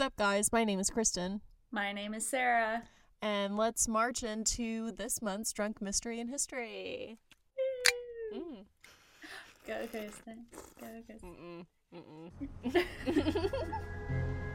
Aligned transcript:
up, 0.00 0.16
guys? 0.16 0.52
My 0.52 0.64
name 0.64 0.80
is 0.80 0.90
Kristen, 0.90 1.40
My 1.70 1.92
name 1.92 2.14
is 2.14 2.26
Sarah. 2.26 2.82
and 3.22 3.56
let's 3.56 3.86
march 3.88 4.22
into 4.22 4.92
this 4.92 5.20
month's 5.22 5.52
Drunk 5.52 5.80
Mystery 5.82 6.20
and 6.20 6.30
History. 6.30 7.18
Mm. 8.34 8.64
Go, 9.66 9.86
Kristen. 9.90 10.46
Go, 10.80 10.86
Kristen. 11.06 11.66
Mm-mm. 11.94 12.30
Mm-mm. 12.64 14.36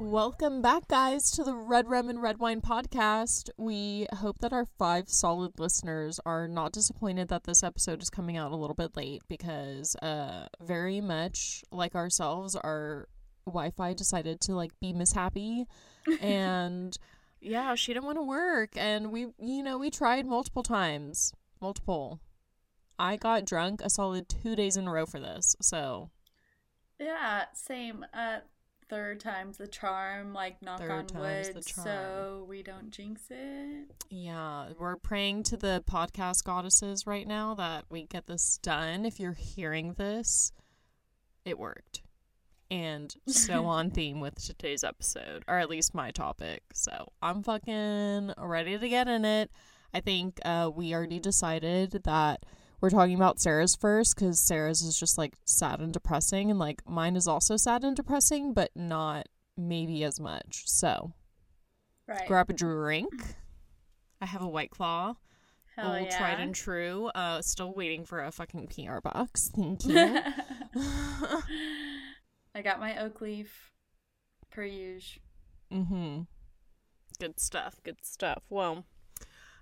Welcome 0.00 0.62
back, 0.62 0.88
guys, 0.88 1.30
to 1.32 1.44
the 1.44 1.54
Red 1.54 1.86
Rum 1.86 2.08
and 2.08 2.22
Red 2.22 2.38
Wine 2.38 2.62
podcast. 2.62 3.50
We 3.58 4.06
hope 4.14 4.38
that 4.38 4.50
our 4.50 4.64
five 4.64 5.10
solid 5.10 5.60
listeners 5.60 6.18
are 6.24 6.48
not 6.48 6.72
disappointed 6.72 7.28
that 7.28 7.44
this 7.44 7.62
episode 7.62 8.00
is 8.00 8.08
coming 8.08 8.38
out 8.38 8.50
a 8.50 8.56
little 8.56 8.74
bit 8.74 8.96
late 8.96 9.22
because, 9.28 9.96
uh, 9.96 10.46
very 10.58 11.02
much 11.02 11.62
like 11.70 11.94
ourselves, 11.94 12.56
our 12.56 13.08
Wi-Fi 13.44 13.92
decided 13.92 14.40
to 14.40 14.54
like 14.54 14.72
be 14.80 14.94
mishappy, 14.94 15.66
and 16.22 16.96
yeah, 17.42 17.74
she 17.74 17.92
didn't 17.92 18.06
want 18.06 18.16
to 18.16 18.22
work, 18.22 18.70
and 18.76 19.12
we, 19.12 19.26
you 19.38 19.62
know, 19.62 19.76
we 19.76 19.90
tried 19.90 20.24
multiple 20.24 20.62
times, 20.62 21.34
multiple. 21.60 22.20
I 22.98 23.16
got 23.16 23.44
drunk 23.44 23.82
a 23.84 23.90
solid 23.90 24.30
two 24.30 24.56
days 24.56 24.78
in 24.78 24.88
a 24.88 24.92
row 24.92 25.04
for 25.04 25.20
this, 25.20 25.56
so 25.60 26.08
Yeah, 26.98 27.44
same. 27.52 28.06
Uh, 28.14 28.38
third 28.90 29.20
time's 29.20 29.56
the 29.56 29.68
charm. 29.68 30.34
Like 30.34 30.60
knock 30.60 30.80
Third 30.80 30.90
on 30.90 31.06
time's 31.06 31.48
the 31.48 31.54
wood, 31.54 31.66
charm. 31.66 31.86
so 31.86 32.46
we 32.48 32.62
don't 32.62 32.90
jinx 32.90 33.22
it. 33.30 33.86
Yeah, 34.10 34.66
we're 34.78 34.96
praying 34.96 35.44
to 35.44 35.56
the 35.56 35.82
podcast 35.88 36.44
goddesses 36.44 37.06
right 37.06 37.26
now 37.26 37.54
that 37.54 37.84
we 37.88 38.06
get 38.06 38.26
this 38.26 38.58
done. 38.62 39.06
If 39.06 39.18
you're 39.20 39.32
hearing 39.32 39.94
this, 39.94 40.52
it 41.44 41.58
worked. 41.58 42.02
And 42.70 43.14
so 43.26 43.64
on 43.66 43.90
theme 43.90 44.20
with 44.20 44.34
today's 44.44 44.84
episode, 44.84 45.44
or 45.48 45.58
at 45.58 45.70
least 45.70 45.94
my 45.94 46.10
topic. 46.10 46.62
So 46.74 47.12
I'm 47.22 47.42
fucking 47.42 48.32
ready 48.38 48.76
to 48.76 48.88
get 48.88 49.08
in 49.08 49.24
it. 49.24 49.50
I 49.94 50.00
think 50.00 50.38
uh, 50.44 50.70
we 50.74 50.94
already 50.94 51.18
decided 51.18 52.02
that 52.04 52.44
we're 52.80 52.90
talking 52.90 53.14
about 53.14 53.40
Sarah's 53.40 53.76
first 53.76 54.14
because 54.16 54.40
Sarah's 54.40 54.82
is 54.82 54.98
just 54.98 55.18
like 55.18 55.34
sad 55.44 55.80
and 55.80 55.92
depressing, 55.92 56.50
and 56.50 56.58
like 56.58 56.82
mine 56.88 57.16
is 57.16 57.26
also 57.28 57.56
sad 57.56 57.84
and 57.84 57.94
depressing, 57.96 58.52
but 58.54 58.70
not 58.74 59.28
maybe 59.56 60.02
as 60.04 60.18
much. 60.20 60.62
So 60.66 61.12
Right. 62.06 62.26
grab 62.26 62.50
a 62.50 62.52
drink. 62.52 63.12
I 64.20 64.26
have 64.26 64.42
a 64.42 64.48
white 64.48 64.70
claw. 64.70 65.14
Hell 65.76 65.94
old 65.94 66.06
yeah. 66.06 66.18
tried 66.18 66.40
and 66.40 66.52
true. 66.54 67.06
Uh, 67.14 67.40
still 67.40 67.72
waiting 67.72 68.04
for 68.04 68.24
a 68.24 68.32
fucking 68.32 68.66
PR 68.66 68.98
box. 69.00 69.50
Thank 69.54 69.86
you. 69.86 69.96
I 72.54 72.62
got 72.62 72.80
my 72.80 72.98
oak 73.00 73.20
leaf, 73.20 73.70
per 74.50 74.64
usual. 74.64 75.22
mm-hmm. 75.72 76.22
Good 77.20 77.38
stuff. 77.38 77.76
Good 77.84 78.04
stuff. 78.04 78.42
Well, 78.50 78.84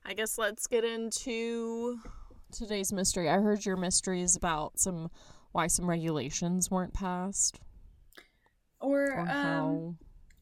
I 0.05 0.15
guess 0.15 0.39
let's 0.39 0.67
get 0.67 0.85
into 0.85 1.99
today's 2.53 2.93
mystery. 2.93 3.29
I 3.29 3.39
heard 3.41 3.65
your 3.67 3.77
mystery 3.77 4.23
is 4.23 4.37
about 4.37 4.79
some 4.79 5.11
why 5.53 5.67
some 5.67 5.89
regulations 5.89 6.71
weren't 6.71 6.95
passed 6.95 7.61
Or, 8.81 9.11
or 9.13 9.27
um, 9.29 9.83
how. 9.83 9.95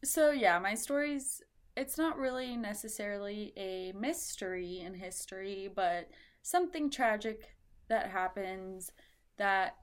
so 0.05 0.31
yeah, 0.31 0.59
my 0.59 0.75
story's 0.75 1.43
it's 1.77 1.99
not 1.99 2.19
really 2.19 2.57
necessarily 2.57 3.53
a 3.57 3.93
mystery 3.93 4.81
in 4.81 4.95
history, 4.95 5.71
but 5.75 6.11
something 6.43 6.91
tragic 6.91 7.57
that 7.89 8.11
happens 8.11 8.93
that 9.39 9.77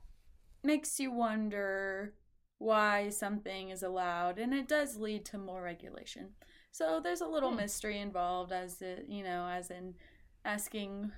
makes 0.64 1.00
you 1.00 1.12
wonder 1.12 2.14
why 2.60 3.10
something 3.10 3.70
is 3.70 3.84
allowed 3.84 4.40
and 4.40 4.54
it 4.54 4.68
does 4.68 4.98
lead 4.98 5.26
to 5.26 5.38
more 5.38 5.62
regulation. 5.64 6.30
So 6.72 7.00
there's 7.04 7.22
a 7.22 7.28
little 7.28 7.52
Hmm. 7.52 7.58
mystery 7.58 8.00
involved 8.00 8.52
as 8.52 8.82
it, 8.82 9.06
you 9.10 9.24
know, 9.24 9.48
as 9.48 9.72
in 9.72 9.96
asking 10.46 11.12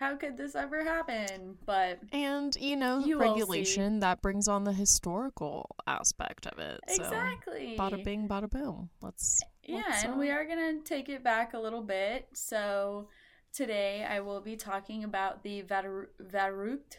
how 0.00 0.16
could 0.16 0.36
this 0.36 0.54
ever 0.54 0.82
happen? 0.82 1.58
But 1.66 2.00
And 2.10 2.56
you 2.56 2.74
know, 2.74 3.00
You 3.00 3.18
regulation 3.18 4.00
that 4.00 4.22
brings 4.22 4.48
on 4.48 4.64
the 4.64 4.72
historical 4.72 5.76
aspect 5.86 6.46
of 6.46 6.58
it. 6.58 6.80
So, 6.88 7.04
exactly. 7.04 7.76
bada 7.78 8.02
bing, 8.02 8.26
bada 8.26 8.50
boom. 8.50 8.88
Let's 9.02 9.40
Yeah, 9.62 9.82
Let's, 9.86 10.04
and 10.04 10.14
uh, 10.14 10.16
we 10.16 10.30
are 10.30 10.46
going 10.46 10.78
to 10.78 10.82
take 10.82 11.10
it 11.10 11.22
back 11.22 11.52
a 11.52 11.58
little 11.58 11.82
bit. 11.82 12.28
So 12.32 13.08
today 13.52 14.06
I 14.08 14.20
will 14.20 14.40
be 14.40 14.56
talking 14.56 15.04
about 15.04 15.42
the 15.42 15.62
Varu- 15.62 16.08
Varukt, 16.20 16.96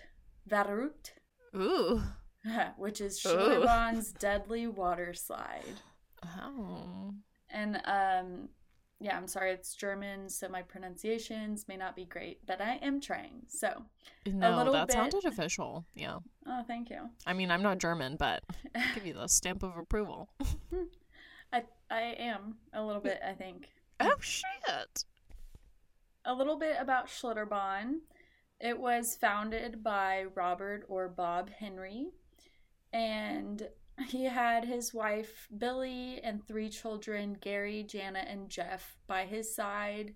Varukt, 0.48 1.12
ooh. 1.56 2.02
which 2.78 3.02
is 3.02 3.20
Ooh. 3.26 4.14
Deadly 4.20 4.68
water 4.68 5.14
slide. 5.14 5.64
Oh. 6.40 7.16
And 7.50 7.82
um 7.84 8.50
yeah, 9.02 9.18
I'm 9.18 9.28
sorry 9.28 9.52
it's 9.52 9.74
German, 9.76 10.30
so 10.30 10.48
my 10.48 10.62
pronunciations 10.62 11.68
may 11.68 11.76
not 11.76 11.96
be 11.96 12.06
great, 12.06 12.46
but 12.46 12.62
I 12.62 12.76
am 12.84 13.02
trying. 13.02 13.42
So, 13.48 13.84
No, 14.28 14.56
little 14.58 14.74
that 14.74 14.88
bit- 14.88 14.94
sounded 14.94 15.26
official. 15.26 15.86
Yeah. 15.96 16.20
oh, 16.46 16.64
thank 16.68 16.90
you. 16.92 17.10
I 17.26 17.34
mean, 17.34 17.50
I'm 17.52 17.64
not 17.64 17.80
German, 17.80 18.16
but 18.16 18.44
I'll 18.76 18.94
give 18.96 19.06
you 19.06 19.14
the 19.16 19.28
stamp 19.28 19.64
of 19.64 19.76
approval. 19.78 20.30
I 21.54 21.64
I 21.90 22.02
am 22.20 22.56
a 22.74 22.84
little 22.86 23.02
bit, 23.02 23.20
I 23.28 23.34
think. 23.34 23.70
oh 24.00 24.16
shit. 24.22 25.04
a 26.24 26.34
little 26.34 26.58
bit 26.58 26.78
about 26.80 27.08
Schlitterbahn. 27.08 27.96
It 28.60 28.80
was 28.80 29.18
founded 29.20 29.84
by 29.84 30.26
Robert 30.36 30.86
or 30.88 31.10
Bob 31.10 31.50
Henry, 31.50 32.08
and 32.94 33.68
he 34.07 34.25
had 34.25 34.66
his 34.66 34.94
wife 34.94 35.47
Billy 35.56 36.19
and 36.24 36.46
three 36.47 36.69
children, 36.69 37.38
Gary, 37.40 37.84
Janet, 37.84 38.28
and 38.28 38.50
Jeff, 38.50 38.97
by 39.07 39.25
his 39.25 39.53
side. 39.53 40.13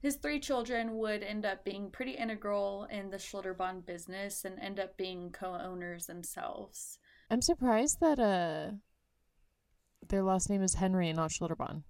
His 0.00 0.16
three 0.16 0.38
children 0.38 0.96
would 0.98 1.22
end 1.22 1.44
up 1.44 1.64
being 1.64 1.90
pretty 1.90 2.12
integral 2.12 2.86
in 2.90 3.10
the 3.10 3.16
Schlitterbahn 3.16 3.84
business 3.84 4.44
and 4.44 4.58
end 4.60 4.78
up 4.78 4.96
being 4.96 5.30
co-owners 5.30 6.06
themselves. 6.06 6.98
I'm 7.30 7.42
surprised 7.42 7.98
that 8.00 8.18
uh 8.18 8.76
their 10.08 10.22
last 10.22 10.48
name 10.48 10.62
is 10.62 10.74
Henry 10.74 11.08
and 11.08 11.16
not 11.16 11.30
Schlitterbahn. 11.30 11.82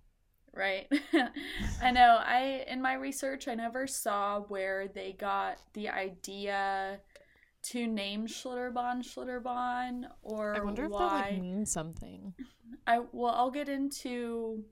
Right. 0.54 0.90
I 1.82 1.90
know. 1.90 2.18
I 2.20 2.64
in 2.66 2.80
my 2.80 2.94
research 2.94 3.46
I 3.46 3.54
never 3.54 3.86
saw 3.86 4.40
where 4.40 4.88
they 4.88 5.12
got 5.12 5.58
the 5.74 5.90
idea 5.90 7.00
to 7.64 7.86
name 7.86 8.26
Schlitterbahn 8.26 9.02
Schlitterbahn 9.02 10.04
or 10.22 10.54
I 10.56 10.60
wonder 10.60 10.84
if 10.84 10.90
that 10.92 10.96
like 10.98 11.40
means 11.40 11.70
something. 11.70 12.34
I 12.86 13.00
well 13.12 13.34
I'll 13.34 13.50
get 13.50 13.68
into 13.68 14.64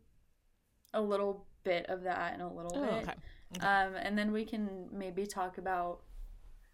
a 0.94 1.00
little 1.00 1.46
bit 1.64 1.86
of 1.86 2.02
that 2.04 2.34
in 2.34 2.40
a 2.40 2.52
little 2.52 2.72
Oh, 2.76 2.80
bit. 2.82 2.92
okay. 3.02 3.14
Okay. 3.56 3.66
Um 3.66 3.94
and 3.96 4.16
then 4.16 4.32
we 4.32 4.44
can 4.44 4.88
maybe 4.92 5.26
talk 5.26 5.58
about 5.58 6.00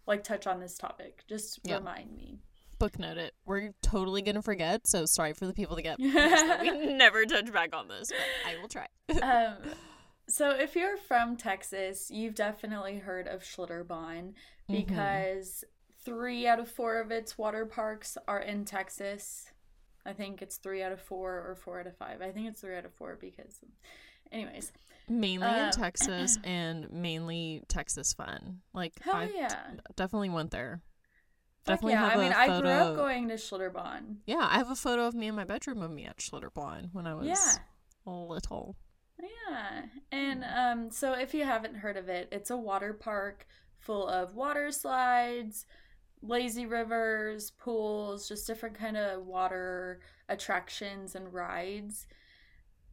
like 0.06 0.22
touch 0.24 0.46
on 0.46 0.60
this 0.60 0.76
topic. 0.76 1.24
Just 1.28 1.60
Yeah. 1.64 1.76
remind 1.78 2.14
me. 2.14 2.40
Book 2.78 2.98
note 2.98 3.16
it. 3.16 3.32
We're 3.46 3.72
totally 3.82 4.22
gonna 4.22 4.42
forget, 4.42 4.86
so 4.86 5.06
sorry 5.06 5.32
for 5.34 5.46
the 5.46 5.52
people 5.54 5.76
that 5.76 5.82
get 5.82 5.98
that 6.00 6.60
we 6.60 6.92
never 6.92 7.24
touch 7.24 7.52
back 7.52 7.74
on 7.74 7.88
this, 7.88 8.08
but 8.10 8.50
I 8.50 8.60
will 8.60 8.68
try. 8.68 8.86
um, 9.22 9.56
so 10.28 10.50
if 10.50 10.74
you're 10.76 10.96
from 10.96 11.36
Texas, 11.36 12.10
you've 12.10 12.34
definitely 12.34 12.98
heard 12.98 13.26
of 13.28 13.42
Schlitterbahn 13.42 14.34
Mm-hmm. 14.70 14.86
because 14.86 15.64
three 16.04 16.46
out 16.46 16.58
of 16.60 16.68
four 16.68 17.00
of 17.00 17.10
its 17.10 17.36
water 17.38 17.66
parks 17.66 18.16
are 18.28 18.40
in 18.40 18.64
Texas. 18.64 19.50
I 20.04 20.12
think 20.12 20.42
it's 20.42 20.56
three 20.56 20.82
out 20.82 20.92
of 20.92 21.00
four 21.00 21.32
or 21.48 21.54
four 21.54 21.80
out 21.80 21.86
of 21.86 21.96
five. 21.96 22.20
I 22.22 22.30
think 22.32 22.48
it's 22.48 22.60
three 22.60 22.76
out 22.76 22.84
of 22.84 22.92
four 22.94 23.16
because, 23.20 23.60
anyways, 24.32 24.72
mainly 25.08 25.46
Uh, 25.46 25.66
in 25.66 25.70
Texas 25.72 26.38
and 26.44 26.90
mainly 26.90 27.62
Texas 27.68 28.12
fun. 28.12 28.60
Like 28.74 28.94
hell 29.00 29.16
I 29.16 29.30
yeah, 29.34 29.54
definitely 29.96 30.30
went 30.30 30.50
there. 30.50 30.82
Definitely 31.64 31.92
yeah. 31.92 32.08
have 32.10 32.18
I 32.18 32.22
mean, 32.22 32.32
I 32.32 32.60
grew 32.60 32.68
up 32.70 32.96
going 32.96 33.28
to 33.28 33.34
Schlitterbahn. 33.34 34.16
Yeah, 34.26 34.48
I 34.50 34.58
have 34.58 34.70
a 34.72 34.74
photo 34.74 35.06
of 35.06 35.14
me 35.14 35.28
in 35.28 35.36
my 35.36 35.44
bedroom 35.44 35.80
of 35.82 35.92
me 35.92 36.04
at 36.06 36.16
Schlitterbahn 36.16 36.88
when 36.92 37.06
I 37.06 37.14
was 37.14 37.28
Yeah. 37.28 37.54
little. 38.04 38.74
Yeah. 39.20 39.82
And 40.10 40.42
um 40.44 40.90
so 40.90 41.12
if 41.12 41.32
you 41.34 41.44
haven't 41.44 41.76
heard 41.76 41.96
of 41.96 42.08
it, 42.08 42.28
it's 42.32 42.50
a 42.50 42.56
water 42.56 42.92
park 42.92 43.46
full 43.78 44.08
of 44.08 44.34
water 44.34 44.72
slides, 44.72 45.64
lazy 46.22 46.66
rivers, 46.66 47.50
pools, 47.50 48.28
just 48.28 48.46
different 48.46 48.78
kind 48.78 48.96
of 48.96 49.26
water 49.26 50.00
attractions 50.28 51.14
and 51.14 51.32
rides. 51.32 52.06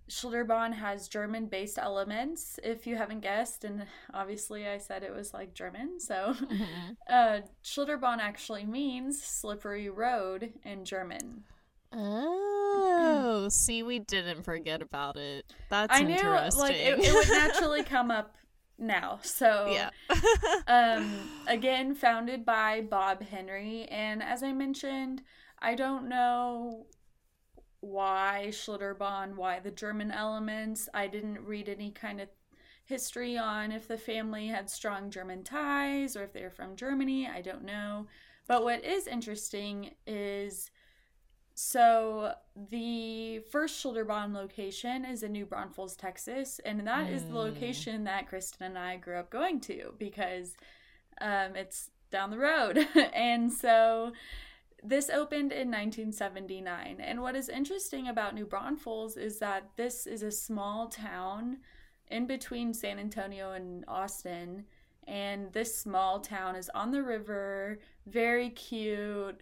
Schlitterbahn 0.09 0.73
has 0.73 1.07
German 1.07 1.45
based 1.45 1.77
elements, 1.77 2.59
if 2.63 2.87
you 2.87 2.95
haven't 2.95 3.19
guessed, 3.19 3.63
and 3.63 3.85
obviously 4.11 4.67
I 4.67 4.79
said 4.79 5.03
it 5.03 5.13
was 5.13 5.33
like 5.35 5.53
German, 5.53 5.99
so 5.99 6.33
Mhm. 6.33 6.95
uh 7.09 7.41
Schlitterbahn 7.63 8.17
actually 8.17 8.65
means 8.65 9.21
slippery 9.21 9.87
road 9.89 10.53
in 10.63 10.83
German. 10.83 11.43
Oh. 11.91 13.47
see, 13.51 13.83
we 13.83 13.99
didn't 13.99 14.43
forget 14.43 14.81
about 14.81 15.17
it. 15.17 15.45
That's 15.69 15.95
I 15.95 16.01
knew 16.03 16.13
interesting. 16.13 16.59
like 16.61 16.75
it, 16.75 16.99
it 16.99 17.13
would 17.13 17.29
naturally 17.37 17.83
come 17.83 18.09
up 18.11 18.35
now. 18.79 19.19
So 19.21 19.67
yeah. 19.71 19.89
um 20.67 21.29
again 21.47 21.95
founded 21.95 22.45
by 22.45 22.81
Bob 22.81 23.23
Henry 23.23 23.85
and 23.85 24.23
as 24.23 24.43
I 24.43 24.53
mentioned, 24.53 25.21
I 25.59 25.75
don't 25.75 26.07
know 26.07 26.85
why 27.81 28.47
Schlitterbahn, 28.49 29.35
why 29.35 29.59
the 29.59 29.71
German 29.71 30.11
elements. 30.11 30.89
I 30.93 31.07
didn't 31.07 31.45
read 31.45 31.69
any 31.69 31.91
kind 31.91 32.19
of 32.19 32.29
history 32.85 33.37
on 33.37 33.71
if 33.71 33.87
the 33.87 33.97
family 33.97 34.47
had 34.47 34.69
strong 34.69 35.11
German 35.11 35.43
ties 35.43 36.15
or 36.17 36.23
if 36.23 36.33
they're 36.33 36.49
from 36.49 36.75
Germany. 36.75 37.27
I 37.27 37.41
don't 37.41 37.63
know. 37.63 38.07
But 38.47 38.63
what 38.63 38.83
is 38.83 39.05
interesting 39.05 39.91
is 40.07 40.71
so 41.61 42.35
the 42.69 43.39
first 43.51 43.83
Schlitterbahn 43.83 44.33
location 44.33 45.03
is 45.03 45.23
in 45.23 45.33
New 45.33 45.45
Braunfels, 45.45 45.97
Texas, 45.97 46.59
and 46.63 46.87
that 46.87 47.09
is 47.09 47.23
the 47.25 47.33
Mm. 47.33 47.51
location 47.51 48.03
that 48.05 48.27
Kristen 48.29 48.65
and 48.67 48.79
I 48.79 48.95
grew 48.95 49.17
up 49.17 49.29
going 49.29 49.59
to 49.61 49.93
because 49.97 50.55
um, 51.19 51.57
it's 51.57 51.89
down 52.11 52.29
the 52.29 52.37
road. 52.37 52.77
and 53.13 53.51
so 53.51 54.13
this 54.81 55.09
opened 55.09 55.51
in 55.51 55.69
1979. 55.69 57.01
And 57.01 57.21
what 57.21 57.35
is 57.35 57.49
interesting 57.49 58.07
about 58.07 58.35
New 58.35 58.45
Braunfels 58.45 59.17
is 59.17 59.39
that 59.39 59.71
this 59.75 60.07
is 60.07 60.23
a 60.23 60.31
small 60.31 60.87
town 60.87 61.57
in 62.07 62.25
between 62.25 62.73
San 62.73 62.99
Antonio 62.99 63.51
and 63.51 63.83
Austin. 63.85 64.63
And 65.05 65.51
this 65.51 65.77
small 65.77 66.21
town 66.21 66.55
is 66.55 66.69
on 66.73 66.91
the 66.91 67.03
river, 67.03 67.79
very 68.05 68.49
cute, 68.49 69.41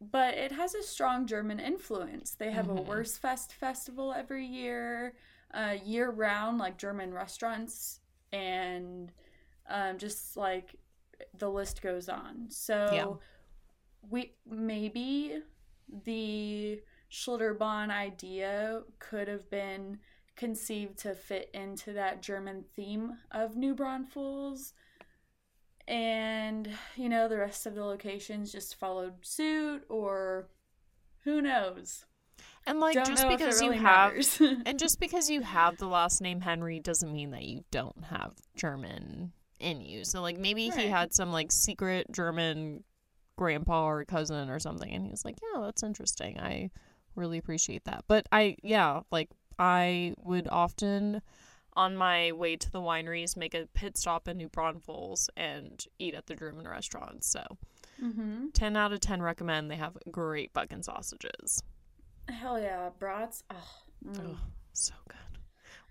but 0.00 0.34
it 0.34 0.52
has 0.52 0.74
a 0.74 0.82
strong 0.82 1.26
German 1.26 1.60
influence. 1.60 2.32
They 2.34 2.50
have 2.52 2.68
a 2.68 2.74
Mhm. 2.74 2.84
Wurstfest 2.84 3.52
festival 3.52 4.12
every 4.12 4.44
year, 4.46 5.14
uh, 5.52 5.76
year 5.84 6.10
round, 6.10 6.58
like 6.58 6.76
German 6.78 7.12
restaurants, 7.12 8.00
and 8.32 9.12
um, 9.68 9.98
just 9.98 10.36
like 10.36 10.76
the 11.38 11.48
list 11.50 11.82
goes 11.82 12.08
on. 12.08 12.50
So 12.50 12.86
Yeah. 12.92 13.14
we 14.10 14.34
maybe 14.46 15.42
the 16.04 16.82
Schlitterbahn 17.10 17.90
idea 17.90 18.82
could 18.98 19.28
have 19.28 19.48
been 19.50 19.98
conceived 20.36 20.98
to 20.98 21.14
fit 21.14 21.50
into 21.54 21.92
that 21.92 22.22
German 22.22 22.64
theme 22.74 23.18
of 23.30 23.56
New 23.56 23.74
Braunfels. 23.74 24.74
And, 25.86 26.70
you 26.96 27.08
know, 27.08 27.28
the 27.28 27.38
rest 27.38 27.66
of 27.66 27.74
the 27.74 27.84
locations 27.84 28.50
just 28.50 28.76
followed 28.76 29.14
suit, 29.22 29.84
or 29.88 30.48
who 31.24 31.42
knows? 31.42 32.06
and 32.66 32.80
like 32.80 32.94
Don't 32.94 33.06
just 33.06 33.28
because 33.28 33.60
really 33.60 33.76
you 33.76 33.82
have 33.82 34.12
and 34.66 34.78
just 34.78 35.00
because 35.00 35.28
you 35.30 35.42
have 35.42 35.76
the 35.76 35.86
last 35.86 36.20
name 36.20 36.40
Henry 36.40 36.80
doesn't 36.80 37.12
mean 37.12 37.30
that 37.30 37.44
you 37.44 37.64
don't 37.70 38.04
have 38.04 38.32
German 38.56 39.32
in 39.60 39.80
you. 39.80 40.04
So 40.04 40.22
like 40.22 40.38
maybe 40.38 40.70
he 40.70 40.88
had 40.88 41.14
some 41.14 41.32
like 41.32 41.52
secret 41.52 42.10
German 42.10 42.84
grandpa 43.36 43.84
or 43.84 44.04
cousin 44.04 44.48
or 44.50 44.58
something 44.58 44.90
and 44.90 45.04
he 45.04 45.10
was 45.10 45.24
like, 45.24 45.36
"Yeah, 45.42 45.62
that's 45.62 45.82
interesting. 45.82 46.38
I 46.38 46.70
really 47.16 47.38
appreciate 47.38 47.84
that." 47.84 48.04
But 48.08 48.26
I 48.32 48.56
yeah, 48.62 49.00
like 49.10 49.30
I 49.58 50.14
would 50.22 50.48
often 50.50 51.22
on 51.76 51.96
my 51.96 52.32
way 52.32 52.56
to 52.56 52.70
the 52.70 52.80
wineries 52.80 53.36
make 53.36 53.54
a 53.54 53.66
pit 53.74 53.96
stop 53.96 54.28
in 54.28 54.36
New 54.36 54.48
Braunfels 54.48 55.28
and 55.36 55.84
eat 55.98 56.14
at 56.14 56.26
the 56.26 56.34
German 56.34 56.68
restaurant. 56.68 57.24
So 57.24 57.42
mm-hmm. 58.02 58.48
10 58.52 58.76
out 58.76 58.92
of 58.92 59.00
10 59.00 59.22
recommend. 59.22 59.70
They 59.70 59.76
have 59.76 59.96
great 60.10 60.52
bucking 60.52 60.82
sausages. 60.82 61.62
Hell 62.28 62.60
yeah, 62.60 62.90
brats. 62.98 63.42
Oh, 63.50 63.82
mm. 64.06 64.18
Oh, 64.20 64.38
so 64.72 64.94
good. 65.08 65.18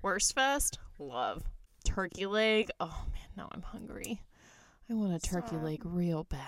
Wurstfest, 0.03 0.77
love. 0.99 1.43
Turkey 1.83 2.25
leg. 2.25 2.69
Oh 2.79 3.05
man, 3.11 3.27
now 3.35 3.49
I'm 3.51 3.61
hungry. 3.61 4.21
I 4.89 4.93
want 4.93 5.13
a 5.13 5.19
turkey 5.19 5.47
Stop. 5.49 5.63
leg 5.63 5.81
real 5.85 6.23
bad. 6.25 6.39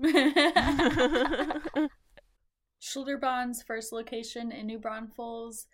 Schlitterbahn's 2.80 3.62
first 3.62 3.92
location 3.92 4.52
in 4.52 4.66
New 4.66 4.78
Braunfels 4.78 5.66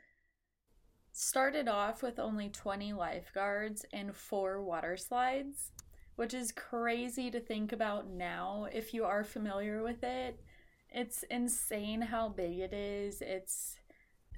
started 1.20 1.68
off 1.68 2.02
with 2.02 2.18
only 2.18 2.48
20 2.48 2.94
lifeguards 2.94 3.84
and 3.92 4.16
four 4.16 4.62
water 4.62 4.96
slides, 4.96 5.70
which 6.16 6.32
is 6.32 6.50
crazy 6.50 7.30
to 7.30 7.38
think 7.38 7.72
about 7.72 8.08
now 8.08 8.66
if 8.72 8.94
you 8.94 9.04
are 9.04 9.22
familiar 9.22 9.82
with 9.82 10.02
it. 10.02 10.40
It's 10.88 11.22
insane 11.24 12.00
how 12.00 12.30
big 12.30 12.58
it 12.58 12.72
is. 12.72 13.20
It's 13.20 13.76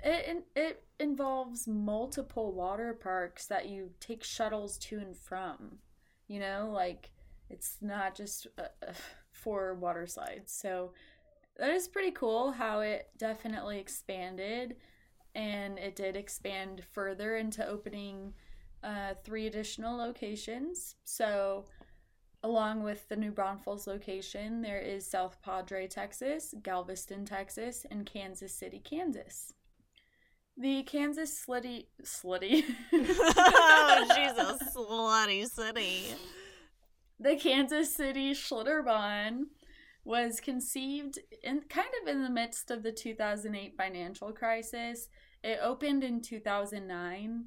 it 0.02 0.44
it 0.56 0.82
involves 0.98 1.68
multiple 1.68 2.52
water 2.52 2.92
parks 2.92 3.46
that 3.46 3.68
you 3.68 3.90
take 4.00 4.24
shuttles 4.24 4.76
to 4.78 4.98
and 4.98 5.16
from. 5.16 5.78
You 6.26 6.40
know, 6.40 6.70
like 6.74 7.12
it's 7.48 7.76
not 7.80 8.16
just 8.16 8.48
uh, 8.58 8.62
uh, 8.86 8.92
four 9.30 9.74
water 9.74 10.08
slides. 10.08 10.52
So 10.52 10.92
that 11.58 11.70
is 11.70 11.86
pretty 11.86 12.10
cool 12.10 12.50
how 12.50 12.80
it 12.80 13.08
definitely 13.18 13.78
expanded 13.78 14.74
and 15.34 15.78
it 15.78 15.96
did 15.96 16.16
expand 16.16 16.82
further 16.92 17.36
into 17.36 17.66
opening 17.66 18.34
uh, 18.82 19.14
three 19.24 19.46
additional 19.46 19.96
locations 19.96 20.96
so 21.04 21.64
along 22.42 22.82
with 22.82 23.08
the 23.08 23.16
new 23.16 23.30
braunfels 23.30 23.86
location 23.86 24.60
there 24.60 24.80
is 24.80 25.08
south 25.08 25.40
padre 25.42 25.86
texas 25.86 26.54
galveston 26.62 27.24
texas 27.24 27.86
and 27.90 28.04
kansas 28.06 28.52
city 28.54 28.80
kansas 28.82 29.52
the 30.56 30.82
kansas 30.82 31.44
slitty 31.46 31.86
slitty 32.02 32.64
oh, 32.92 34.06
she's 34.14 34.38
a 34.38 34.58
slutty 34.76 35.46
city. 35.46 36.14
the 37.18 37.36
Kansas 37.36 37.94
City 37.94 38.32
Schlitterbahn 38.32 39.44
was 40.04 40.40
conceived 40.40 41.18
in 41.42 41.60
kind 41.68 41.88
of 42.02 42.08
in 42.08 42.22
the 42.22 42.30
midst 42.30 42.70
of 42.70 42.82
the 42.82 42.92
2008 42.92 43.74
financial 43.76 44.32
crisis. 44.32 45.08
It 45.42 45.58
opened 45.62 46.04
in 46.04 46.20
2009, 46.20 47.44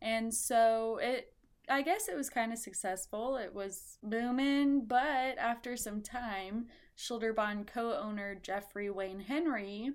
and 0.00 0.34
so 0.34 0.98
it 1.02 1.32
I 1.68 1.82
guess 1.82 2.08
it 2.08 2.16
was 2.16 2.28
kind 2.28 2.52
of 2.52 2.58
successful. 2.58 3.36
It 3.36 3.54
was 3.54 3.98
booming, 4.02 4.84
but 4.86 5.38
after 5.38 5.76
some 5.76 6.02
time, 6.02 6.66
Schlitterbahn 6.96 7.66
co-owner 7.66 8.34
Jeffrey 8.34 8.90
Wayne 8.90 9.20
Henry, 9.20 9.92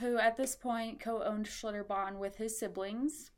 who 0.00 0.18
at 0.18 0.36
this 0.36 0.56
point 0.56 1.00
co-owned 1.00 1.46
Schlitterbahn 1.46 2.18
with 2.18 2.36
his 2.36 2.58
siblings, 2.58 3.30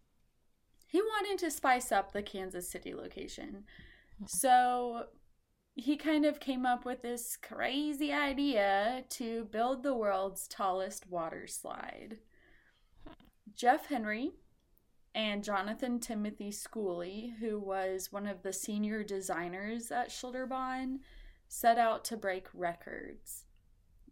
he 0.87 1.00
wanted 1.02 1.38
to 1.38 1.50
spice 1.50 1.90
up 1.90 2.12
the 2.12 2.23
Kansas 2.23 2.70
City 2.70 2.94
location. 2.94 3.64
So 4.26 5.06
he 5.75 5.97
kind 5.97 6.25
of 6.25 6.40
came 6.40 6.64
up 6.64 6.85
with 6.85 7.02
this 7.02 7.37
crazy 7.37 8.12
idea 8.12 9.04
to 9.11 9.44
build 9.47 9.82
the 9.82 9.94
world's 9.94 10.49
tallest 10.49 11.11
water 11.11 11.47
slide. 11.47 12.18
Jeff 13.56 13.86
Henry 13.86 14.32
and 15.14 15.42
Jonathan 15.42 15.98
Timothy 15.98 16.50
Schooley, 16.50 17.34
who 17.40 17.58
was 17.58 18.12
one 18.12 18.26
of 18.26 18.42
the 18.42 18.52
senior 18.52 19.02
designers 19.02 19.90
at 19.90 20.10
Schlitterbahn, 20.10 20.98
set 21.48 21.78
out 21.78 22.04
to 22.04 22.18
break 22.18 22.48
records. 22.52 23.46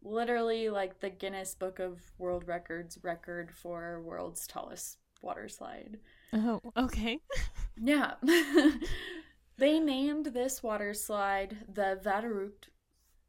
Literally, 0.03 0.71
like 0.71 1.01
the 1.01 1.11
Guinness 1.11 1.55
Book 1.55 1.79
of 1.79 2.01
World 2.19 2.49
Records 2.49 2.99
record 3.03 3.53
for 3.53 4.01
world's 4.03 4.47
tallest 4.47 4.97
water 5.23 5.49
slide. 5.49 5.99
Oh, 6.33 6.61
okay. 6.77 7.19
Yeah. 7.77 8.15
they 9.59 9.81
named 9.81 10.27
this 10.27 10.63
water 10.63 10.95
slide 10.95 11.57
the 11.69 11.99
Verrückt, 12.05 12.69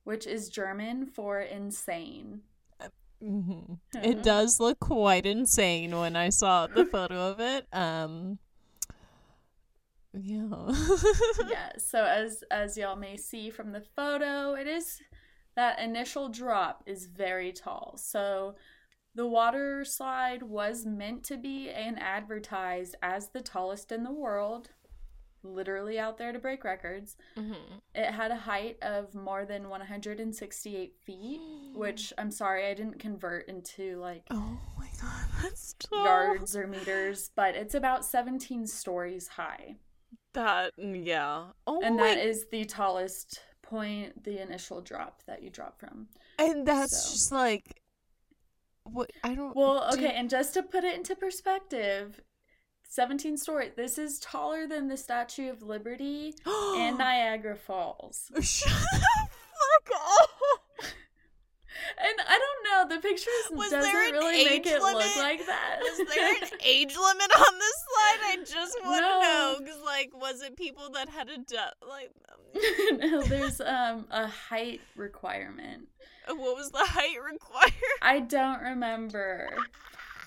which 0.04 0.28
is 0.28 0.50
German 0.50 1.08
for 1.08 1.40
insane. 1.40 2.42
Hmm 3.26 3.74
It 3.96 4.24
does 4.24 4.60
look 4.60 4.80
quite 4.80 5.26
insane 5.26 5.98
when 5.98 6.16
I 6.16 6.30
saw 6.30 6.68
the 6.68 6.86
photo 6.86 7.32
of 7.32 7.40
it. 7.40 7.68
Um, 7.74 8.38
yeah. 10.14 10.72
yeah, 11.50 11.72
so 11.78 12.04
as 12.04 12.44
as 12.52 12.78
y'all 12.78 12.96
may 12.96 13.18
see 13.18 13.50
from 13.50 13.72
the 13.72 13.84
photo, 13.96 14.54
it 14.54 14.68
is 14.68 15.02
that 15.56 15.80
initial 15.80 16.30
drop 16.30 16.84
is 16.86 17.08
very 17.08 17.52
tall. 17.52 17.96
So 17.98 18.56
the 19.16 19.26
water 19.26 19.86
slide 19.86 20.44
was 20.44 20.86
meant 20.86 21.24
to 21.26 21.38
be 21.38 21.70
and 21.70 21.98
advertised 22.02 22.96
as 23.02 23.30
the 23.30 23.42
tallest 23.42 23.92
in 23.92 24.04
the 24.04 24.12
world, 24.12 24.70
literally 25.54 26.00
out 26.00 26.18
there 26.18 26.32
to 26.32 26.40
break 26.40 26.64
records. 26.64 27.16
hmm 27.38 27.54
It 27.94 28.12
had 28.12 28.32
a 28.32 28.36
height 28.36 28.78
of 28.82 29.14
more 29.16 29.46
than 29.46 29.70
168 29.70 30.94
feet, 31.06 31.40
which 31.76 32.12
I'm 32.18 32.32
sorry 32.32 32.66
I 32.68 32.74
didn't 32.74 33.00
convert 33.00 33.48
into 33.48 33.98
like 34.00 34.24
Oh 34.32 34.58
my 34.78 34.88
god, 35.02 35.26
that's 35.42 35.76
yards 35.92 36.56
or 36.56 36.68
meters, 36.68 37.32
but 37.36 37.56
it's 37.56 37.76
about 37.76 38.06
17 38.06 38.68
stories 38.68 39.28
high. 39.28 39.76
That 40.34 40.74
yeah. 40.78 41.46
Oh 41.66 41.82
and 41.82 41.96
my 41.98 42.04
that 42.16 42.18
is 42.18 42.46
the 42.52 42.66
tallest 42.66 43.40
point, 43.62 44.24
the 44.24 44.42
initial 44.42 44.82
drop 44.82 45.24
that 45.28 45.42
you 45.42 45.50
drop 45.50 45.80
from. 45.80 46.08
And 46.38 46.68
that's 46.68 46.98
So. 47.04 47.12
just 47.12 47.32
like 47.32 47.82
what 48.84 49.10
I 49.24 49.34
don't. 49.36 49.56
Well, 49.56 49.88
do- 49.92 49.98
okay, 49.98 50.14
and 50.14 50.30
just 50.30 50.54
to 50.56 50.64
put 50.64 50.84
it 50.84 50.96
into 50.96 51.16
perspective, 51.16 52.22
17 52.96 53.36
story. 53.38 53.72
This 53.76 53.98
is 53.98 54.20
taller 54.20 54.68
than 54.68 54.88
the 54.88 54.96
Statue 54.98 55.50
of 55.50 55.62
Liberty 55.62 56.34
and 56.46 56.98
Niagara 56.98 57.56
Falls. 57.58 58.32
Shut 58.42 58.70
the 58.94 59.00
fuck 59.00 60.00
up. 60.22 60.30
And 61.98 62.16
I 62.28 62.40
don't 62.40 62.90
know, 62.90 62.96
the 62.96 63.02
pictures 63.02 63.28
Was 63.52 63.70
doesn't 63.70 63.92
there 63.92 64.12
really 64.14 64.46
make 64.46 64.66
it 64.66 64.82
limit? 64.82 64.96
look 65.06 65.18
like 65.18 65.46
that. 65.46 65.80
Was 65.82 66.08
there 66.16 66.30
an 66.36 66.50
age 66.66 66.96
limit 66.96 67.36
on 67.38 67.60
this 67.60 67.76
slide? 67.86 68.20
I 68.24 68.38
just 68.46 68.78
want 68.84 68.98
to 68.98 69.02
No. 69.02 69.20
know 69.22 69.56
because, 69.60 69.82
like, 69.84 70.12
was 70.14 70.42
it 70.42 70.56
people 70.56 70.90
that 70.94 71.10
had 71.10 71.30
a 71.30 71.38
du- 71.38 71.88
like? 71.88 72.12
um, 72.32 72.98
no, 73.00 73.22
there's 73.24 73.60
um 73.62 74.08
a 74.10 74.26
height 74.28 74.80
requirement. 74.96 75.90
What 76.28 76.56
was 76.56 76.72
the 76.72 76.80
height 76.80 77.18
required? 77.24 77.74
I 78.02 78.20
don't 78.22 78.62
remember. 78.62 79.56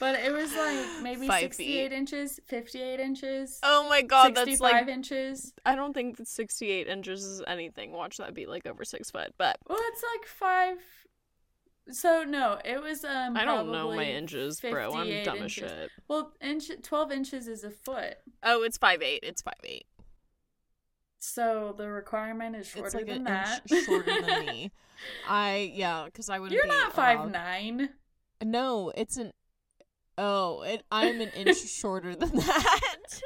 But 0.00 0.20
it 0.20 0.32
was 0.32 0.54
like 0.54 1.02
maybe 1.02 1.26
Five 1.26 1.40
68 1.40 1.66
feet. 1.90 1.92
inches, 1.96 2.38
58 2.46 3.00
inches, 3.00 3.58
Oh 3.62 3.88
my 3.88 4.02
god, 4.02 4.36
65 4.36 4.46
that's 4.46 4.60
like 4.60 4.88
inches. 4.88 5.52
I 5.66 5.74
don't 5.74 5.92
think 5.92 6.18
that 6.18 6.28
68 6.28 6.86
inches 6.86 7.24
is 7.24 7.42
anything. 7.46 7.92
Watch 7.92 8.18
that 8.18 8.32
be 8.34 8.46
like 8.46 8.66
over 8.66 8.84
six 8.84 9.10
foot, 9.10 9.34
but 9.38 9.58
Well, 9.68 9.78
it's 9.80 10.02
like 10.14 10.26
five. 10.28 10.76
So 11.90 12.22
no, 12.22 12.58
it 12.64 12.82
was 12.82 13.02
um. 13.04 13.36
I 13.36 13.44
don't 13.44 13.72
know 13.72 13.94
my 13.96 14.04
inches, 14.04 14.60
bro. 14.60 14.92
I'm 14.92 15.06
58 15.06 15.24
dumb 15.24 15.42
as 15.42 15.52
shit. 15.52 15.90
Well, 16.06 16.32
inch 16.40 16.70
twelve 16.82 17.10
inches 17.10 17.48
is 17.48 17.64
a 17.64 17.70
foot, 17.70 18.16
Oh, 18.42 18.62
it's 18.62 18.76
five 18.76 19.00
eight. 19.02 19.20
It's 19.22 19.40
five 19.42 19.54
eight. 19.64 19.86
so 21.18 21.74
the 21.76 21.88
requirement 21.88 22.54
is 22.56 22.66
It's 22.66 22.70
shorter 22.76 22.98
like 22.98 23.06
than 23.06 23.16
an 23.18 23.24
that. 23.24 23.62
inch 23.70 23.84
shorter 23.84 24.20
than 24.22 24.46
me. 24.46 24.70
I 25.28 25.72
yeah, 25.74 26.04
because 26.04 26.28
I 26.28 26.38
wouldn't. 26.38 26.54
You're 26.54 26.64
be 26.64 26.68
not 26.70 26.92
five 26.92 27.20
allowed- 27.20 27.32
nine. 27.32 27.88
No, 28.44 28.92
it's 28.96 29.16
an. 29.16 29.32
Oh, 30.20 30.62
it, 30.62 30.82
I'm 30.90 31.20
an 31.20 31.28
inch 31.28 31.58
shorter 31.58 32.16
than 32.16 32.34
that. 32.34 33.20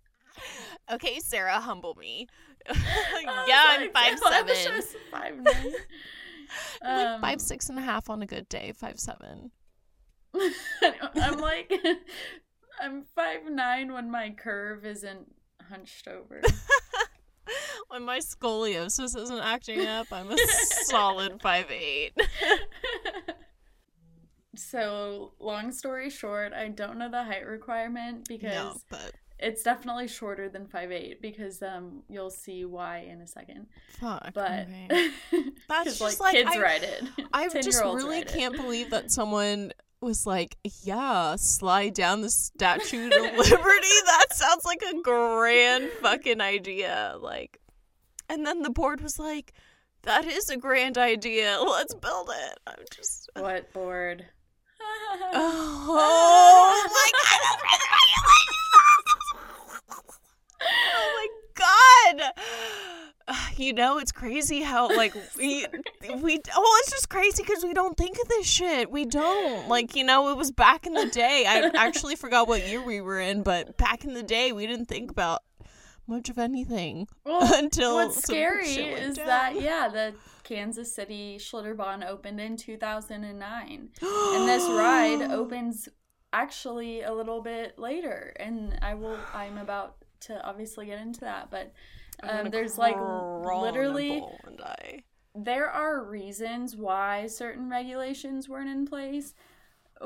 okay, 0.92 1.18
Sarah, 1.18 1.58
humble 1.58 1.96
me. 1.96 2.28
yeah, 2.68 3.76
I'm 3.78 3.90
five 3.90 4.16
seven. 4.18 4.82
Five 5.10 5.34
nine. 5.36 5.72
like 6.80 7.06
Um, 7.14 7.20
five 7.20 7.40
six 7.40 7.68
and 7.68 7.78
a 7.78 7.82
half 7.82 8.08
on 8.08 8.22
a 8.22 8.26
good 8.26 8.48
day. 8.48 8.72
Five 8.76 9.00
seven. 9.00 9.50
I'm 11.16 11.38
like, 11.38 11.72
I'm 12.80 13.02
five 13.16 13.50
nine 13.50 13.92
when 13.92 14.08
my 14.08 14.30
curve 14.30 14.86
isn't 14.86 15.34
hunched 15.68 16.06
over. 16.06 16.42
when 17.88 18.04
my 18.04 18.18
scoliosis 18.18 19.16
isn't 19.16 19.40
acting 19.40 19.84
up, 19.84 20.06
I'm 20.12 20.30
a 20.30 20.36
solid 20.84 21.42
five 21.42 21.70
eight. 21.72 22.12
So, 24.56 25.32
long 25.38 25.72
story 25.72 26.10
short, 26.10 26.52
I 26.52 26.68
don't 26.68 26.98
know 26.98 27.10
the 27.10 27.24
height 27.24 27.46
requirement 27.46 28.26
because 28.28 28.54
No, 28.54 28.76
but 28.90 29.12
it's 29.38 29.62
definitely 29.62 30.08
shorter 30.08 30.48
than 30.48 30.66
five 30.66 30.90
eight 30.90 31.20
because 31.20 31.62
um 31.62 32.02
you'll 32.08 32.30
see 32.30 32.64
why 32.64 32.98
in 33.00 33.20
a 33.20 33.26
second. 33.26 33.66
fuck. 34.00 34.32
But 34.34 34.62
okay. 34.62 35.10
That's 35.68 35.98
just 35.98 36.00
like, 36.00 36.20
like, 36.20 36.32
kids 36.34 36.50
I- 36.54 36.60
write 36.60 36.82
it. 36.82 37.04
I 37.32 37.48
just 37.48 37.82
really 37.82 38.24
can't 38.24 38.56
believe 38.56 38.90
that 38.90 39.10
someone 39.12 39.72
was 40.00 40.26
like, 40.26 40.56
yeah, 40.82 41.36
slide 41.36 41.94
down 42.02 42.20
the 42.20 42.30
Statue 42.30 43.06
of 43.06 43.12
Liberty. 43.12 43.96
that 44.06 44.26
sounds 44.32 44.64
like 44.64 44.82
a 44.82 45.00
grand 45.02 45.90
fucking 46.02 46.40
idea. 46.40 47.16
Like, 47.20 47.58
and 48.28 48.44
then 48.46 48.62
the 48.62 48.70
board 48.70 49.00
was 49.00 49.18
like, 49.18 49.52
that 50.02 50.24
is 50.24 50.48
a 50.50 50.56
grand 50.56 50.96
idea. 50.98 51.58
Let's 51.60 51.94
build 51.94 52.30
it. 52.30 52.58
I'm 52.66 52.84
just, 52.94 53.28
What 53.34 53.72
board? 53.72 54.26
Oh 55.34 56.88
my 56.90 57.10
god. 57.12 57.40
oh 60.62 61.14
my 61.16 61.28
god. 61.54 62.32
You 63.56 63.72
know, 63.72 63.98
it's 63.98 64.12
crazy 64.12 64.60
how 64.60 64.86
like 64.94 65.12
we 65.36 65.66
we 66.20 66.38
oh, 66.54 66.80
it's 66.82 66.90
just 66.92 67.08
crazy 67.08 67.42
because 67.42 67.64
we 67.64 67.72
don't 67.74 67.96
think 67.96 68.18
of 68.22 68.28
this 68.28 68.46
shit. 68.46 68.90
We 68.90 69.04
don't 69.06 69.66
like 69.68 69.96
you 69.96 70.04
know 70.04 70.28
it 70.28 70.36
was 70.36 70.52
back 70.52 70.86
in 70.86 70.92
the 70.92 71.06
day. 71.06 71.44
I 71.48 71.70
actually 71.74 72.14
forgot 72.16 72.46
what 72.46 72.68
year 72.68 72.80
we 72.84 73.00
were 73.00 73.18
in, 73.18 73.42
but 73.42 73.78
back 73.78 74.04
in 74.04 74.12
the 74.14 74.22
day 74.22 74.52
we 74.52 74.66
didn't 74.66 74.86
think 74.86 75.10
about 75.10 75.42
much 76.06 76.28
of 76.28 76.38
anything 76.38 77.08
Well, 77.24 77.52
until 77.58 77.94
what's 77.96 78.22
scary 78.22 78.68
is 78.68 79.16
down. 79.16 79.26
that 79.26 79.60
yeah, 79.60 79.88
the 79.88 80.14
Kansas 80.46 80.94
City 80.94 81.38
Schlitterbahn 81.38 82.06
opened 82.06 82.40
in 82.40 82.56
2009, 82.56 83.90
and 84.00 84.48
this 84.48 84.62
ride 84.68 85.22
opens 85.32 85.88
actually 86.32 87.02
a 87.02 87.12
little 87.12 87.40
bit 87.42 87.78
later, 87.78 88.32
and 88.38 88.78
I 88.80 88.94
will. 88.94 89.18
I'm 89.34 89.58
about 89.58 89.96
to 90.20 90.40
obviously 90.46 90.86
get 90.86 91.00
into 91.00 91.20
that, 91.20 91.50
but 91.50 91.72
um, 92.22 92.50
there's 92.50 92.78
like 92.78 92.94
crawl 92.94 93.64
in 93.64 93.70
a 93.70 93.72
literally 93.72 94.24
there 95.34 95.68
are 95.68 96.04
reasons 96.04 96.76
why 96.76 97.26
certain 97.26 97.68
regulations 97.68 98.48
weren't 98.48 98.70
in 98.70 98.86
place, 98.86 99.34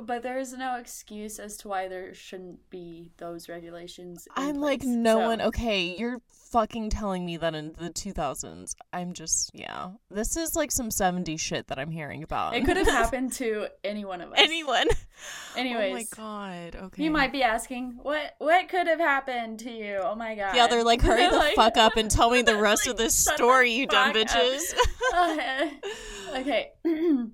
but 0.03 0.23
there 0.23 0.39
is 0.39 0.53
no 0.53 0.77
excuse 0.77 1.39
as 1.39 1.57
to 1.59 1.69
why 1.69 1.89
there 1.89 2.15
shouldn't 2.15 2.69
be 2.71 3.11
those 3.19 3.49
regulations. 3.49 4.27
in 4.37 4.43
I'm 4.45 4.57
like 4.61 4.83
no 4.83 5.19
So- 5.19 5.27
one. 5.29 5.41
Okay, 5.41 5.97
you're 5.99 6.21
fucking 6.51 6.91
telling 6.91 7.25
me 7.25 7.37
that 7.37 7.55
in 7.55 7.73
the 7.79 7.91
2000s. 7.91 8.75
I'm 8.93 9.13
just 9.13 9.51
yeah. 9.55 9.91
This 10.11 10.37
is 10.37 10.57
like 10.57 10.73
some 10.73 10.89
70s 10.91 11.39
shit 11.39 11.69
that 11.69 11.79
I'm 11.79 11.91
hearing 11.91 12.23
about. 12.23 12.55
It 12.57 12.65
could 12.65 12.77
have 12.77 12.87
happened 13.03 13.33
to 13.35 13.69
any 13.85 14.05
one 14.05 14.21
of 14.21 14.33
us. 14.33 14.39
Anyone. 14.39 14.89
Anyways, 15.57 16.09
Oh 16.19 16.23
my 16.23 16.71
god. 16.73 16.77
Okay. 16.85 17.03
you 17.05 17.11
might 17.11 17.31
be 17.33 17.43
asking, 17.43 17.99
what 18.03 18.35
what 18.39 18.69
could 18.69 18.87
have 18.87 19.01
happened 19.01 19.59
to 19.61 19.71
you? 19.71 20.01
Oh 20.03 20.15
my 20.15 20.35
god. 20.35 20.57
Yeah, 20.57 20.67
they're 20.67 20.83
like, 20.85 21.03
hurry 21.03 21.27
the 21.31 21.37
Like- 21.37 21.55
fuck 21.55 21.77
up 21.77 21.97
and 21.97 22.11
tell 22.11 22.31
me 22.31 22.43
the 22.43 22.57
rest 22.57 22.87
Like, 22.87 22.93
of 22.95 22.99
this 22.99 23.15
story, 23.17 23.71
you 23.73 23.87
dumb 23.87 24.13
bitches. 24.13 24.61
Okay. 26.37 26.73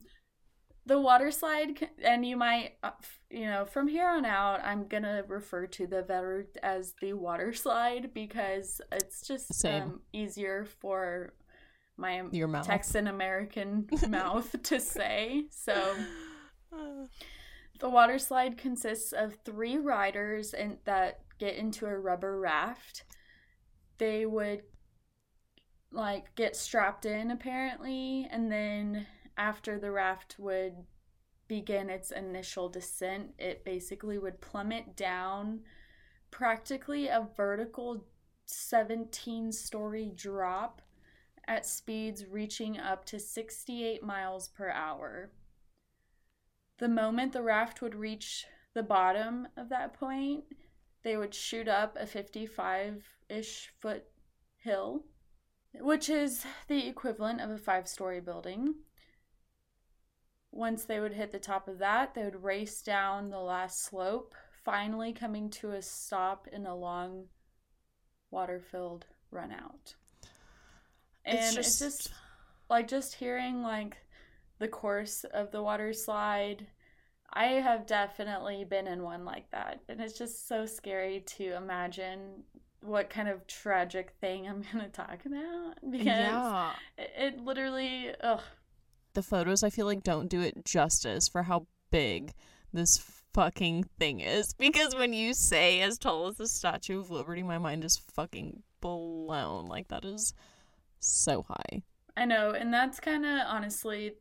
the 0.87 1.00
water 1.00 1.31
slide, 1.31 1.88
and 2.02 2.25
you 2.25 2.37
might, 2.37 2.75
uh, 2.83 2.93
you 3.28 3.47
know, 3.47 3.64
from 3.64 3.88
here 3.88 4.09
on 4.09 4.25
out, 4.25 4.64
I'm 4.64 4.87
gonna 4.87 5.25
refer 5.26 5.66
to 5.66 5.87
the 5.87 6.02
Vetter 6.02 6.45
as 6.62 6.95
the 7.00 7.12
water 7.12 7.52
slide 7.52 8.14
because 8.14 8.81
it's 8.93 9.26
just 9.26 9.64
um, 9.64 10.00
easier 10.12 10.64
for 10.64 11.35
my 11.97 12.23
Your 12.31 12.49
mouth. 12.49 12.66
Texan 12.66 13.09
American 13.09 13.88
mouth 14.09 14.55
to 14.64 14.81
say. 14.81 15.47
So. 15.50 15.95
The 17.78 17.90
water 17.90 18.19
slide 18.19 18.57
consists 18.57 19.12
of 19.12 19.37
three 19.45 19.76
riders 19.76 20.55
and 20.55 20.78
that 20.87 21.21
get 21.38 21.57
into 21.57 21.85
a 21.85 21.99
rubber 21.99 22.40
raft. 22.40 23.05
They 23.99 24.25
would 24.25 24.62
like 25.93 26.35
get 26.35 26.57
strapped 26.57 27.05
in 27.05 27.31
apparently, 27.31 28.26
and 28.31 28.50
then 28.50 29.07
after 29.37 29.78
the 29.78 29.90
raft 29.90 30.37
would 30.38 30.75
begin 31.49 31.90
its 31.90 32.11
initial 32.11 32.69
descent, 32.69 33.33
it 33.38 33.64
basically 33.64 34.19
would 34.19 34.40
plummet 34.40 34.97
down 34.97 35.61
practically 36.31 37.07
a 37.07 37.28
vertical 37.37 38.05
17 38.47 39.52
story 39.52 40.12
drop 40.14 40.83
at 41.49 41.66
speeds 41.66 42.26
reaching 42.26 42.78
up 42.78 43.05
to 43.07 43.19
68 43.19 44.02
miles 44.02 44.49
per 44.49 44.71
hour. 44.71 45.31
The 46.78 46.88
moment 46.88 47.33
the 47.33 47.43
raft 47.43 47.81
would 47.81 47.95
reach 47.95 48.47
the 48.75 48.83
bottom 48.83 49.49
of 49.57 49.69
that 49.71 49.95
point, 49.95 50.45
they 51.02 51.16
would 51.16 51.35
shoot 51.35 51.69
up 51.69 51.97
a 51.99 52.07
55 52.07 53.05
ish 53.28 53.73
foot 53.78 54.05
hill, 54.57 55.05
which 55.75 56.11
is 56.11 56.45
the 56.69 56.87
equivalent 56.87 57.40
of 57.40 57.50
a 57.50 57.59
five 57.59 57.88
story 57.88 58.21
building. 58.21 58.75
Once 60.53 60.85
they 60.85 61.00
would 61.00 61.12
hit 61.12 61.33
the 61.33 61.38
top 61.38 61.69
of 61.69 61.79
that, 61.79 62.15
they 62.15 62.25
would 62.25 62.43
race 62.43 62.81
down 62.83 63.31
the 63.31 63.38
last 63.41 63.83
slope, 63.85 64.35
finally 64.65 65.12
coming 65.12 65.50
to 65.50 65.71
a 65.73 65.83
stop 65.83 66.49
in 66.53 66.67
a 66.67 66.75
long 66.75 67.26
water 68.31 68.61
filled 68.61 69.07
run 69.31 69.53
out. 69.53 69.95
And 71.25 71.38
It's 71.38 71.57
it's 71.57 71.79
just- 71.79 72.07
just 72.07 72.12
like 72.69 72.88
just 72.88 73.15
hearing 73.15 73.62
like 73.62 73.99
the 74.59 74.69
course 74.69 75.25
of 75.25 75.50
the 75.50 75.62
water 75.62 75.93
slide. 75.93 76.67
I 77.33 77.47
have 77.47 77.87
definitely 77.87 78.65
been 78.65 78.87
in 78.87 79.03
one 79.03 79.25
like 79.25 79.50
that, 79.50 79.83
and 79.88 80.00
it's 80.00 80.17
just 80.17 80.47
so 80.49 80.65
scary 80.65 81.21
to 81.37 81.55
imagine 81.57 82.45
what 82.81 83.11
kind 83.11 83.29
of 83.29 83.47
tragic 83.47 84.12
thing 84.21 84.49
I'm 84.49 84.62
gonna 84.73 84.88
talk 84.88 85.26
about 85.26 85.75
because 85.91 86.07
yeah. 86.07 86.73
it, 86.97 87.11
it 87.17 87.41
literally, 87.41 88.15
ugh, 88.21 88.41
The 89.16 89.23
photos 89.23 89.62
I 89.64 89.70
feel 89.70 89.87
like 89.87 90.02
don't 90.02 90.28
do 90.28 90.42
it 90.42 90.64
justice 90.66 91.26
for 91.26 91.42
how 91.44 91.66
big 91.90 92.35
this 92.73 92.99
fucking 93.32 93.85
thing 93.99 94.20
is 94.20 94.52
because 94.58 94.94
when 94.94 95.12
you 95.14 95.32
say 95.35 95.80
as 95.80 95.99
tall 95.99 96.26
as 96.28 96.37
the 96.37 96.46
Statue 96.46 97.00
of 97.00 97.11
Liberty, 97.11 97.42
my 97.42 97.58
mind 97.58 97.82
is 97.85 97.96
fucking 97.96 98.62
blown. 98.82 99.68
Like 99.68 99.88
that 99.88 100.04
is 100.04 100.35
so 101.00 101.42
high. 101.49 101.82
I 102.16 102.26
know, 102.26 102.50
and 102.50 102.73
that's 102.73 103.00
kind 103.00 103.25
of 103.25 103.40
honestly 103.46 104.12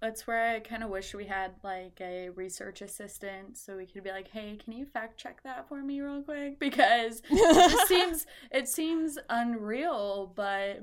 That's 0.00 0.26
where 0.28 0.54
I 0.54 0.60
kind 0.60 0.84
of 0.84 0.90
wish 0.90 1.14
we 1.14 1.26
had 1.26 1.52
like 1.64 2.00
a 2.00 2.28
research 2.30 2.82
assistant 2.82 3.58
so 3.58 3.76
we 3.76 3.86
could 3.86 4.04
be 4.04 4.10
like, 4.10 4.28
"Hey, 4.28 4.56
can 4.62 4.72
you 4.74 4.86
fact 4.86 5.18
check 5.18 5.42
that 5.44 5.68
for 5.68 5.82
me 5.82 6.00
real 6.00 6.22
quick?" 6.22 6.58
Because 6.60 7.22
it 7.30 7.88
seems 7.88 8.26
it 8.52 8.68
seems 8.68 9.18
unreal, 9.30 10.32
but 10.36 10.82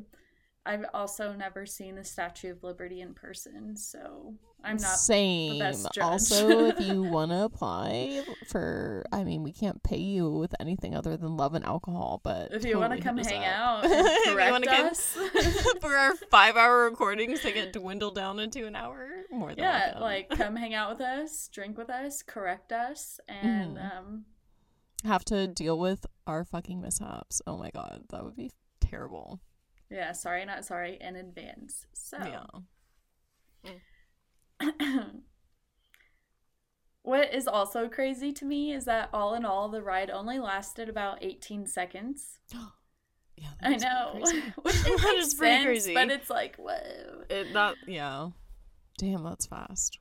I've 0.66 0.86
also 0.94 1.34
never 1.34 1.66
seen 1.66 1.96
the 1.96 2.04
Statue 2.04 2.52
of 2.52 2.64
Liberty 2.64 3.02
in 3.02 3.14
person, 3.14 3.78
so 3.78 4.34
I'm 4.64 4.78
not 4.78 4.98
Same. 4.98 5.62
also, 6.02 6.66
if 6.66 6.80
you 6.80 7.04
want 7.12 7.30
to 7.32 7.44
apply 7.44 8.24
for, 8.48 9.06
I 9.12 9.24
mean, 9.24 9.44
we 9.44 9.52
can't 9.54 9.84
pay 9.84 10.00
you 10.00 10.30
with 10.30 10.56
anything 10.60 10.96
other 10.96 11.18
than 11.18 11.38
love 11.38 11.54
and 11.54 11.64
alcohol, 11.64 12.20
but 12.24 12.52
If 12.52 12.66
you 12.66 12.80
want 12.80 12.94
to 12.94 13.00
come 13.00 13.18
hang 13.18 13.46
out 13.46 13.84
correct 14.26 14.68
us, 14.68 15.16
for 15.82 15.96
our 15.96 16.16
five-hour 16.16 16.86
recordings, 16.90 17.42
they 17.44 17.52
get 17.52 17.72
dwindled 17.74 18.16
down 18.16 18.40
into 18.40 18.66
an 18.66 18.76
hour. 18.76 19.08
More 19.32 19.50
than 19.50 19.60
yeah, 19.64 19.98
like 20.00 20.30
come 20.30 20.56
hang 20.56 20.74
out 20.74 20.90
with 20.90 21.02
us, 21.02 21.48
drink 21.54 21.78
with 21.78 21.92
us, 21.92 22.24
correct 22.24 22.72
us, 22.72 23.20
and 23.28 23.78
Mhm. 23.78 23.98
um, 23.98 24.26
have 25.04 25.24
to 25.26 25.46
deal 25.48 25.78
with 25.78 26.08
our 26.26 26.44
fucking 26.44 26.82
mishaps. 26.82 27.40
Oh 27.46 27.58
my 27.58 27.70
god, 27.70 28.06
that 28.10 28.24
would 28.24 28.36
be 28.36 28.50
terrible. 28.80 29.42
Yeah, 29.90 30.12
sorry, 30.12 30.46
not 30.46 30.66
sorry, 30.66 30.98
in 31.00 31.16
advance. 31.16 31.86
So. 31.94 32.18
Yeah. 33.64 33.72
what 37.04 37.34
is 37.34 37.48
also 37.48 37.88
crazy 37.88 38.32
to 38.34 38.46
me 38.46 38.74
is 38.74 38.86
that 38.86 39.10
all 39.14 39.34
in 39.34 39.46
all, 39.46 39.70
the 39.70 39.82
ride 39.82 40.10
only 40.10 40.40
lasted 40.40 40.90
about 40.90 41.24
18 41.24 41.68
seconds. 41.68 42.40
Yeah, 43.38 43.50
I 43.62 43.76
know, 43.76 44.22
which 44.62 44.76
is 45.18 45.34
pretty 45.34 45.66
crazy. 45.66 45.94
but 45.94 46.10
it's 46.10 46.30
like, 46.30 46.56
whoa. 46.56 47.24
It, 47.30 47.52
that 47.52 47.76
yeah. 47.86 48.30
Damn, 48.98 49.26
that's 49.26 49.46
fast. 49.46 50.00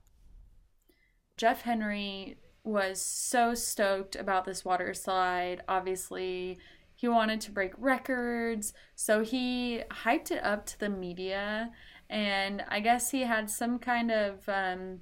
Jeff 1.36 1.62
Henry 1.62 2.38
was 2.62 3.00
so 3.00 3.54
stoked 3.54 4.14
about 4.14 4.44
this 4.44 4.64
water 4.64 4.94
slide. 4.94 5.62
Obviously, 5.66 6.58
he 6.94 7.08
wanted 7.08 7.40
to 7.42 7.52
break 7.52 7.72
records, 7.78 8.72
so 8.94 9.22
he 9.22 9.82
hyped 9.90 10.30
it 10.30 10.42
up 10.44 10.66
to 10.66 10.80
the 10.80 10.88
media. 10.88 11.70
And 12.08 12.64
I 12.68 12.80
guess 12.80 13.10
he 13.10 13.22
had 13.22 13.50
some 13.50 13.78
kind 13.78 14.10
of, 14.10 14.48
um, 14.48 15.00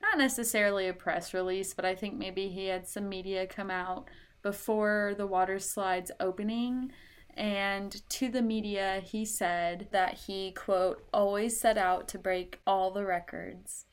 not 0.00 0.18
necessarily 0.18 0.88
a 0.88 0.94
press 0.94 1.34
release, 1.34 1.74
but 1.74 1.84
I 1.84 1.94
think 1.94 2.14
maybe 2.14 2.48
he 2.48 2.66
had 2.66 2.86
some 2.86 3.08
media 3.08 3.46
come 3.46 3.70
out 3.70 4.08
before 4.42 5.14
the 5.16 5.26
water 5.26 5.58
slide's 5.58 6.10
opening. 6.20 6.92
And 7.36 8.00
to 8.10 8.28
the 8.28 8.42
media, 8.42 9.02
he 9.04 9.24
said 9.24 9.88
that 9.90 10.14
he, 10.26 10.52
quote, 10.52 11.04
always 11.12 11.58
set 11.58 11.76
out 11.76 12.06
to 12.08 12.18
break 12.18 12.60
all 12.66 12.92
the 12.92 13.04
records. 13.04 13.86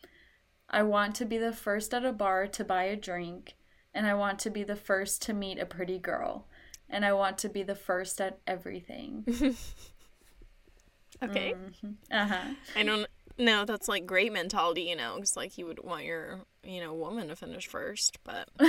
I 0.70 0.84
want 0.84 1.16
to 1.16 1.26
be 1.26 1.38
the 1.38 1.52
first 1.52 1.94
at 1.94 2.06
a 2.06 2.14
bar 2.14 2.48
to 2.48 2.64
buy 2.64 2.84
a 2.84 2.96
drink, 2.96 3.56
and 3.94 4.06
I 4.06 4.14
want 4.14 4.40
to 4.40 4.50
be 4.50 4.64
the 4.64 4.76
first 4.76 5.22
to 5.24 5.34
meet 5.34 5.60
a 5.60 5.66
pretty 5.66 5.98
girl, 5.98 6.48
and 6.92 7.04
I 7.06 7.14
want 7.14 7.38
to 7.40 7.50
be 7.50 7.64
the 7.64 7.76
first 7.76 8.22
at 8.22 8.40
everything. 8.46 9.26
Okay. 11.24 11.54
Uh 12.10 12.26
huh. 12.26 12.54
I 12.76 12.82
don't 12.84 13.06
know. 13.38 13.64
That's 13.64 13.88
like 13.88 14.08
great 14.08 14.34
mentality, 14.34 14.84
you 14.84 14.96
know, 14.96 15.16
because 15.16 15.38
like 15.38 15.56
you 15.58 15.68
would 15.68 15.84
want 15.84 16.04
your, 16.04 16.40
you 16.64 16.82
know, 16.82 16.94
woman 16.96 17.28
to 17.28 17.36
finish 17.36 17.68
first, 17.68 18.18
but 18.24 18.50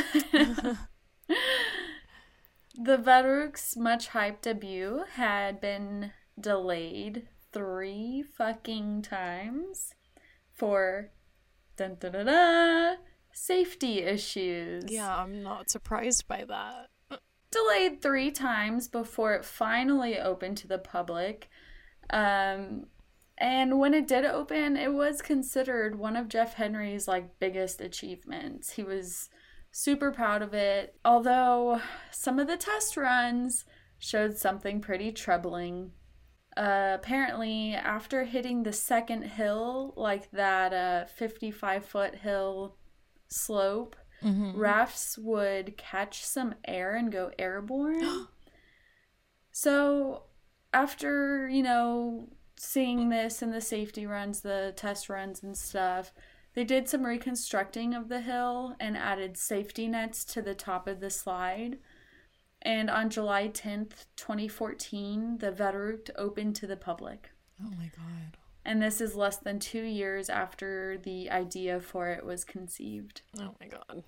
The 2.74 2.96
Verrückt's 2.96 3.76
much 3.76 4.10
hyped 4.10 4.42
debut 4.42 5.04
had 5.14 5.60
been 5.60 6.12
delayed 6.38 7.26
three 7.52 8.22
fucking 8.36 9.02
times 9.02 9.94
for 10.52 11.10
dun, 11.76 11.96
dun, 12.00 12.12
dun, 12.12 12.26
dun, 12.26 12.96
safety 13.32 14.00
issues. 14.00 14.84
yeah, 14.88 15.16
I'm 15.16 15.42
not 15.42 15.70
surprised 15.70 16.26
by 16.28 16.44
that. 16.48 16.88
Delayed 17.52 18.02
three 18.02 18.30
times 18.30 18.88
before 18.88 19.34
it 19.34 19.44
finally 19.44 20.18
opened 20.18 20.56
to 20.58 20.68
the 20.68 20.78
public. 20.78 21.48
Um, 22.10 22.86
and 23.38 23.78
when 23.78 23.94
it 23.94 24.08
did 24.08 24.24
open, 24.24 24.76
it 24.76 24.92
was 24.92 25.22
considered 25.22 25.98
one 25.98 26.16
of 26.16 26.28
Jeff 26.28 26.54
Henry's 26.54 27.06
like 27.06 27.38
biggest 27.38 27.80
achievements. 27.80 28.72
He 28.72 28.82
was 28.82 29.28
super 29.70 30.10
proud 30.10 30.42
of 30.42 30.54
it. 30.54 30.96
Although 31.04 31.80
some 32.10 32.38
of 32.38 32.46
the 32.46 32.56
test 32.56 32.96
runs 32.96 33.64
showed 33.98 34.36
something 34.36 34.80
pretty 34.80 35.12
troubling. 35.12 35.92
Uh, 36.56 36.92
apparently, 36.94 37.72
after 37.72 38.24
hitting 38.24 38.62
the 38.62 38.72
second 38.72 39.22
hill, 39.22 39.94
like 39.96 40.30
that 40.32 40.72
uh, 40.72 41.06
55 41.06 41.84
foot 41.84 42.16
hill 42.16 42.76
slope, 43.28 43.96
Mm-hmm. 44.24 44.58
rafts 44.58 45.18
would 45.18 45.76
catch 45.76 46.24
some 46.24 46.54
air 46.64 46.94
and 46.94 47.10
go 47.10 47.32
airborne. 47.38 48.28
so, 49.52 50.24
after, 50.72 51.48
you 51.48 51.62
know, 51.62 52.28
seeing 52.56 53.08
this 53.08 53.42
and 53.42 53.52
the 53.52 53.60
safety 53.60 54.06
runs, 54.06 54.40
the 54.40 54.72
test 54.76 55.08
runs, 55.08 55.42
and 55.42 55.56
stuff, 55.56 56.12
they 56.54 56.64
did 56.64 56.88
some 56.88 57.04
reconstructing 57.04 57.94
of 57.94 58.08
the 58.08 58.20
hill 58.20 58.76
and 58.78 58.96
added 58.96 59.36
safety 59.36 59.88
nets 59.88 60.24
to 60.26 60.42
the 60.42 60.54
top 60.54 60.86
of 60.86 61.00
the 61.00 61.10
slide. 61.10 61.78
And 62.60 62.88
on 62.90 63.10
July 63.10 63.48
10th, 63.48 64.06
2014, 64.16 65.38
the 65.38 65.50
Verrückt 65.50 66.10
opened 66.16 66.54
to 66.56 66.66
the 66.66 66.76
public. 66.76 67.30
Oh 67.60 67.70
my 67.76 67.90
god. 67.96 68.36
And 68.64 68.80
this 68.80 69.00
is 69.00 69.16
less 69.16 69.36
than 69.38 69.58
two 69.58 69.82
years 69.82 70.28
after 70.28 70.98
the 70.98 71.30
idea 71.30 71.80
for 71.80 72.10
it 72.10 72.24
was 72.24 72.44
conceived. 72.44 73.22
Oh 73.38 73.54
my 73.60 73.66
god. 73.66 74.04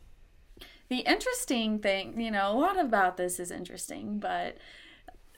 The 0.88 0.98
interesting 0.98 1.78
thing, 1.80 2.20
you 2.20 2.30
know, 2.30 2.52
a 2.52 2.58
lot 2.58 2.78
about 2.78 3.16
this 3.16 3.40
is 3.40 3.50
interesting, 3.50 4.18
but 4.18 4.58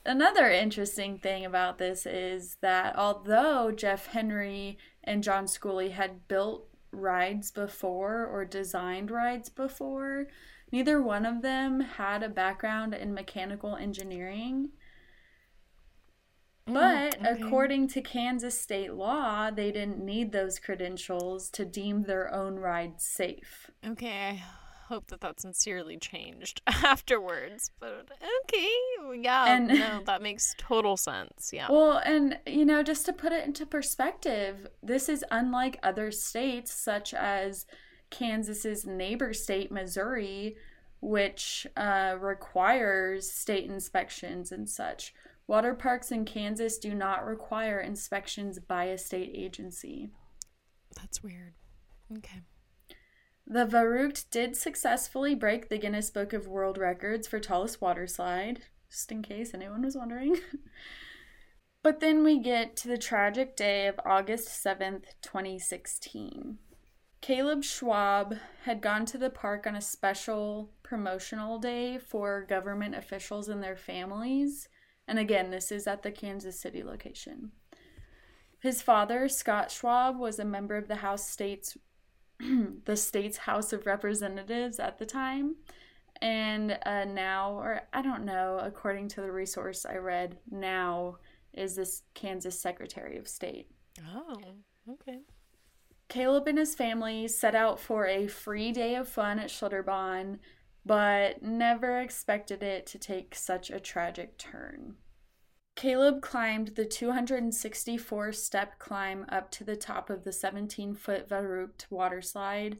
another 0.05 0.49
interesting 0.49 1.17
thing 1.17 1.45
about 1.45 1.77
this 1.77 2.05
is 2.05 2.57
that 2.61 2.95
although 2.95 3.71
Jeff 3.71 4.07
Henry 4.07 4.77
and 5.03 5.23
John 5.23 5.45
Schooley 5.45 5.91
had 5.91 6.27
built 6.27 6.67
rides 6.91 7.51
before 7.51 8.25
or 8.25 8.45
designed 8.45 9.09
rides 9.09 9.49
before, 9.49 10.27
neither 10.71 11.01
one 11.01 11.25
of 11.25 11.41
them 11.41 11.79
had 11.79 12.23
a 12.23 12.29
background 12.29 12.93
in 12.93 13.13
mechanical 13.13 13.75
engineering. 13.75 14.69
But 16.67 17.15
okay. 17.15 17.31
according 17.41 17.87
to 17.89 18.01
Kansas 18.01 18.59
state 18.59 18.93
law, 18.93 19.49
they 19.51 19.71
didn't 19.71 20.03
need 20.03 20.31
those 20.33 20.59
credentials 20.59 21.49
to 21.51 21.63
deem 21.63 22.03
their 22.03 22.33
own 22.33 22.55
ride 22.57 22.99
safe. 23.01 23.71
Okay, 23.85 24.41
I 24.41 24.43
hope 24.89 25.07
that 25.07 25.21
that 25.21 25.39
sincerely 25.39 25.97
changed 25.97 26.61
afterwards, 26.67 27.71
but 27.79 28.09
okay, 28.43 28.69
yeah, 29.15 29.55
And- 29.55 29.67
no, 29.67 30.01
that 30.05 30.21
makes 30.21 30.55
total 30.57 30.97
sense. 30.97 31.51
Yeah. 31.53 31.67
Well, 31.69 32.01
and 32.03 32.37
you 32.45 32.65
know, 32.65 32.83
just 32.83 33.05
to 33.05 33.13
put 33.13 33.31
it 33.31 33.45
into 33.45 33.65
perspective, 33.65 34.67
this 34.83 35.07
is 35.07 35.23
unlike 35.31 35.79
other 35.83 36.11
states 36.11 36.73
such 36.73 37.13
as 37.13 37.65
Kansas's 38.09 38.85
neighbor 38.85 39.33
state, 39.33 39.71
Missouri, 39.71 40.55
which 41.01 41.67
uh, 41.77 42.15
requires 42.19 43.29
state 43.31 43.69
inspections 43.69 44.51
and 44.51 44.69
such. 44.69 45.13
Water 45.47 45.73
parks 45.73 46.11
in 46.11 46.25
Kansas 46.25 46.77
do 46.77 46.93
not 46.93 47.25
require 47.25 47.79
inspections 47.79 48.59
by 48.59 48.85
a 48.85 48.97
state 48.97 49.31
agency. 49.33 50.11
That's 50.95 51.23
weird. 51.23 51.53
Okay. 52.17 52.41
The 53.45 53.65
Verrückt 53.65 54.29
did 54.29 54.57
successfully 54.57 55.33
break 55.33 55.69
the 55.69 55.77
Guinness 55.77 56.09
Book 56.09 56.33
of 56.33 56.47
World 56.47 56.77
Records 56.77 57.27
for 57.27 57.39
tallest 57.39 57.79
water 57.79 58.05
slide, 58.05 58.63
just 58.91 59.09
in 59.09 59.21
case 59.21 59.53
anyone 59.53 59.83
was 59.83 59.95
wondering. 59.95 60.35
but 61.83 62.01
then 62.01 62.25
we 62.25 62.39
get 62.39 62.75
to 62.77 62.89
the 62.89 62.97
tragic 62.97 63.55
day 63.55 63.87
of 63.87 64.01
August 64.05 64.49
7th, 64.49 65.05
2016. 65.21 66.57
Caleb 67.21 67.63
Schwab 67.63 68.35
had 68.63 68.81
gone 68.81 69.05
to 69.05 69.17
the 69.17 69.29
park 69.29 69.65
on 69.65 69.77
a 69.77 69.81
special 69.81 70.71
promotional 70.83 71.57
day 71.57 71.97
for 71.97 72.45
government 72.47 72.95
officials 72.95 73.47
and 73.47 73.63
their 73.63 73.77
families. 73.77 74.67
And 75.07 75.19
again, 75.19 75.51
this 75.51 75.71
is 75.71 75.87
at 75.87 76.03
the 76.03 76.11
Kansas 76.11 76.59
City 76.59 76.83
location. 76.83 77.51
His 78.59 78.81
father, 78.81 79.29
Scott 79.29 79.71
Schwab, 79.71 80.17
was 80.17 80.39
a 80.39 80.45
member 80.45 80.75
of 80.75 80.87
the 80.87 80.95
House 80.95 81.27
States 81.27 81.77
the 82.85 82.95
state's 82.95 83.37
House 83.37 83.73
of 83.73 83.85
Representatives 83.85 84.79
at 84.79 84.99
the 84.99 85.05
time. 85.05 85.55
And 86.21 86.77
uh, 86.85 87.05
now, 87.05 87.53
or 87.53 87.81
I 87.93 88.01
don't 88.01 88.25
know, 88.25 88.59
according 88.61 89.07
to 89.09 89.21
the 89.21 89.31
resource 89.31 89.85
I 89.85 89.97
read, 89.97 90.37
now 90.49 91.17
is 91.53 91.75
this 91.75 92.03
Kansas 92.13 92.59
Secretary 92.59 93.17
of 93.17 93.27
State. 93.27 93.69
Oh, 94.15 94.37
okay. 94.89 95.19
Caleb 96.09 96.47
and 96.47 96.57
his 96.57 96.73
family 96.73 97.27
set 97.27 97.53
out 97.53 97.79
for 97.79 98.07
a 98.07 98.27
free 98.27 98.71
day 98.71 98.95
of 98.95 99.07
fun 99.07 99.39
at 99.39 99.49
Schlitterbahn, 99.49 100.39
but 100.87 101.43
never 101.43 101.99
expected 101.99 102.63
it 102.63 102.85
to 102.87 102.97
take 102.97 103.35
such 103.35 103.69
a 103.69 103.79
tragic 103.79 104.37
turn. 104.37 104.95
Caleb 105.75 106.21
climbed 106.21 106.69
the 106.69 106.85
264 106.85 108.31
step 108.31 108.79
climb 108.79 109.25
up 109.29 109.51
to 109.51 109.63
the 109.63 109.75
top 109.75 110.09
of 110.09 110.23
the 110.23 110.31
17 110.31 110.95
foot 110.95 111.29
Verrückt 111.29 111.85
water 111.91 112.21
slide 112.21 112.79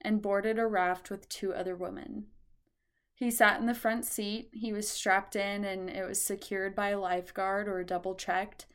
and 0.00 0.22
boarded 0.22 0.58
a 0.58 0.66
raft 0.66 1.10
with 1.10 1.28
two 1.28 1.52
other 1.52 1.76
women. 1.76 2.26
He 3.16 3.30
sat 3.30 3.60
in 3.60 3.66
the 3.66 3.74
front 3.74 4.04
seat. 4.04 4.48
He 4.52 4.72
was 4.72 4.88
strapped 4.88 5.36
in 5.36 5.64
and 5.64 5.90
it 5.90 6.08
was 6.08 6.24
secured 6.24 6.74
by 6.74 6.88
a 6.88 6.98
lifeguard 6.98 7.68
or 7.68 7.84
double 7.84 8.14
checked. 8.14 8.66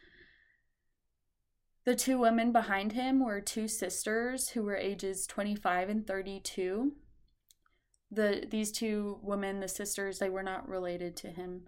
The 1.86 1.96
two 1.96 2.20
women 2.20 2.52
behind 2.52 2.92
him 2.92 3.26
were 3.26 3.40
two 3.40 3.68
sisters 3.68 4.50
who 4.50 4.62
were 4.62 4.76
ages 4.76 5.26
25 5.26 5.90
and 5.90 6.06
32. 6.06 6.92
The 8.10 8.46
these 8.50 8.72
two 8.72 9.20
women, 9.22 9.60
the 9.60 9.68
sisters, 9.68 10.20
they 10.20 10.30
were 10.30 10.44
not 10.44 10.68
related 10.68 11.16
to 11.18 11.30
him. 11.30 11.64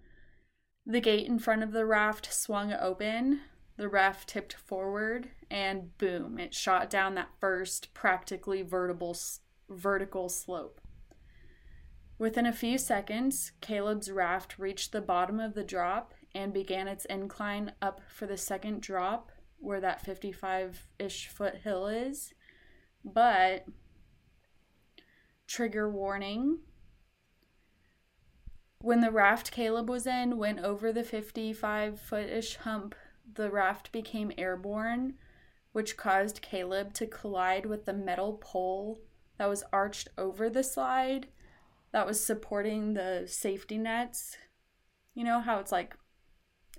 The 0.85 1.01
gate 1.01 1.27
in 1.27 1.39
front 1.39 1.63
of 1.63 1.71
the 1.71 1.85
raft 1.85 2.33
swung 2.33 2.73
open. 2.73 3.41
The 3.77 3.89
raft 3.89 4.29
tipped 4.29 4.53
forward 4.53 5.29
and 5.49 5.97
boom, 5.97 6.37
it 6.37 6.53
shot 6.53 6.89
down 6.89 7.15
that 7.15 7.29
first 7.39 7.93
practically 7.93 8.61
vertical 8.61 9.15
vertical 9.69 10.29
slope. 10.29 10.81
Within 12.17 12.45
a 12.45 12.51
few 12.51 12.77
seconds, 12.77 13.53
Caleb's 13.61 14.11
raft 14.11 14.59
reached 14.59 14.91
the 14.91 14.99
bottom 14.99 15.39
of 15.39 15.53
the 15.53 15.63
drop 15.63 16.13
and 16.35 16.53
began 16.53 16.87
its 16.87 17.05
incline 17.05 17.71
up 17.81 18.01
for 18.09 18.25
the 18.25 18.37
second 18.37 18.81
drop 18.81 19.31
where 19.57 19.79
that 19.79 20.01
55 20.01 20.87
ish 20.99 21.27
foot 21.27 21.55
hill 21.63 21.87
is. 21.87 22.33
But, 23.05 23.65
trigger 25.49 25.89
warning 25.89 26.59
when 28.81 29.01
the 29.01 29.11
raft 29.11 29.51
Caleb 29.51 29.89
was 29.89 30.07
in 30.07 30.37
went 30.37 30.59
over 30.59 30.93
the 30.93 31.03
55 31.03 31.99
foot 31.99 32.29
ish 32.29 32.55
hump, 32.55 32.95
the 33.33 33.51
raft 33.51 33.91
became 33.91 34.31
airborne, 34.37 35.15
which 35.73 35.97
caused 35.97 36.41
Caleb 36.41 36.93
to 36.93 37.05
collide 37.05 37.65
with 37.65 37.85
the 37.85 37.93
metal 37.93 38.39
pole 38.41 39.01
that 39.37 39.49
was 39.49 39.65
arched 39.73 40.07
over 40.17 40.49
the 40.49 40.63
slide 40.63 41.27
that 41.91 42.07
was 42.07 42.23
supporting 42.23 42.93
the 42.93 43.25
safety 43.27 43.77
nets. 43.77 44.37
You 45.13 45.25
know 45.25 45.41
how 45.41 45.59
it's 45.59 45.73
like 45.73 45.97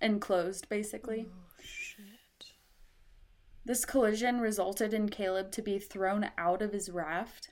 enclosed 0.00 0.70
basically? 0.70 1.26
Oh, 1.28 1.62
shit. 1.62 2.06
This 3.62 3.84
collision 3.84 4.40
resulted 4.40 4.94
in 4.94 5.10
Caleb 5.10 5.52
to 5.52 5.60
be 5.60 5.78
thrown 5.78 6.30
out 6.38 6.62
of 6.62 6.72
his 6.72 6.88
raft. 6.88 7.50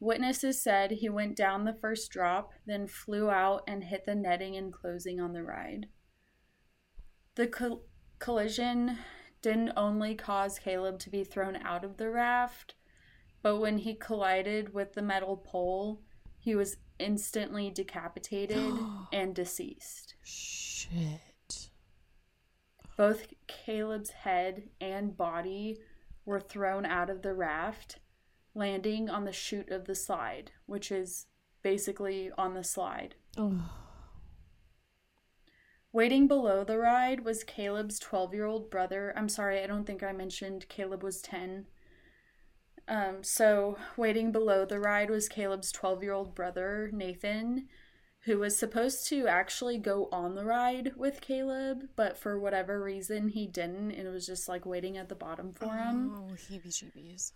Witnesses 0.00 0.62
said 0.62 0.92
he 0.92 1.08
went 1.08 1.36
down 1.36 1.64
the 1.64 1.72
first 1.80 2.10
drop, 2.10 2.52
then 2.66 2.86
flew 2.86 3.30
out 3.30 3.64
and 3.66 3.84
hit 3.84 4.04
the 4.04 4.14
netting 4.14 4.54
enclosing 4.54 5.20
on 5.20 5.32
the 5.32 5.42
ride. 5.42 5.86
The 7.34 7.48
col- 7.48 7.84
collision 8.18 8.98
didn't 9.42 9.72
only 9.76 10.14
cause 10.14 10.58
Caleb 10.58 10.98
to 11.00 11.10
be 11.10 11.24
thrown 11.24 11.56
out 11.56 11.84
of 11.84 11.96
the 11.96 12.10
raft, 12.10 12.74
but 13.42 13.58
when 13.58 13.78
he 13.78 13.94
collided 13.94 14.74
with 14.74 14.94
the 14.94 15.02
metal 15.02 15.36
pole, 15.36 16.02
he 16.38 16.54
was 16.54 16.76
instantly 16.98 17.70
decapitated 17.70 18.72
and 19.12 19.34
deceased. 19.34 20.14
Shit. 20.22 21.70
Both 22.96 23.32
Caleb's 23.46 24.10
head 24.10 24.70
and 24.80 25.16
body 25.16 25.78
were 26.24 26.40
thrown 26.40 26.84
out 26.84 27.10
of 27.10 27.22
the 27.22 27.32
raft, 27.32 28.00
landing 28.58 29.08
on 29.08 29.24
the 29.24 29.32
chute 29.32 29.70
of 29.70 29.86
the 29.86 29.94
slide, 29.94 30.50
which 30.66 30.92
is 30.92 31.26
basically 31.62 32.30
on 32.36 32.54
the 32.54 32.64
slide. 32.64 33.14
Oh. 33.36 33.70
Waiting 35.92 36.28
below 36.28 36.64
the 36.64 36.78
ride 36.78 37.24
was 37.24 37.44
Caleb's 37.44 37.98
12 37.98 38.34
year 38.34 38.44
old 38.44 38.70
brother. 38.70 39.12
I'm 39.16 39.28
sorry, 39.28 39.62
I 39.62 39.66
don't 39.66 39.86
think 39.86 40.02
I 40.02 40.12
mentioned 40.12 40.68
Caleb 40.68 41.02
was 41.02 41.22
10. 41.22 41.66
Um, 42.86 43.22
so, 43.22 43.76
waiting 43.96 44.32
below 44.32 44.64
the 44.64 44.80
ride 44.80 45.10
was 45.10 45.28
Caleb's 45.28 45.72
12 45.72 46.02
year 46.02 46.12
old 46.12 46.34
brother, 46.34 46.90
Nathan, 46.92 47.68
who 48.20 48.38
was 48.38 48.56
supposed 48.56 49.06
to 49.08 49.26
actually 49.26 49.78
go 49.78 50.08
on 50.10 50.34
the 50.34 50.44
ride 50.44 50.92
with 50.96 51.20
Caleb, 51.20 51.88
but 51.96 52.18
for 52.18 52.38
whatever 52.38 52.82
reason 52.82 53.28
he 53.28 53.46
didn't. 53.46 53.92
It 53.92 54.10
was 54.10 54.26
just 54.26 54.48
like 54.48 54.66
waiting 54.66 54.96
at 54.96 55.08
the 55.08 55.14
bottom 55.14 55.52
for 55.52 55.66
him. 55.66 56.12
Oh, 56.14 56.32
heebie 56.34 56.68
jeebies. 56.68 57.32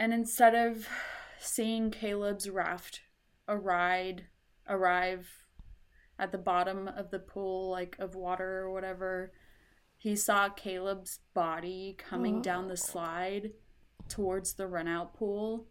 And 0.00 0.14
instead 0.14 0.54
of 0.54 0.88
seeing 1.38 1.90
Caleb's 1.90 2.48
raft 2.48 3.02
arrive, 3.46 4.20
arrive 4.66 5.28
at 6.18 6.32
the 6.32 6.38
bottom 6.38 6.88
of 6.88 7.10
the 7.10 7.18
pool, 7.18 7.68
like 7.68 7.96
of 7.98 8.14
water 8.14 8.60
or 8.60 8.72
whatever, 8.72 9.30
he 9.98 10.16
saw 10.16 10.48
Caleb's 10.48 11.20
body 11.34 11.96
coming 11.98 12.38
oh. 12.38 12.42
down 12.42 12.68
the 12.68 12.78
slide 12.78 13.50
towards 14.08 14.54
the 14.54 14.64
runout 14.64 15.12
pool 15.12 15.66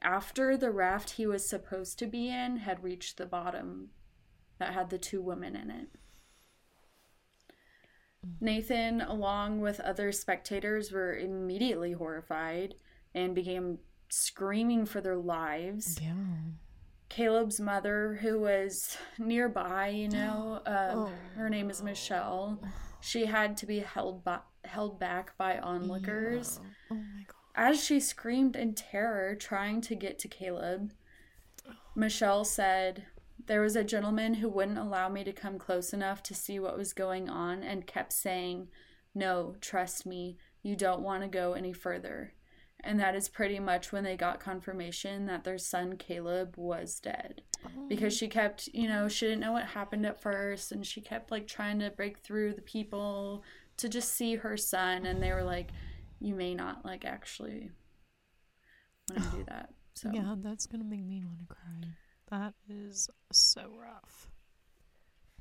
after 0.00 0.56
the 0.56 0.70
raft 0.70 1.10
he 1.10 1.26
was 1.26 1.46
supposed 1.46 1.98
to 1.98 2.06
be 2.06 2.30
in 2.30 2.56
had 2.56 2.82
reached 2.82 3.18
the 3.18 3.26
bottom 3.26 3.90
that 4.58 4.72
had 4.72 4.88
the 4.88 4.98
two 4.98 5.20
women 5.20 5.54
in 5.54 5.70
it. 5.70 5.88
Hmm. 8.24 8.30
Nathan, 8.40 9.02
along 9.02 9.60
with 9.60 9.78
other 9.80 10.10
spectators, 10.10 10.90
were 10.90 11.14
immediately 11.14 11.92
horrified 11.92 12.76
and 13.14 13.34
began 13.34 13.78
screaming 14.08 14.86
for 14.86 15.00
their 15.00 15.16
lives. 15.16 15.98
Yeah. 16.02 16.14
Caleb's 17.08 17.60
mother, 17.60 18.18
who 18.20 18.40
was 18.40 18.96
nearby, 19.18 19.88
you 19.88 20.08
know, 20.08 20.60
um, 20.66 20.98
Oh. 20.98 21.12
her 21.36 21.48
name 21.48 21.70
is 21.70 21.82
Michelle. 21.82 22.60
She 23.00 23.26
had 23.26 23.56
to 23.58 23.66
be 23.66 23.80
held 23.80 24.24
by, 24.24 24.40
held 24.64 24.98
back 24.98 25.36
by 25.38 25.58
onlookers. 25.58 26.58
Yeah. 26.62 26.68
Oh 26.90 26.94
my 26.94 27.22
god. 27.26 27.34
As 27.56 27.84
she 27.84 28.00
screamed 28.00 28.56
in 28.56 28.74
terror, 28.74 29.36
trying 29.36 29.80
to 29.82 29.94
get 29.94 30.18
to 30.20 30.28
Caleb, 30.28 30.92
Michelle 31.94 32.44
said, 32.44 33.06
There 33.46 33.60
was 33.60 33.76
a 33.76 33.84
gentleman 33.84 34.34
who 34.34 34.48
wouldn't 34.48 34.78
allow 34.78 35.08
me 35.08 35.22
to 35.24 35.32
come 35.32 35.58
close 35.58 35.92
enough 35.92 36.22
to 36.24 36.34
see 36.34 36.58
what 36.58 36.76
was 36.76 36.92
going 36.92 37.28
on 37.28 37.62
and 37.62 37.86
kept 37.86 38.12
saying, 38.12 38.68
No, 39.14 39.54
trust 39.60 40.04
me, 40.04 40.36
you 40.62 40.74
don't 40.74 41.02
want 41.02 41.22
to 41.22 41.28
go 41.28 41.52
any 41.52 41.72
further. 41.72 42.32
And 42.86 43.00
that 43.00 43.14
is 43.14 43.28
pretty 43.28 43.58
much 43.58 43.92
when 43.92 44.04
they 44.04 44.16
got 44.16 44.40
confirmation 44.40 45.26
that 45.26 45.42
their 45.44 45.56
son 45.58 45.96
Caleb 45.96 46.54
was 46.56 47.00
dead. 47.00 47.42
Because 47.88 48.14
oh. 48.14 48.16
she 48.16 48.28
kept, 48.28 48.68
you 48.74 48.86
know, 48.88 49.08
she 49.08 49.26
didn't 49.26 49.40
know 49.40 49.52
what 49.52 49.64
happened 49.64 50.04
at 50.04 50.20
first 50.20 50.70
and 50.70 50.86
she 50.86 51.00
kept 51.00 51.30
like 51.30 51.46
trying 51.46 51.78
to 51.78 51.90
break 51.90 52.18
through 52.18 52.52
the 52.52 52.62
people 52.62 53.42
to 53.78 53.88
just 53.88 54.14
see 54.14 54.36
her 54.36 54.58
son. 54.58 55.06
And 55.06 55.22
they 55.22 55.32
were 55.32 55.42
like, 55.42 55.70
you 56.20 56.34
may 56.34 56.54
not 56.54 56.84
like 56.84 57.04
actually 57.06 57.70
want 59.10 59.22
to 59.30 59.36
do 59.38 59.44
that. 59.48 59.70
So 59.94 60.10
Yeah, 60.12 60.34
that's 60.38 60.66
gonna 60.66 60.84
make 60.84 61.04
me 61.04 61.22
want 61.24 61.40
to 61.40 61.54
cry. 61.54 61.88
That 62.30 62.54
is 62.68 63.08
so 63.32 63.62
rough. 63.80 64.28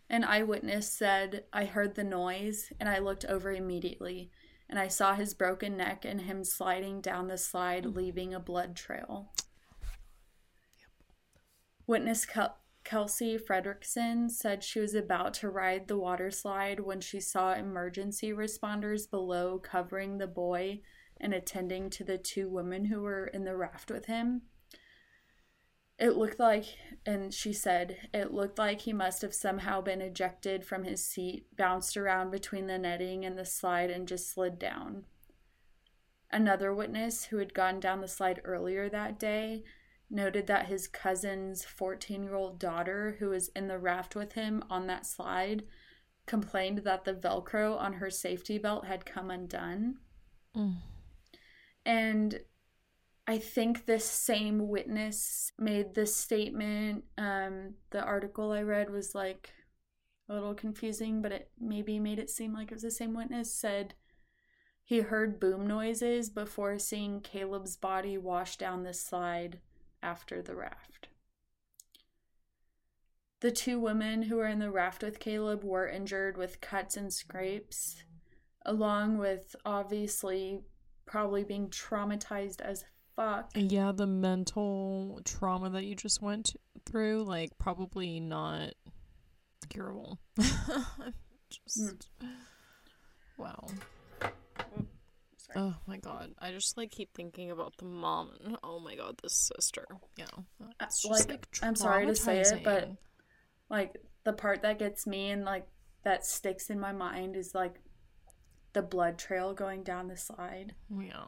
an 0.09 0.23
eyewitness 0.23 0.89
said, 0.91 1.45
I 1.51 1.65
heard 1.65 1.95
the 1.95 2.03
noise 2.03 2.71
and 2.79 2.87
I 2.87 2.99
looked 2.99 3.25
over 3.25 3.51
immediately 3.51 4.29
and 4.69 4.79
I 4.79 4.87
saw 4.87 5.15
his 5.15 5.33
broken 5.33 5.77
neck 5.77 6.05
and 6.05 6.21
him 6.21 6.43
sliding 6.43 7.01
down 7.01 7.27
the 7.27 7.37
slide, 7.37 7.83
mm-hmm. 7.83 7.97
leaving 7.97 8.33
a 8.33 8.39
blood 8.39 8.75
trail. 8.75 9.31
Witness 11.85 12.25
Kel- 12.25 12.57
Kelsey 12.83 13.37
Fredrickson 13.37 14.29
said 14.29 14.63
she 14.63 14.79
was 14.79 14.93
about 14.93 15.33
to 15.35 15.49
ride 15.49 15.87
the 15.87 15.97
water 15.97 16.31
slide 16.31 16.79
when 16.79 17.01
she 17.01 17.19
saw 17.19 17.53
emergency 17.53 18.31
responders 18.31 19.09
below 19.09 19.59
covering 19.59 20.17
the 20.17 20.27
boy 20.27 20.81
and 21.19 21.33
attending 21.33 21.89
to 21.89 22.03
the 22.03 22.17
two 22.17 22.49
women 22.49 22.85
who 22.85 23.01
were 23.01 23.27
in 23.27 23.43
the 23.43 23.55
raft 23.55 23.91
with 23.91 24.05
him. 24.05 24.43
It 25.99 26.17
looked 26.17 26.39
like, 26.39 26.65
and 27.05 27.33
she 27.33 27.53
said, 27.53 28.09
it 28.13 28.33
looked 28.33 28.57
like 28.57 28.81
he 28.81 28.93
must 28.93 29.21
have 29.21 29.33
somehow 29.33 29.81
been 29.81 30.01
ejected 30.01 30.65
from 30.65 30.83
his 30.83 31.05
seat, 31.05 31.45
bounced 31.55 31.95
around 31.95 32.31
between 32.31 32.67
the 32.67 32.79
netting 32.79 33.25
and 33.25 33.37
the 33.37 33.45
slide, 33.45 33.91
and 33.91 34.07
just 34.07 34.29
slid 34.29 34.57
down. 34.57 35.05
Another 36.31 36.73
witness 36.73 37.25
who 37.25 37.37
had 37.37 37.53
gone 37.53 37.79
down 37.79 38.01
the 38.01 38.07
slide 38.07 38.41
earlier 38.43 38.89
that 38.89 39.19
day 39.19 39.63
noted 40.09 40.47
that 40.47 40.65
his 40.65 40.87
cousin's 40.87 41.63
14 41.63 42.23
year 42.23 42.35
old 42.35 42.59
daughter, 42.59 43.17
who 43.19 43.29
was 43.29 43.49
in 43.49 43.67
the 43.67 43.77
raft 43.77 44.15
with 44.15 44.33
him 44.33 44.63
on 44.69 44.87
that 44.87 45.05
slide, 45.05 45.63
complained 46.25 46.79
that 46.79 47.03
the 47.03 47.13
Velcro 47.13 47.77
on 47.77 47.93
her 47.93 48.09
safety 48.09 48.57
belt 48.57 48.85
had 48.85 49.05
come 49.05 49.29
undone. 49.29 49.97
Mm. 50.55 50.77
And 51.85 52.39
I 53.27 53.37
think 53.37 53.85
this 53.85 54.05
same 54.05 54.67
witness 54.67 55.51
made 55.57 55.93
this 55.95 56.15
statement. 56.15 57.05
Um, 57.17 57.75
the 57.91 58.03
article 58.03 58.51
I 58.51 58.61
read 58.63 58.89
was 58.89 59.15
like 59.15 59.51
a 60.29 60.33
little 60.33 60.53
confusing, 60.53 61.21
but 61.21 61.31
it 61.31 61.51
maybe 61.59 61.99
made 61.99 62.19
it 62.19 62.29
seem 62.29 62.53
like 62.53 62.71
it 62.71 62.75
was 62.75 62.83
the 62.83 62.91
same 62.91 63.13
witness. 63.13 63.53
Said 63.53 63.93
he 64.83 64.99
heard 64.99 65.39
boom 65.39 65.65
noises 65.67 66.29
before 66.29 66.77
seeing 66.79 67.21
Caleb's 67.21 67.77
body 67.77 68.17
wash 68.17 68.57
down 68.57 68.83
the 68.83 68.93
slide 68.93 69.59
after 70.01 70.41
the 70.41 70.55
raft. 70.55 71.07
the 73.41 73.51
two 73.51 73.77
women 73.79 74.23
who 74.23 74.37
were 74.37 74.47
in 74.47 74.59
the 74.59 74.71
raft 74.71 75.03
with 75.03 75.19
Caleb 75.19 75.63
were 75.63 75.87
injured 75.87 76.37
with 76.37 76.61
cuts 76.61 76.95
and 76.95 77.11
scrapes, 77.11 78.03
along 78.65 79.17
with 79.17 79.55
obviously 79.65 80.61
probably 81.05 81.43
being 81.43 81.67
traumatized 81.69 82.61
as 82.61 82.85
fuck. 83.15 83.51
Yeah, 83.55 83.91
the 83.91 84.07
mental 84.07 85.21
trauma 85.25 85.69
that 85.71 85.85
you 85.85 85.95
just 85.95 86.21
went 86.21 86.55
through, 86.85 87.23
like, 87.23 87.57
probably 87.57 88.19
not 88.19 88.73
curable. 89.69 90.19
just. 91.49 91.99
Hmm. 92.21 92.27
Wow. 93.37 93.67
Oh 95.55 95.75
my 95.87 95.97
god. 95.97 96.31
I 96.39 96.51
just 96.51 96.77
like 96.77 96.91
keep 96.91 97.13
thinking 97.13 97.51
about 97.51 97.77
the 97.77 97.85
mom 97.85 98.31
and 98.43 98.57
oh 98.63 98.79
my 98.79 98.95
god, 98.95 99.19
this 99.21 99.51
sister. 99.55 99.85
Yeah. 100.17 100.25
Uh, 100.61 100.67
it's 100.81 101.03
just, 101.03 101.29
like, 101.29 101.47
I'm 101.61 101.75
sorry 101.75 102.05
to 102.05 102.15
say 102.15 102.39
it, 102.39 102.61
but 102.63 102.89
like 103.69 103.97
the 104.23 104.33
part 104.33 104.61
that 104.63 104.79
gets 104.79 105.05
me 105.05 105.29
and 105.29 105.43
like 105.45 105.67
that 106.03 106.25
sticks 106.25 106.69
in 106.69 106.79
my 106.79 106.91
mind 106.91 107.35
is 107.35 107.53
like 107.53 107.75
the 108.73 108.81
blood 108.81 109.17
trail 109.17 109.53
going 109.53 109.83
down 109.83 110.07
the 110.07 110.17
slide 110.17 110.73
Yeah. 110.89 111.25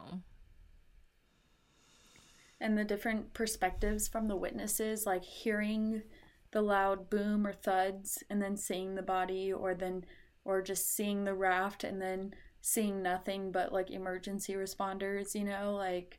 And 2.60 2.76
the 2.76 2.84
different 2.84 3.34
perspectives 3.34 4.08
from 4.08 4.28
the 4.28 4.36
witnesses 4.36 5.06
like 5.06 5.24
hearing 5.24 6.02
the 6.52 6.62
loud 6.62 7.10
boom 7.10 7.46
or 7.46 7.52
thuds 7.52 8.22
and 8.30 8.40
then 8.40 8.56
seeing 8.56 8.94
the 8.94 9.02
body 9.02 9.52
or 9.52 9.74
then 9.74 10.04
or 10.44 10.62
just 10.62 10.94
seeing 10.94 11.24
the 11.24 11.34
raft 11.34 11.84
and 11.84 12.00
then 12.00 12.32
seeing 12.60 13.02
nothing 13.02 13.52
but 13.52 13.72
like 13.72 13.90
emergency 13.90 14.54
responders 14.54 15.34
you 15.34 15.44
know 15.44 15.74
like 15.74 16.18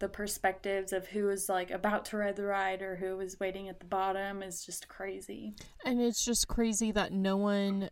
the 0.00 0.08
perspectives 0.08 0.92
of 0.92 1.08
who 1.08 1.24
was 1.24 1.48
like 1.48 1.70
about 1.70 2.04
to 2.04 2.16
ride 2.16 2.36
the 2.36 2.44
ride 2.44 2.82
or 2.82 2.96
who 2.96 3.16
was 3.16 3.40
waiting 3.40 3.68
at 3.68 3.80
the 3.80 3.86
bottom 3.86 4.42
is 4.42 4.64
just 4.64 4.88
crazy 4.88 5.54
And 5.84 6.00
it's 6.00 6.24
just 6.24 6.46
crazy 6.46 6.92
that 6.92 7.12
no 7.12 7.36
one 7.36 7.90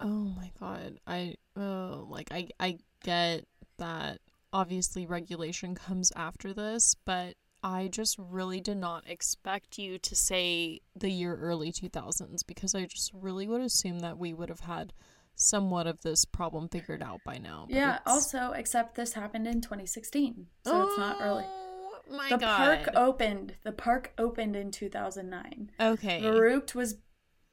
Oh 0.00 0.32
my 0.34 0.50
god. 0.58 0.98
I 1.06 1.34
oh 1.56 2.06
like 2.08 2.32
I 2.32 2.48
I 2.58 2.78
get 3.04 3.44
that 3.78 4.18
obviously 4.52 5.06
regulation 5.06 5.74
comes 5.74 6.12
after 6.16 6.52
this, 6.52 6.94
but 7.04 7.34
I 7.62 7.88
just 7.88 8.16
really 8.18 8.60
did 8.60 8.78
not 8.78 9.04
expect 9.08 9.78
you 9.78 9.98
to 9.98 10.16
say 10.16 10.80
the 10.96 11.10
year 11.10 11.36
early 11.36 11.72
2000s 11.72 12.46
because 12.46 12.74
I 12.74 12.86
just 12.86 13.10
really 13.14 13.46
would 13.46 13.60
assume 13.60 14.00
that 14.00 14.18
we 14.18 14.32
would 14.32 14.48
have 14.48 14.60
had 14.60 14.92
somewhat 15.34 15.86
of 15.86 16.00
this 16.02 16.24
problem 16.24 16.68
figured 16.68 17.02
out 17.02 17.20
by 17.24 17.38
now. 17.38 17.66
yeah 17.70 17.96
it's- 17.96 18.02
also 18.06 18.52
except 18.52 18.94
this 18.94 19.14
happened 19.14 19.46
in 19.46 19.60
2016 19.62 20.46
so 20.64 20.86
it's 20.86 20.98
not 20.98 21.16
oh 21.20 21.24
early 21.24 21.44
Oh 21.46 22.00
my 22.16 22.28
the 22.28 22.36
god. 22.38 22.56
park 22.84 22.96
opened 22.96 23.54
the 23.62 23.72
park 23.72 24.12
opened 24.18 24.54
in 24.56 24.70
2009 24.70 25.70
okay. 25.80 26.20
the 26.20 26.32
route 26.40 26.74
was 26.74 26.96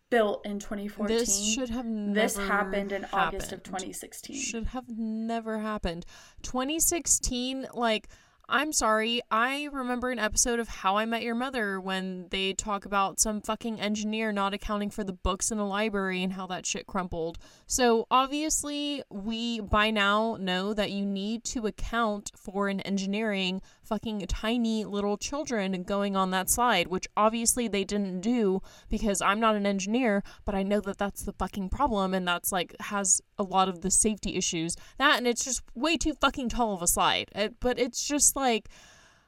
built 0.09 0.45
in 0.45 0.59
2014 0.59 1.17
This 1.17 1.43
should 1.43 1.69
have 1.69 1.85
never 1.85 2.13
this 2.13 2.37
happened 2.37 2.91
in 2.91 3.05
august 3.11 3.51
of 3.51 3.63
2016 3.63 4.35
should 4.35 4.67
have 4.67 4.85
never 4.89 5.59
happened. 5.59 6.05
2016, 6.43 7.67
like, 7.73 8.07
I'm 8.49 8.71
sorry, 8.71 9.21
I 9.29 9.67
remember 9.73 10.09
an 10.09 10.19
episode 10.19 10.61
of 10.61 10.69
How 10.69 10.95
I 10.95 11.03
Met 11.03 11.21
Your 11.21 11.35
Mother 11.35 11.81
when 11.81 12.27
they 12.29 12.53
talk 12.53 12.85
about 12.85 13.19
some 13.19 13.41
fucking 13.41 13.81
engineer 13.81 14.31
not 14.31 14.53
accounting 14.53 14.89
for 14.89 15.03
the 15.03 15.11
books 15.11 15.51
in 15.51 15.57
a 15.57 15.67
library 15.67 16.23
and 16.23 16.31
how 16.31 16.47
that 16.47 16.65
shit 16.65 16.87
crumpled. 16.87 17.37
So, 17.65 18.07
obviously, 18.09 19.03
we 19.09 19.59
by 19.59 19.91
now 19.91 20.37
know 20.39 20.73
that 20.73 20.91
you 20.91 21.05
need 21.05 21.43
to 21.45 21.67
account 21.67 22.31
for 22.37 22.69
an 22.69 22.79
engineering 22.81 23.61
fucking 23.87 24.19
tiny 24.27 24.85
little 24.85 25.17
children 25.17 25.83
going 25.83 26.15
on 26.15 26.31
that 26.31 26.49
slide, 26.49 26.87
which 26.87 27.07
obviously 27.15 27.67
they 27.67 27.83
didn't 27.83 28.21
do 28.21 28.61
because 28.89 29.21
I'm 29.21 29.39
not 29.39 29.55
an 29.55 29.65
engineer, 29.65 30.23
but 30.45 30.55
I 30.55 30.63
know 30.63 30.81
that 30.81 30.97
that's 30.97 31.23
the 31.23 31.33
fucking 31.33 31.69
problem 31.69 32.13
and 32.13 32.27
that's 32.27 32.51
like 32.51 32.75
has 32.81 33.21
a 33.37 33.43
lot 33.43 33.69
of 33.69 33.81
the 33.81 33.91
safety 33.91 34.35
issues. 34.35 34.75
That 34.97 35.17
and 35.17 35.27
it's 35.27 35.45
just 35.45 35.61
way 35.75 35.97
too 35.97 36.13
fucking 36.13 36.49
tall 36.49 36.73
of 36.73 36.81
a 36.81 36.87
slide. 36.87 37.29
It, 37.35 37.55
but 37.59 37.79
it's 37.79 38.07
just 38.07 38.35
like 38.35 38.67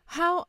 how 0.05 0.45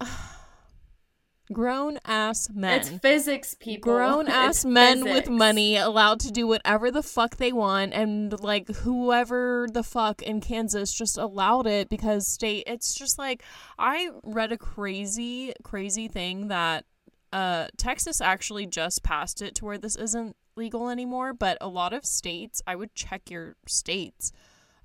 grown 1.53 1.99
ass 2.05 2.49
men. 2.53 2.81
it's 2.81 2.89
physics 2.89 3.55
people. 3.59 3.93
Grown 3.93 4.29
ass 4.29 4.65
men 4.65 5.05
with 5.05 5.29
money 5.29 5.77
allowed 5.77 6.21
to 6.21 6.31
do 6.31 6.47
whatever 6.47 6.91
the 6.91 7.03
fuck 7.03 7.37
they 7.37 7.53
want 7.53 7.93
and 7.93 8.39
like 8.41 8.69
whoever 8.69 9.67
the 9.73 9.83
fuck 9.83 10.23
in 10.23 10.41
Kansas 10.41 10.93
just 10.93 11.19
allowed 11.19 11.67
it 11.67 11.89
because 11.89 12.27
state 12.27 12.65
it's 12.67 12.95
just 12.95 13.19
like 13.19 13.43
I 13.79 14.11
read 14.23 14.53
a 14.53 14.59
crazy 14.59 15.53
crazy 15.63 16.09
thing 16.09 16.49
that 16.49 16.85
uh 17.33 17.69
Texas 17.77 18.21
actually 18.21 18.67
just 18.67 19.03
passed 19.03 19.43
it 19.43 19.55
to 19.57 19.65
where 19.65 19.79
this 19.79 19.97
isn't 19.97 20.37
legal 20.57 20.89
anymore 20.89 21.33
but 21.33 21.57
a 21.61 21.69
lot 21.69 21.93
of 21.93 22.05
states 22.05 22.61
I 22.67 22.77
would 22.77 22.95
check 22.95 23.31
your 23.31 23.57
states 23.67 24.33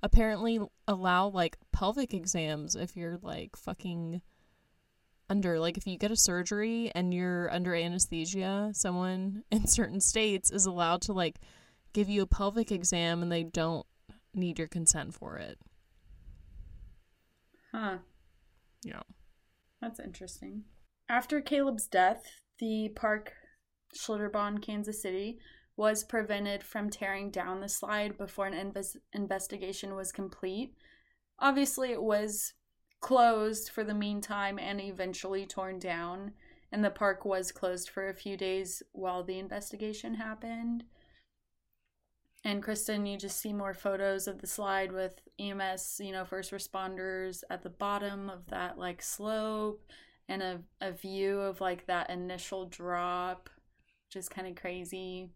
apparently 0.02 0.60
allow 0.86 1.28
like 1.28 1.56
pelvic 1.72 2.14
exams 2.14 2.76
if 2.76 2.96
you're 2.96 3.18
like 3.22 3.56
fucking 3.56 4.22
under 5.28 5.58
like 5.58 5.76
if 5.76 5.86
you 5.86 5.98
get 5.98 6.10
a 6.10 6.16
surgery 6.16 6.90
and 6.94 7.12
you're 7.12 7.52
under 7.52 7.74
anesthesia 7.74 8.70
someone 8.72 9.42
in 9.50 9.66
certain 9.66 10.00
states 10.00 10.50
is 10.50 10.66
allowed 10.66 11.02
to 11.02 11.12
like 11.12 11.40
give 11.92 12.08
you 12.08 12.22
a 12.22 12.26
pelvic 12.26 12.70
exam 12.70 13.22
and 13.22 13.32
they 13.32 13.42
don't 13.42 13.86
need 14.34 14.58
your 14.58 14.68
consent 14.68 15.14
for 15.14 15.36
it 15.36 15.58
huh 17.72 17.96
yeah 18.84 19.02
That's 19.80 20.00
interesting. 20.00 20.64
After 21.08 21.40
Caleb's 21.40 21.86
death, 21.86 22.24
the 22.58 22.90
park 22.96 23.32
Schlitterbahn, 23.96 24.62
Kansas 24.62 25.00
City, 25.02 25.38
was 25.76 26.02
prevented 26.04 26.62
from 26.62 26.90
tearing 26.90 27.30
down 27.30 27.60
the 27.60 27.68
slide 27.68 28.16
before 28.18 28.46
an 28.46 28.54
inves- 28.54 28.96
investigation 29.12 29.94
was 29.94 30.10
complete. 30.12 30.74
Obviously, 31.38 31.92
it 31.92 32.02
was 32.02 32.54
closed 33.00 33.68
for 33.68 33.84
the 33.84 33.94
meantime 33.94 34.58
and 34.58 34.80
eventually 34.80 35.46
torn 35.46 35.78
down, 35.78 36.32
and 36.72 36.84
the 36.84 36.90
park 36.90 37.24
was 37.24 37.52
closed 37.52 37.88
for 37.88 38.08
a 38.08 38.14
few 38.14 38.36
days 38.36 38.82
while 38.92 39.22
the 39.22 39.38
investigation 39.38 40.14
happened. 40.14 40.84
And 42.44 42.62
Kristen, 42.62 43.06
you 43.06 43.18
just 43.18 43.40
see 43.40 43.52
more 43.52 43.74
photos 43.74 44.28
of 44.28 44.40
the 44.40 44.46
slide 44.46 44.92
with 44.92 45.20
EMS, 45.38 46.00
you 46.02 46.12
know, 46.12 46.24
first 46.24 46.52
responders 46.52 47.42
at 47.50 47.62
the 47.62 47.70
bottom 47.70 48.30
of 48.30 48.46
that 48.50 48.78
like 48.78 49.02
slope 49.02 49.84
and 50.28 50.42
a, 50.42 50.60
a 50.80 50.92
view 50.92 51.40
of 51.40 51.60
like 51.60 51.86
that 51.86 52.08
initial 52.08 52.66
drop, 52.66 53.50
which 54.06 54.16
is 54.16 54.28
kind 54.28 54.46
of 54.46 54.54
crazy. 54.54 55.30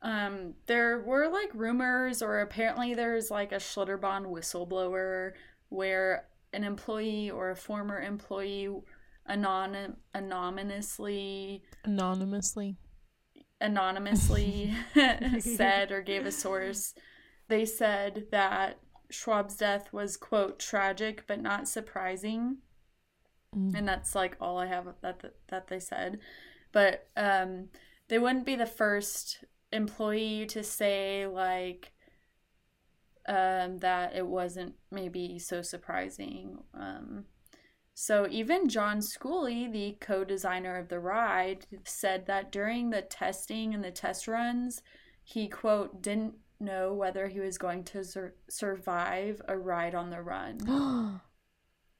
Um, 0.00 0.54
there 0.66 1.00
were 1.00 1.28
like 1.28 1.50
rumors, 1.54 2.22
or 2.22 2.40
apparently 2.40 2.94
there's 2.94 3.30
like 3.30 3.52
a 3.52 3.56
Schlitterbahn 3.56 4.26
whistleblower 4.26 5.32
where 5.68 6.26
an 6.52 6.64
employee 6.64 7.30
or 7.30 7.50
a 7.50 7.56
former 7.56 8.00
employee 8.00 8.68
anon- 9.28 9.96
anonymously 10.14 11.62
anonymously 11.84 12.76
anonymously 13.60 14.72
said 15.40 15.90
or 15.90 16.00
gave 16.02 16.24
a 16.26 16.32
source. 16.32 16.94
They 17.48 17.64
said 17.64 18.26
that 18.30 18.78
Schwab's 19.10 19.56
death 19.56 19.92
was 19.92 20.16
quote 20.16 20.58
tragic 20.58 21.24
but 21.26 21.40
not 21.40 21.68
surprising, 21.68 22.58
Mm. 23.56 23.74
and 23.74 23.88
that's 23.88 24.14
like 24.14 24.36
all 24.42 24.58
I 24.58 24.66
have 24.66 24.86
that 25.00 25.22
that 25.48 25.68
they 25.68 25.80
said. 25.80 26.18
But 26.70 27.08
um, 27.16 27.68
they 28.08 28.18
wouldn't 28.18 28.44
be 28.44 28.56
the 28.56 28.66
first 28.66 29.42
employee 29.72 30.44
to 30.50 30.62
say 30.62 31.26
like 31.26 31.92
um, 33.28 33.78
that 33.78 34.16
it 34.16 34.26
wasn't 34.26 34.74
maybe 34.90 35.38
so 35.38 35.62
surprising. 35.62 36.58
Um, 36.74 37.26
so 37.94 38.26
even 38.30 38.68
John 38.68 39.00
Schooley, 39.00 39.70
the 39.70 39.96
co-designer 40.00 40.76
of 40.76 40.88
the 40.88 41.00
ride, 41.00 41.66
said 41.84 42.26
that 42.26 42.50
during 42.50 42.90
the 42.90 43.02
testing 43.02 43.74
and 43.74 43.84
the 43.84 43.90
test 43.90 44.26
runs, 44.26 44.82
he 45.22 45.48
quote 45.48 46.02
didn't 46.02 46.34
know 46.58 46.94
whether 46.94 47.28
he 47.28 47.40
was 47.40 47.58
going 47.58 47.84
to 47.84 48.04
sur- 48.04 48.34
survive 48.48 49.42
a 49.46 49.56
ride 49.56 49.94
on 49.94 50.10
the 50.10 50.22
run. 50.22 51.20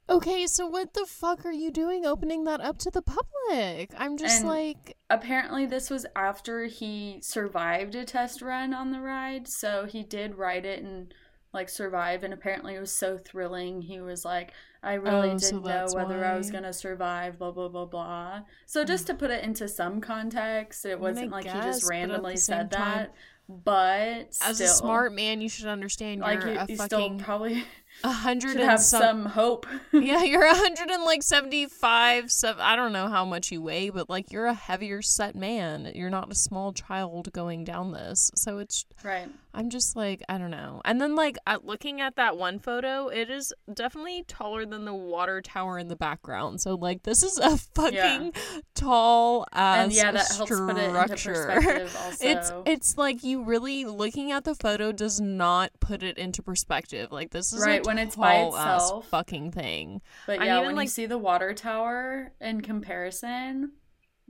okay 0.09 0.47
so 0.47 0.67
what 0.67 0.95
the 0.95 1.05
fuck 1.07 1.45
are 1.45 1.53
you 1.53 1.71
doing 1.71 2.07
opening 2.07 2.45
that 2.45 2.61
up 2.61 2.79
to 2.79 2.91
the 2.91 3.03
public 3.03 3.93
i'm 3.99 4.17
just 4.17 4.41
And- 4.41 4.49
like 4.49 4.97
Apparently, 5.11 5.65
this 5.65 5.89
was 5.89 6.05
after 6.15 6.67
he 6.67 7.19
survived 7.23 7.95
a 7.95 8.05
test 8.05 8.43
run 8.43 8.75
on 8.75 8.91
the 8.91 9.01
ride, 9.01 9.49
so 9.49 9.87
he 9.87 10.03
did 10.03 10.35
ride 10.35 10.67
it 10.67 10.83
and 10.83 11.15
like 11.55 11.71
survive. 11.71 12.23
And 12.25 12.35
apparently, 12.35 12.75
it 12.75 12.81
was 12.81 12.93
so 12.93 13.17
thrilling. 13.17 13.81
He 13.81 14.01
was 14.03 14.23
like, 14.27 14.53
"I 14.83 14.95
really 14.95 15.31
Oh, 15.31 15.39
didn't 15.39 15.63
know 15.65 15.69
that's 15.69 15.95
whether 15.95 16.27
I 16.27 16.37
was 16.37 16.51
gonna 16.51 16.75
survive." 16.75 17.39
Blah 17.39 17.53
blah 17.53 17.69
blah 17.69 17.87
blah. 17.87 18.43
So 18.67 18.85
just 18.85 19.05
mm. 19.05 19.07
to 19.07 19.15
put 19.15 19.31
it 19.31 19.43
into 19.43 19.67
some 19.67 20.03
context, 20.03 20.85
it 20.85 20.89
mean, 20.89 20.99
I 20.99 21.01
wasn't 21.01 21.31
like 21.31 21.45
he 21.47 21.53
just 21.53 21.89
randomly 21.89 22.37
said 22.37 22.71
time, 22.71 22.83
that. 22.83 23.15
But 23.49 24.37
as 24.43 24.57
still, 24.57 24.67
a 24.67 24.69
smart 24.69 25.15
man 25.15 25.41
you 25.41 25.49
should 25.49 25.69
understand 25.69 26.21
like 26.21 26.43
you, 26.43 26.51
a 26.51 26.67
you 26.69 26.77
fucking 26.77 26.87
still 26.87 27.19
probably 27.19 27.65
a 28.05 28.13
hundred 28.13 28.57
and 28.57 28.61
have 28.61 28.81
some, 28.81 29.01
some 29.01 29.27
hope. 29.27 29.67
yeah, 29.93 30.23
you're 30.25 30.45
a 30.45 30.55
hundred 30.55 30.91
and 30.91 31.05
like 31.05 31.23
seventy 31.23 31.67
five. 31.67 32.31
Seven, 32.31 32.61
I 32.61 32.77
don't 32.77 32.93
know 32.93 33.09
how 33.09 33.25
much 33.25 33.51
you 33.51 33.63
weigh, 33.63 33.91
but 33.91 34.09
like 34.09 34.31
you're 34.33 34.47
a 34.47 34.55
heavier 34.55 35.03
set 35.03 35.35
man. 35.35 35.93
You're 35.95 36.11
not 36.11 36.31
a 36.31 36.35
small 36.35 36.73
child 36.73 37.33
going 37.33 37.65
down 37.65 37.93
this, 37.93 38.31
so 38.35 38.59
it's. 38.59 38.85
right. 39.03 39.29
I'm 39.59 39.71
just 39.71 39.97
like 39.97 40.23
I 40.29 40.39
don't 40.39 40.53
know. 40.53 40.81
And 40.85 41.01
then, 41.01 41.17
like, 41.17 41.37
at 41.47 41.65
looking 41.65 42.01
at 42.01 42.15
that 42.17 42.37
one 42.37 42.61
photo, 42.61 43.09
it 43.09 43.29
is 43.29 43.53
definitely 43.75 44.23
taller 44.29 44.65
than 44.65 44.85
the 44.85 44.95
water 44.95 45.43
tower 45.43 45.79
in 45.79 45.89
the 45.89 45.97
background. 45.97 46.61
So 46.61 46.75
like 46.77 47.03
this 47.03 47.23
is 47.25 47.39
a 47.39 47.57
fucking 47.75 48.33
tall 48.75 49.47
ass 49.53 49.85
And 49.85 49.93
yeah, 49.93 50.13
that 50.13 50.29
helps 50.29 50.35
structure. 50.55 50.67
put 50.67 50.77
it 50.79 50.85
into 50.95 51.09
perspective 51.09 51.97
also. 52.05 52.25
It's 52.27 52.53
it's 52.67 52.99
like 52.99 53.25
you 53.25 53.43
really 53.43 53.85
looking 53.85 54.31
at 54.31 54.45
the 54.45 54.55
photo 54.55 54.93
does 54.93 55.21
not 55.21 55.71
put 55.81 56.03
it 56.03 56.17
into 56.19 56.43
perspective. 56.43 57.11
Like 57.11 57.31
this 57.31 57.53
is 57.53 57.65
Right, 57.65 57.85
a 57.85 57.89
when 57.89 57.99
it's 57.99 58.15
by 58.17 58.37
itself. 58.37 59.09
fucking 59.09 59.51
thing. 59.53 60.01
But 60.27 60.39
yeah, 60.45 60.61
even, 60.61 60.77
when 60.77 60.85
you 60.85 60.89
see 60.89 61.07
the 61.07 61.19
water 61.19 61.53
tower 61.53 62.33
in 62.41 62.61
comparison, 62.61 63.73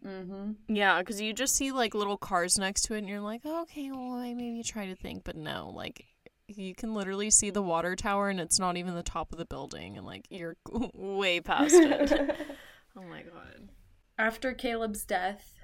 mm-hmm. 0.04 0.52
Yeah, 0.68 0.98
because 0.98 1.20
you 1.20 1.32
just 1.32 1.56
See 1.56 1.72
like 1.72 1.94
little 1.94 2.16
cars 2.16 2.58
next 2.58 2.82
to 2.82 2.94
it, 2.94 2.98
and 2.98 3.08
you're 3.08 3.20
like, 3.20 3.42
oh, 3.44 3.62
okay, 3.62 3.90
well, 3.90 4.14
I 4.14 4.34
maybe 4.34 4.62
try 4.62 4.86
to 4.86 4.96
think, 4.96 5.24
but 5.24 5.36
no, 5.36 5.72
like. 5.74 6.04
You 6.50 6.74
can 6.74 6.94
literally 6.94 7.30
see 7.30 7.50
the 7.50 7.60
water 7.60 7.94
tower, 7.94 8.30
and 8.30 8.40
it's 8.40 8.58
not 8.58 8.78
even 8.78 8.94
the 8.94 9.02
top 9.02 9.32
of 9.32 9.38
the 9.38 9.44
building, 9.44 9.98
and 9.98 10.06
like 10.06 10.24
you're 10.30 10.56
way 10.94 11.42
past 11.42 11.74
it. 11.74 12.10
oh 12.96 13.02
my 13.02 13.20
god. 13.20 13.68
After 14.16 14.54
Caleb's 14.54 15.04
death, 15.04 15.58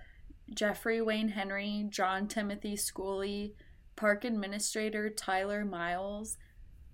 Jeffrey 0.53 1.01
Wayne 1.01 1.29
Henry, 1.29 1.87
John 1.89 2.29
Timothy 2.29 2.77
Schooley, 2.77 3.55
park 3.97 4.25
administrator 4.25 5.09
Tyler 5.09 5.65
Miles, 5.65 6.37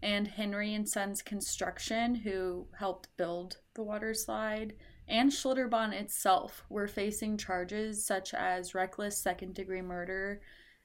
and 0.03 0.29
Henry 0.29 0.74
and 0.74 0.88
Sons 0.88 1.22
Construction, 1.22 2.14
who 2.14 2.68
helped 2.79 3.09
build 3.16 3.59
the 3.74 3.83
water 3.83 4.14
slide, 4.14 4.74
and 5.11 5.31
Schlitterbahn 5.31 5.92
itself 5.92 6.64
were 6.68 6.88
facing 6.88 7.37
charges 7.37 8.05
such 8.05 8.33
as 8.33 8.75
reckless 8.75 9.18
second 9.18 9.55
degree 9.55 9.83
murder, 9.83 10.40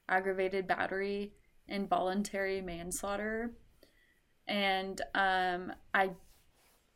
aggravated 0.09 0.67
battery, 0.67 1.33
and 1.67 1.89
voluntary 1.89 2.61
manslaughter. 2.61 3.53
And 4.47 5.01
um, 5.13 5.73
I 5.93 6.11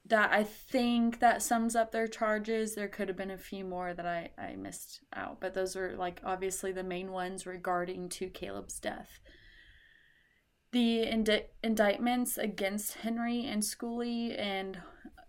that 0.05 0.31
I 0.33 0.43
think 0.43 1.19
that 1.19 1.43
sums 1.43 1.75
up 1.75 1.91
their 1.91 2.07
charges. 2.07 2.73
There 2.73 2.87
could 2.87 3.07
have 3.07 3.17
been 3.17 3.31
a 3.31 3.37
few 3.37 3.63
more 3.63 3.93
that 3.93 4.05
I, 4.07 4.31
I 4.37 4.55
missed 4.55 5.01
out, 5.13 5.39
but 5.39 5.53
those 5.53 5.75
are 5.75 5.95
like 5.95 6.19
obviously 6.23 6.71
the 6.71 6.83
main 6.83 7.11
ones 7.11 7.45
regarding 7.45 8.09
to 8.09 8.27
Caleb's 8.27 8.79
death. 8.79 9.19
The 10.71 11.01
indi- 11.03 11.47
indictments 11.63 12.37
against 12.37 12.95
Henry 12.95 13.45
and 13.45 13.63
Schooley 13.63 14.39
and 14.39 14.79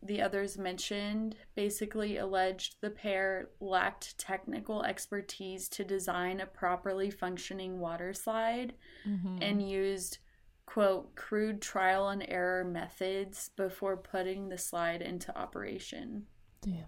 the 0.02 0.22
others 0.22 0.56
mentioned 0.56 1.36
basically 1.54 2.16
alleged 2.16 2.76
the 2.80 2.90
pair 2.90 3.50
lacked 3.60 4.16
technical 4.18 4.82
expertise 4.82 5.68
to 5.68 5.84
design 5.84 6.40
a 6.40 6.46
properly 6.46 7.10
functioning 7.10 7.80
water 7.80 8.14
slide 8.14 8.74
mm-hmm. 9.06 9.38
and 9.42 9.68
used 9.68 10.18
quote 10.64 11.14
crude 11.16 11.60
trial 11.60 12.08
and 12.08 12.24
error 12.28 12.64
methods 12.64 13.50
before 13.56 13.96
putting 13.96 14.48
the 14.48 14.58
slide 14.58 15.02
into 15.02 15.36
operation. 15.36 16.24
Damn. 16.62 16.84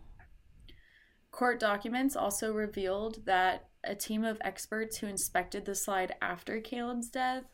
Court 1.30 1.58
documents 1.58 2.16
also 2.16 2.52
revealed 2.52 3.24
that 3.26 3.68
a 3.84 3.94
team 3.94 4.24
of 4.24 4.38
experts 4.42 4.98
who 4.98 5.06
inspected 5.06 5.64
the 5.64 5.74
slide 5.74 6.14
after 6.22 6.60
Caleb's 6.60 7.08
death 7.08 7.44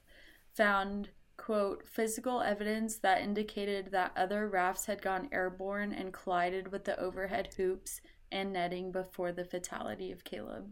found 0.59 1.11
quote 1.37 1.87
physical 1.87 2.43
evidence 2.43 2.99
that 2.99 3.23
indicated 3.23 3.93
that 3.93 4.13
other 4.17 4.49
rafts 4.49 4.87
had 4.87 5.01
gone 5.01 5.29
airborne 5.31 5.93
and 5.93 6.13
collided 6.13 6.73
with 6.73 6.85
the 6.85 6.99
overhead 6.99 7.49
hoops 7.57 8.01
and 8.33 8.53
netting 8.53 8.91
before 8.91 9.31
the 9.31 9.45
fatality 9.45 10.11
of 10.11 10.25
Caleb. 10.25 10.69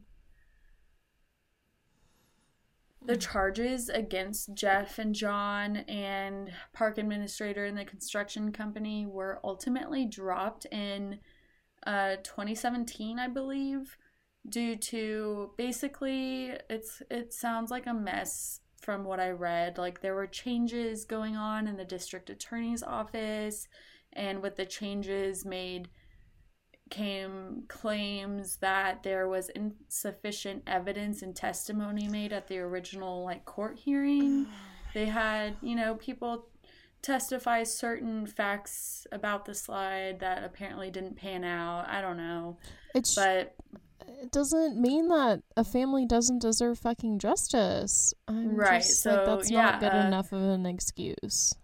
The 3.00 3.16
charges 3.16 3.88
against 3.88 4.54
Jeff 4.54 4.98
and 4.98 5.14
John 5.14 5.76
and 5.76 6.52
park 6.72 6.98
administrator 6.98 7.64
and 7.64 7.78
the 7.78 7.84
construction 7.84 8.50
company 8.50 9.06
were 9.06 9.38
ultimately 9.44 10.04
dropped 10.04 10.66
in 10.72 11.20
uh, 11.86 12.16
2017, 12.24 13.20
I 13.20 13.28
believe, 13.28 13.96
due 14.48 14.74
to 14.74 15.52
basically 15.56 16.50
it's 16.68 17.02
it 17.08 17.32
sounds 17.32 17.70
like 17.70 17.86
a 17.86 17.94
mess 17.94 18.60
from 18.86 19.04
what 19.04 19.18
I 19.18 19.30
read. 19.30 19.76
Like 19.76 20.00
there 20.00 20.14
were 20.14 20.28
changes 20.28 21.04
going 21.04 21.36
on 21.36 21.66
in 21.66 21.76
the 21.76 21.84
district 21.84 22.30
attorney's 22.30 22.84
office, 22.84 23.66
and 24.12 24.40
with 24.40 24.54
the 24.54 24.64
changes 24.64 25.44
made 25.44 25.88
came 26.88 27.64
claims 27.66 28.58
that 28.58 29.02
there 29.02 29.28
was 29.28 29.48
insufficient 29.50 30.62
evidence 30.68 31.20
and 31.20 31.34
testimony 31.34 32.06
made 32.06 32.32
at 32.32 32.46
the 32.46 32.58
original 32.58 33.24
like 33.24 33.44
court 33.44 33.76
hearing. 33.76 34.46
Oh 34.48 34.52
they 34.94 35.06
had, 35.06 35.56
you 35.60 35.74
know, 35.74 35.96
people 35.96 36.46
testify 37.06 37.62
certain 37.62 38.26
facts 38.26 39.06
about 39.12 39.44
the 39.44 39.54
slide 39.54 40.20
that 40.20 40.44
apparently 40.44 40.90
didn't 40.90 41.16
pan 41.16 41.44
out. 41.44 41.86
I 41.88 42.00
don't 42.00 42.16
know. 42.16 42.58
It's 42.94 43.14
But 43.14 43.54
it 44.08 44.30
doesn't 44.32 44.80
mean 44.80 45.08
that 45.08 45.42
a 45.56 45.64
family 45.64 46.06
doesn't 46.06 46.40
deserve 46.40 46.78
fucking 46.78 47.18
justice. 47.18 48.14
I'm 48.28 48.56
Right, 48.56 48.82
just 48.82 49.02
so, 49.02 49.14
like 49.14 49.26
that's 49.26 49.50
yeah, 49.50 49.62
not 49.62 49.80
good 49.80 49.94
uh, 49.94 49.96
enough 49.96 50.32
of 50.32 50.42
an 50.42 50.66
excuse. 50.66 51.54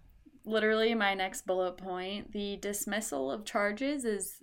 literally 0.45 0.95
my 0.95 1.15
next 1.15 1.47
bullet 1.47 1.77
point, 1.77 2.33
the 2.33 2.57
dismissal 2.57 3.31
of 3.31 3.45
charges 3.45 4.05
is 4.05 4.43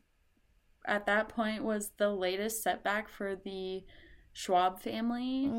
at 0.85 1.05
that 1.05 1.29
point 1.29 1.63
was 1.63 1.91
the 1.97 2.09
latest 2.09 2.63
setback 2.63 3.09
for 3.09 3.35
the 3.35 3.83
Schwab 4.33 4.79
family. 4.79 5.51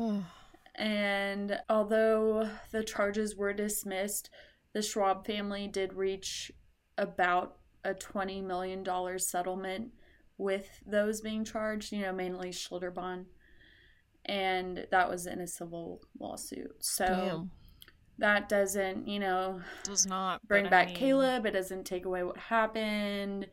And 0.75 1.59
although 1.69 2.49
the 2.71 2.83
charges 2.83 3.35
were 3.35 3.53
dismissed, 3.53 4.29
the 4.73 4.81
Schwab 4.81 5.25
family 5.25 5.67
did 5.67 5.93
reach 5.93 6.51
about 6.97 7.57
a 7.83 7.93
$20 7.93 8.43
million 8.43 8.85
settlement 9.19 9.91
with 10.37 10.81
those 10.85 11.21
being 11.21 11.43
charged, 11.43 11.91
you 11.91 12.01
know, 12.01 12.13
mainly 12.13 12.49
Schlitterbahn. 12.49 13.25
And 14.25 14.87
that 14.91 15.09
was 15.09 15.25
in 15.25 15.39
a 15.39 15.47
civil 15.47 16.01
lawsuit. 16.19 16.75
So 16.79 17.05
Damn. 17.05 17.51
that 18.19 18.49
doesn't, 18.49 19.07
you 19.07 19.19
know, 19.19 19.61
Does 19.83 20.05
not 20.05 20.45
bring 20.47 20.65
but 20.65 20.67
I 20.67 20.69
back 20.69 20.87
mean, 20.87 20.95
Caleb. 20.95 21.45
It 21.45 21.51
doesn't 21.51 21.85
take 21.85 22.05
away 22.05 22.23
what 22.23 22.37
happened. 22.37 23.47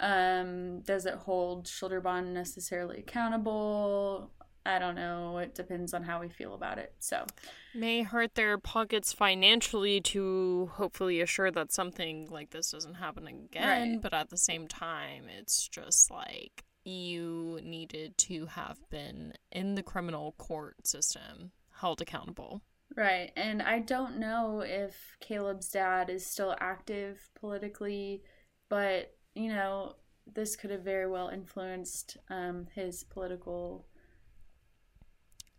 Um, 0.00 0.80
does 0.82 1.06
it 1.06 1.14
hold 1.14 1.66
Schlitterbahn 1.66 2.28
necessarily 2.28 2.98
accountable? 2.98 4.32
I 4.64 4.78
don't 4.78 4.94
know. 4.94 5.38
It 5.38 5.54
depends 5.54 5.94
on 5.94 6.02
how 6.02 6.20
we 6.20 6.28
feel 6.28 6.54
about 6.54 6.78
it. 6.78 6.94
So, 6.98 7.24
may 7.74 8.02
hurt 8.02 8.34
their 8.34 8.58
pockets 8.58 9.12
financially 9.12 10.00
to 10.02 10.70
hopefully 10.74 11.20
assure 11.20 11.50
that 11.50 11.72
something 11.72 12.28
like 12.30 12.50
this 12.50 12.70
doesn't 12.70 12.94
happen 12.94 13.26
again. 13.26 13.92
Right. 13.92 14.02
But 14.02 14.14
at 14.14 14.30
the 14.30 14.36
same 14.36 14.66
time, 14.68 15.24
it's 15.28 15.68
just 15.68 16.10
like 16.10 16.64
You 16.84 17.60
needed 17.62 18.16
to 18.18 18.46
have 18.46 18.78
been 18.90 19.34
in 19.52 19.74
the 19.74 19.82
criminal 19.82 20.32
court 20.38 20.86
system 20.86 21.52
held 21.80 22.00
accountable. 22.00 22.62
right. 22.96 23.30
And 23.36 23.62
I 23.62 23.80
don't 23.80 24.18
know 24.18 24.60
if 24.60 25.16
Caleb's 25.20 25.68
dad 25.70 26.10
is 26.10 26.26
still 26.26 26.56
active 26.60 27.28
politically, 27.38 28.22
but, 28.68 29.14
you 29.34 29.48
know, 29.48 29.96
this 30.26 30.56
could 30.56 30.70
have 30.70 30.82
very 30.82 31.08
well 31.08 31.28
influenced 31.28 32.16
um, 32.30 32.66
his 32.74 33.04
political 33.04 33.86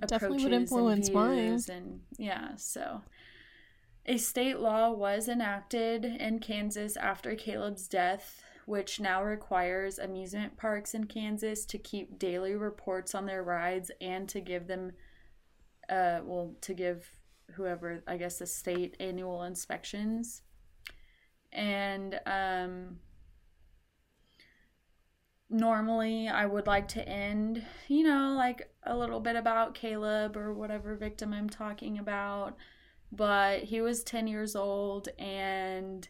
Definitely 0.08 0.44
would 0.44 0.54
approaches 0.54 0.72
influence 0.72 1.10
mine. 1.10 1.60
and 1.70 2.02
yeah 2.18 2.56
so 2.56 3.02
a 4.06 4.18
state 4.18 4.60
law 4.60 4.92
was 4.92 5.28
enacted 5.28 6.06
in 6.06 6.40
kansas 6.40 6.96
after 6.96 7.36
caleb's 7.36 7.88
death 7.88 8.44
which 8.66 9.00
now 9.00 9.24
requires 9.24 10.00
amusement 10.00 10.56
parks 10.56 10.94
in 10.94 11.04
kansas 11.06 11.66
to 11.66 11.78
keep 11.78 12.18
daily 12.18 12.56
reports 12.56 13.14
on 13.14 13.26
their 13.26 13.44
rides 13.44 13.92
and 14.00 14.30
to 14.30 14.40
give 14.40 14.68
them 14.68 14.92
uh 15.90 16.20
well 16.24 16.56
to 16.62 16.74
give 16.74 17.10
whoever 17.56 18.02
i 18.08 18.16
guess 18.16 18.38
the 18.38 18.46
state 18.46 18.96
annual 19.00 19.44
inspections 19.44 20.44
and 21.52 22.20
um 22.26 23.00
normally 25.50 26.28
I 26.28 26.46
would 26.46 26.68
like 26.68 26.88
to 26.90 27.08
end, 27.08 27.64
you 27.88 28.04
know, 28.04 28.34
like 28.38 28.70
a 28.90 28.98
little 28.98 29.20
bit 29.20 29.36
about 29.36 29.76
Caleb 29.76 30.36
or 30.38 30.54
whatever 30.54 30.96
victim 30.96 31.34
I'm 31.34 31.50
talking 31.50 31.98
about. 31.98 32.58
But 33.12 33.64
he 33.66 33.82
was 33.82 34.04
10 34.04 34.28
years 34.28 34.56
old 34.56 35.10
and, 35.18 36.08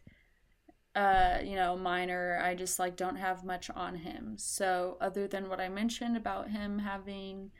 uh, 0.96 1.40
you 1.44 1.56
know, 1.56 1.78
minor. 1.78 2.40
I 2.44 2.56
just 2.56 2.80
like 2.80 2.96
don't 2.96 3.16
have 3.18 3.44
much 3.46 3.70
on 3.72 3.96
him. 3.96 4.36
So, 4.38 4.98
other 5.02 5.28
than 5.28 5.50
what 5.50 5.62
I 5.62 5.70
mentioned 5.70 6.18
about 6.18 6.50
him 6.50 6.80
having 6.80 7.52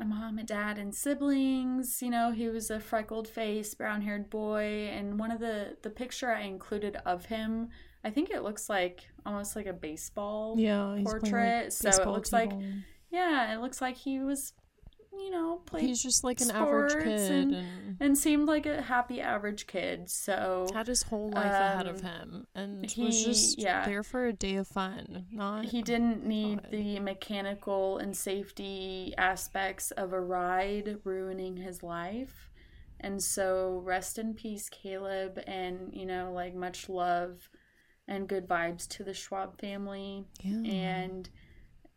a 0.00 0.04
mom, 0.04 0.38
a 0.38 0.44
dad, 0.44 0.78
and 0.78 0.94
siblings. 0.94 2.02
You 2.02 2.10
know, 2.10 2.30
he 2.30 2.48
was 2.48 2.70
a 2.70 2.80
freckled 2.80 3.26
face, 3.26 3.74
brown 3.74 4.02
haired 4.02 4.30
boy. 4.30 4.88
And 4.92 5.18
one 5.18 5.30
of 5.30 5.40
the, 5.40 5.76
the 5.82 5.90
picture 5.90 6.30
I 6.30 6.42
included 6.42 6.96
of 7.04 7.26
him, 7.26 7.68
I 8.04 8.10
think 8.10 8.30
it 8.30 8.42
looks 8.42 8.68
like 8.68 9.08
almost 9.26 9.56
like 9.56 9.66
a 9.66 9.72
baseball 9.72 10.54
Yeah, 10.58 10.96
portrait. 11.02 11.64
like, 11.64 11.72
so 11.72 12.02
it 12.02 12.08
looks 12.08 12.32
like. 12.32 12.52
Yeah, 13.10 13.54
it 13.54 13.60
looks 13.60 13.80
like 13.80 13.96
he 13.96 14.18
was, 14.20 14.52
you 15.12 15.30
know, 15.30 15.60
played 15.66 15.84
he's 15.86 16.02
just 16.02 16.22
like 16.24 16.40
an 16.40 16.50
average 16.50 16.92
kid 17.02 17.30
and- 17.30 17.54
and, 17.54 17.96
and 18.00 18.18
seemed 18.18 18.46
like 18.46 18.66
a 18.66 18.82
happy 18.82 19.20
average 19.20 19.66
kid. 19.66 20.08
So 20.10 20.68
had 20.74 20.86
his 20.86 21.02
whole 21.02 21.30
life 21.30 21.44
ahead 21.46 21.86
of 21.86 21.98
Um, 21.98 22.10
him 22.10 22.46
and 22.54 22.90
he, 22.90 23.04
was 23.04 23.24
just 23.24 23.58
yeah. 23.58 23.84
there 23.84 24.02
for 24.02 24.26
a 24.26 24.32
day 24.32 24.56
of 24.56 24.68
fun. 24.68 25.26
Not 25.32 25.64
he 25.66 25.82
didn't 25.82 26.24
need 26.24 26.62
God. 26.62 26.70
the 26.70 27.00
mechanical 27.00 27.98
and 27.98 28.16
safety 28.16 29.14
aspects 29.18 29.90
of 29.92 30.12
a 30.12 30.20
ride 30.20 30.98
ruining 31.04 31.56
his 31.56 31.82
life. 31.82 32.50
And 33.00 33.22
so 33.22 33.80
rest 33.84 34.18
in 34.18 34.34
peace, 34.34 34.68
Caleb, 34.68 35.40
and 35.46 35.92
you 35.94 36.04
know, 36.06 36.32
like 36.32 36.54
much 36.54 36.88
love 36.88 37.48
and 38.06 38.28
good 38.28 38.48
vibes 38.48 38.88
to 38.88 39.04
the 39.04 39.14
Schwab 39.14 39.60
family. 39.60 40.24
yeah. 40.42 40.70
And 40.70 41.28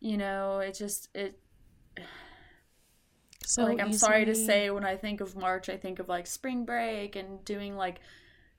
you 0.02 0.16
know, 0.16 0.58
it 0.58 0.74
just 0.74 1.08
it 1.14 1.38
so 3.44 3.62
like 3.62 3.80
I'm 3.80 3.92
sorry 3.92 4.24
to 4.24 4.34
say 4.34 4.68
when 4.70 4.84
I 4.84 4.96
think 4.96 5.20
of 5.20 5.36
March, 5.36 5.68
I 5.68 5.76
think 5.76 6.00
of 6.00 6.08
like 6.08 6.26
spring 6.26 6.64
break 6.64 7.14
and 7.16 7.44
doing 7.44 7.76
like 7.76 8.00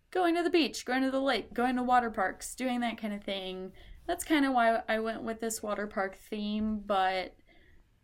going 0.10 0.36
to 0.36 0.44
the 0.44 0.50
beach, 0.50 0.86
going 0.86 1.04
to 1.04 1.12
the 1.12 1.20
lake, 1.20 1.54
going 1.54 1.76
to 1.76 1.84
water 1.84 2.10
parks, 2.10 2.56
doing 2.56 2.80
that 2.80 2.98
kind 2.98 3.14
of 3.14 3.24
thing. 3.24 3.74
That's 4.08 4.24
kind 4.24 4.46
of 4.46 4.54
why 4.54 4.82
I 4.88 5.00
went 5.00 5.24
with 5.24 5.42
this 5.42 5.62
water 5.62 5.86
park 5.86 6.16
theme, 6.16 6.82
but 6.86 7.36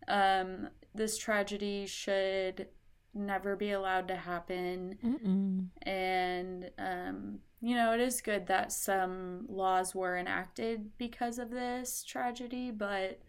um 0.09 0.67
this 0.93 1.17
tragedy 1.17 1.85
should 1.85 2.67
never 3.13 3.55
be 3.55 3.71
allowed 3.71 4.07
to 4.07 4.15
happen 4.15 4.97
Mm-mm. 5.03 5.67
and 5.87 6.69
um 6.77 7.39
you 7.61 7.75
know 7.75 7.93
it 7.93 7.99
is 7.99 8.21
good 8.21 8.47
that 8.47 8.71
some 8.71 9.45
laws 9.47 9.93
were 9.95 10.17
enacted 10.17 10.97
because 10.97 11.39
of 11.39 11.49
this 11.51 12.03
tragedy 12.03 12.71
but 12.71 13.19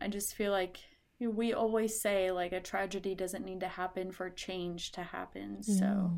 i 0.00 0.08
just 0.08 0.34
feel 0.34 0.52
like 0.52 0.78
we 1.20 1.52
always 1.52 2.00
say 2.00 2.30
like 2.30 2.52
a 2.52 2.60
tragedy 2.60 3.14
doesn't 3.14 3.44
need 3.44 3.60
to 3.60 3.68
happen 3.68 4.12
for 4.12 4.30
change 4.30 4.92
to 4.92 5.02
happen 5.02 5.62
so 5.62 6.12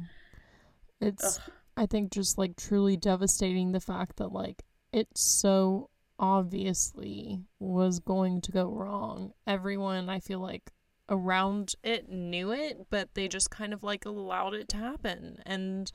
it's 1.01 1.39
ugh. 1.39 1.53
I 1.76 1.87
think 1.87 2.12
just 2.12 2.37
like 2.37 2.57
truly 2.57 2.97
devastating 2.97 3.72
the 3.72 3.81
fact 3.81 4.16
that 4.16 4.33
like 4.33 4.64
it 4.93 5.09
so 5.16 5.89
obviously 6.18 7.41
was 7.59 8.01
going 8.01 8.43
to 8.43 8.53
go 8.53 8.66
wrong. 8.66 9.33
Everyone 9.47 10.11
I 10.11 10.20
feel 10.20 10.41
like 10.41 10.70
around 11.09 11.74
it 11.83 12.11
knew 12.11 12.53
it, 12.53 12.87
but 12.91 13.14
they 13.14 13.28
just 13.28 13.51
kind 13.51 13.72
of 13.72 13.83
like 13.83 14.05
allowed 14.05 14.55
it 14.55 14.68
to 14.68 14.76
happen. 14.76 15.39
And 15.47 15.91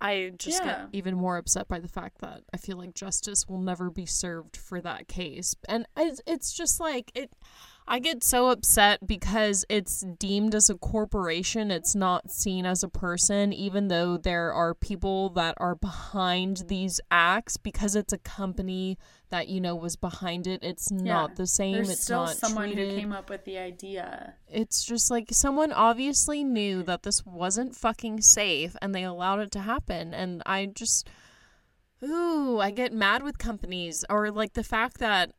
I 0.00 0.32
just 0.38 0.62
Yeah. 0.62 0.82
get 0.82 0.88
even 0.92 1.16
more 1.16 1.36
upset 1.38 1.66
by 1.68 1.80
the 1.80 1.88
fact 1.88 2.18
that 2.20 2.42
I 2.52 2.56
feel 2.56 2.76
like 2.76 2.94
justice 2.94 3.48
will 3.48 3.60
never 3.60 3.90
be 3.90 4.06
served 4.06 4.56
for 4.56 4.80
that 4.80 5.08
case. 5.08 5.54
And 5.68 5.86
it's, 5.96 6.20
it's 6.26 6.52
just 6.52 6.78
like 6.78 7.10
it 7.14 7.32
I 7.90 8.00
get 8.00 8.22
so 8.22 8.50
upset 8.50 9.06
because 9.06 9.64
it's 9.70 10.04
deemed 10.18 10.54
as 10.54 10.68
a 10.68 10.74
corporation. 10.74 11.70
It's 11.70 11.94
not 11.94 12.30
seen 12.30 12.66
as 12.66 12.82
a 12.82 12.88
person, 12.88 13.50
even 13.54 13.88
though 13.88 14.18
there 14.18 14.52
are 14.52 14.74
people 14.74 15.30
that 15.30 15.54
are 15.56 15.74
behind 15.74 16.64
these 16.68 17.00
acts 17.10 17.56
because 17.56 17.96
it's 17.96 18.12
a 18.12 18.18
company 18.18 18.98
that, 19.30 19.48
you 19.48 19.58
know, 19.58 19.74
was 19.74 19.96
behind 19.96 20.46
it. 20.46 20.62
It's 20.62 20.90
not 20.90 21.36
the 21.36 21.46
same. 21.46 21.72
there's 21.72 21.88
it's 21.88 22.02
still 22.02 22.26
not 22.26 22.36
someone 22.36 22.72
treated. 22.72 22.90
who 22.90 22.98
came 22.98 23.12
up 23.12 23.30
with 23.30 23.46
the 23.46 23.56
idea 23.56 24.34
It's 24.48 24.84
just 24.84 25.10
like 25.10 25.28
someone 25.30 25.72
obviously 25.72 26.44
knew 26.44 26.82
that 26.82 27.04
this 27.04 27.24
wasn't 27.24 27.74
fucking 27.74 28.20
safe 28.20 28.76
and 28.82 28.94
they 28.94 29.02
allowed 29.02 29.40
it 29.40 29.50
to 29.52 29.60
happen. 29.60 30.12
And 30.12 30.42
I 30.44 30.66
just, 30.66 31.08
ooh, 32.04 32.60
I 32.60 32.70
get 32.70 32.92
mad 32.92 33.22
with 33.22 33.38
companies 33.38 34.04
or 34.10 34.30
like 34.30 34.52
the 34.52 34.62
fact 34.62 34.98
that 34.98 35.32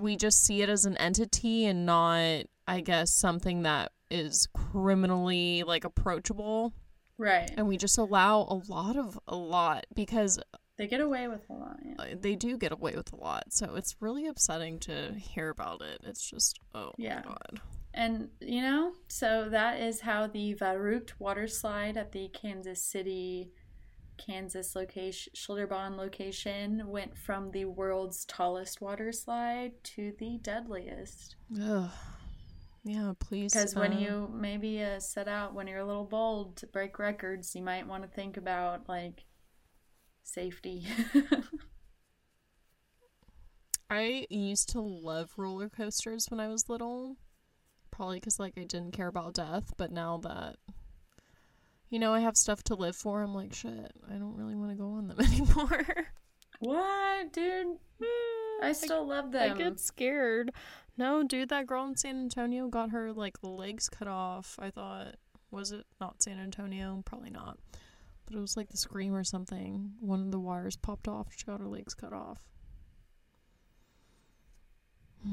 we 0.00 0.16
just 0.16 0.44
see 0.44 0.62
it 0.62 0.68
as 0.68 0.84
an 0.84 0.96
entity 0.96 1.66
and 1.66 1.86
not, 1.86 2.44
I 2.66 2.80
guess, 2.80 3.12
something 3.12 3.62
that 3.62 3.92
is 4.10 4.48
criminally 4.54 5.62
like 5.64 5.84
approachable. 5.84 6.72
right 7.18 7.50
And 7.56 7.68
we 7.68 7.76
just 7.76 7.98
allow 7.98 8.40
a 8.40 8.60
lot 8.68 8.96
of, 8.96 9.18
a 9.28 9.36
lot 9.36 9.86
because 9.94 10.38
they 10.78 10.86
get 10.86 11.00
away 11.00 11.28
with 11.28 11.42
a 11.50 11.52
lot 11.52 11.76
yeah. 11.84 11.94
uh, 11.98 12.16
they 12.18 12.34
do 12.34 12.56
get 12.56 12.72
away 12.72 12.96
with 12.96 13.12
a 13.12 13.16
lot. 13.16 13.52
So 13.52 13.74
it's 13.74 13.96
really 14.00 14.26
upsetting 14.26 14.78
to 14.80 15.12
hear 15.16 15.50
about 15.50 15.82
it. 15.82 16.00
It's 16.04 16.28
just, 16.28 16.58
oh 16.74 16.92
Yeah. 16.96 17.22
God. 17.22 17.60
And 17.92 18.28
you 18.40 18.62
know, 18.62 18.92
so 19.08 19.48
that 19.50 19.80
is 19.80 20.00
how 20.00 20.26
the 20.28 20.54
Verrückt 20.54 21.12
water 21.18 21.46
slide 21.48 21.96
at 21.96 22.12
the 22.12 22.28
Kansas 22.28 22.82
City, 22.82 23.50
Kansas 24.20 24.76
location, 24.76 25.32
Schlitterbahn 25.34 25.96
location 25.96 26.86
went 26.86 27.16
from 27.16 27.50
the 27.50 27.64
world's 27.64 28.24
tallest 28.26 28.80
water 28.80 29.12
slide 29.12 29.72
to 29.82 30.12
the 30.18 30.38
deadliest. 30.42 31.36
Ugh. 31.60 31.90
Yeah, 32.84 33.12
please. 33.18 33.52
Because 33.52 33.74
when 33.74 33.92
uh, 33.92 33.98
you 33.98 34.30
maybe 34.32 34.82
uh, 34.82 35.00
set 35.00 35.28
out 35.28 35.54
when 35.54 35.66
you're 35.66 35.80
a 35.80 35.84
little 35.84 36.04
bold 36.04 36.56
to 36.58 36.66
break 36.66 36.98
records, 36.98 37.54
you 37.54 37.62
might 37.62 37.86
want 37.86 38.02
to 38.02 38.08
think 38.08 38.36
about 38.36 38.88
like 38.88 39.24
safety. 40.22 40.86
I 43.90 44.26
used 44.30 44.68
to 44.70 44.80
love 44.80 45.32
roller 45.36 45.68
coasters 45.68 46.26
when 46.28 46.40
I 46.40 46.48
was 46.48 46.68
little. 46.68 47.16
Probably 47.90 48.20
because 48.20 48.38
like 48.38 48.54
I 48.56 48.64
didn't 48.64 48.92
care 48.92 49.08
about 49.08 49.34
death, 49.34 49.72
but 49.76 49.90
now 49.90 50.18
that 50.18 50.56
you 51.90 51.98
know 51.98 52.14
I 52.14 52.20
have 52.20 52.36
stuff 52.36 52.62
to 52.64 52.74
live 52.74 52.96
for, 52.96 53.22
I'm 53.22 53.34
like 53.34 53.52
shit. 53.52 53.92
I 54.08 54.14
don't 54.14 54.36
really 54.36 54.54
want 54.54 54.70
to 54.70 54.76
go 54.76 54.92
on 54.92 55.08
them 55.08 55.20
anymore. 55.32 55.86
what, 56.60 57.32
dude? 57.32 57.76
Hmm, 58.02 58.64
I 58.64 58.72
still 58.72 59.06
love 59.06 59.32
them. 59.32 59.52
I 59.52 59.56
get 59.56 59.78
scared. 59.80 60.52
No, 60.96 61.22
dude, 61.22 61.48
that 61.48 61.66
girl 61.66 61.84
in 61.86 61.96
San 61.96 62.16
Antonio 62.16 62.68
got 62.68 62.90
her 62.90 63.12
like 63.12 63.36
legs 63.42 63.88
cut 63.88 64.08
off. 64.08 64.58
I 64.60 64.70
thought 64.70 65.16
was 65.50 65.72
it 65.72 65.84
not 66.00 66.22
San 66.22 66.38
Antonio? 66.38 67.02
Probably 67.04 67.30
not. 67.30 67.58
But 68.26 68.36
it 68.36 68.40
was 68.40 68.56
like 68.56 68.68
the 68.68 68.76
scream 68.76 69.14
or 69.14 69.24
something. 69.24 69.92
One 70.00 70.20
of 70.20 70.30
the 70.30 70.38
wires 70.38 70.76
popped 70.76 71.08
off. 71.08 71.28
She 71.36 71.44
got 71.44 71.60
her 71.60 71.66
legs 71.66 71.94
cut 71.94 72.12
off. 72.12 72.38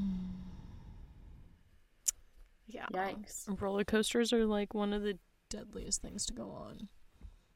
yeah. 2.66 2.86
Yikes. 2.92 3.44
Roller 3.60 3.84
coasters 3.84 4.32
are 4.32 4.44
like 4.44 4.74
one 4.74 4.92
of 4.92 5.02
the 5.02 5.18
deadliest 5.48 6.02
things 6.02 6.26
to 6.26 6.32
go 6.32 6.50
on. 6.50 6.88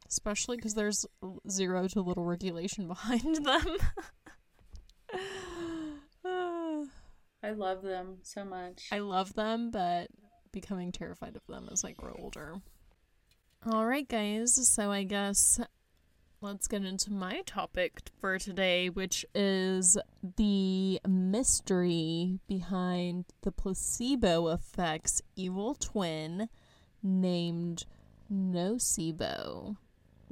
Especially 0.08 0.56
because 0.56 0.74
there's 0.74 1.06
zero 1.48 1.88
to 1.88 2.00
little 2.00 2.24
regulation 2.24 2.86
behind 2.88 3.44
them. 3.44 3.76
I 7.42 7.50
love 7.50 7.82
them 7.82 8.18
so 8.22 8.44
much. 8.44 8.88
I 8.92 9.00
love 9.00 9.34
them, 9.34 9.70
but 9.70 10.08
becoming 10.52 10.92
terrified 10.92 11.34
of 11.34 11.46
them 11.48 11.68
as 11.72 11.84
I 11.84 11.92
grow 11.92 12.16
older. 12.18 12.54
All 13.66 13.86
right, 13.86 14.08
guys. 14.08 14.68
So 14.68 14.92
I 14.92 15.02
guess 15.02 15.60
let's 16.40 16.68
get 16.68 16.84
into 16.84 17.12
my 17.12 17.42
topic 17.46 18.00
for 18.20 18.38
today, 18.38 18.88
which 18.88 19.24
is 19.34 19.96
the 20.36 21.00
mystery 21.06 22.38
behind 22.46 23.26
the 23.42 23.52
placebo 23.52 24.48
effect's 24.48 25.22
evil 25.36 25.74
twin 25.74 26.48
named 27.02 27.84
Nocebo 28.32 29.76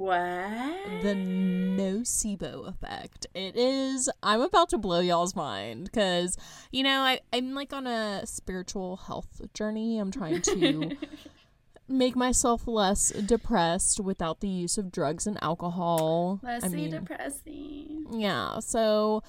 what? 0.01 1.03
the 1.03 1.15
nocebo 1.15 2.67
effect. 2.67 3.27
It 3.35 3.55
is. 3.55 4.09
I'm 4.23 4.41
about 4.41 4.71
to 4.71 4.79
blow 4.79 5.01
y'all's 5.01 5.37
mind 5.37 5.91
because 5.93 6.39
you 6.73 6.83
know 6.83 7.01
I 7.03 7.21
I'm 7.35 7.53
like 7.53 7.75
on 7.75 7.87
a 7.87 8.23
spiritual 8.25 8.97
health 8.97 9.43
journey. 9.53 9.99
I'm 9.99 10.11
trying 10.11 10.41
to 10.41 10.97
make 11.89 12.17
myself 12.17 12.67
less 12.67 13.11
depressed 13.11 14.01
without 14.01 14.41
the 14.41 14.49
use 14.49 14.79
of 14.79 14.91
drugs 14.91 15.27
and 15.27 15.37
alcohol. 15.43 16.41
Less 16.43 16.65
I 16.65 16.69
mean, 16.69 16.93
depressing. 16.93 18.07
yeah. 18.11 18.61
So 18.61 19.23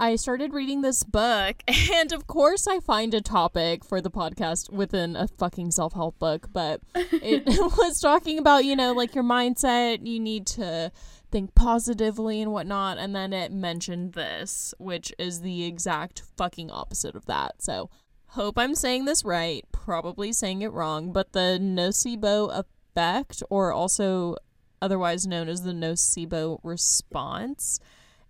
I 0.00 0.16
started 0.16 0.54
reading 0.54 0.80
this 0.80 1.04
book, 1.04 1.62
and 1.92 2.10
of 2.10 2.26
course, 2.26 2.66
I 2.66 2.80
find 2.80 3.12
a 3.12 3.20
topic 3.20 3.84
for 3.84 4.00
the 4.00 4.10
podcast 4.10 4.72
within 4.72 5.14
a 5.14 5.28
fucking 5.28 5.72
self 5.72 5.92
help 5.92 6.18
book, 6.18 6.48
but 6.54 6.80
it 6.94 7.46
was 7.76 8.00
talking 8.00 8.38
about, 8.38 8.64
you 8.64 8.74
know, 8.74 8.92
like 8.92 9.14
your 9.14 9.24
mindset, 9.24 10.06
you 10.06 10.18
need 10.18 10.46
to 10.46 10.90
think 11.30 11.54
positively 11.54 12.40
and 12.40 12.50
whatnot. 12.50 12.96
And 12.96 13.14
then 13.14 13.34
it 13.34 13.52
mentioned 13.52 14.14
this, 14.14 14.72
which 14.78 15.12
is 15.18 15.42
the 15.42 15.64
exact 15.64 16.22
fucking 16.38 16.70
opposite 16.70 17.14
of 17.14 17.26
that. 17.26 17.60
So, 17.60 17.90
hope 18.28 18.56
I'm 18.56 18.74
saying 18.74 19.04
this 19.04 19.22
right, 19.22 19.66
probably 19.70 20.32
saying 20.32 20.62
it 20.62 20.72
wrong, 20.72 21.12
but 21.12 21.34
the 21.34 21.58
nocebo 21.60 22.64
effect, 22.96 23.42
or 23.50 23.70
also 23.70 24.36
otherwise 24.80 25.26
known 25.26 25.50
as 25.50 25.62
the 25.62 25.72
nocebo 25.72 26.58
response, 26.62 27.80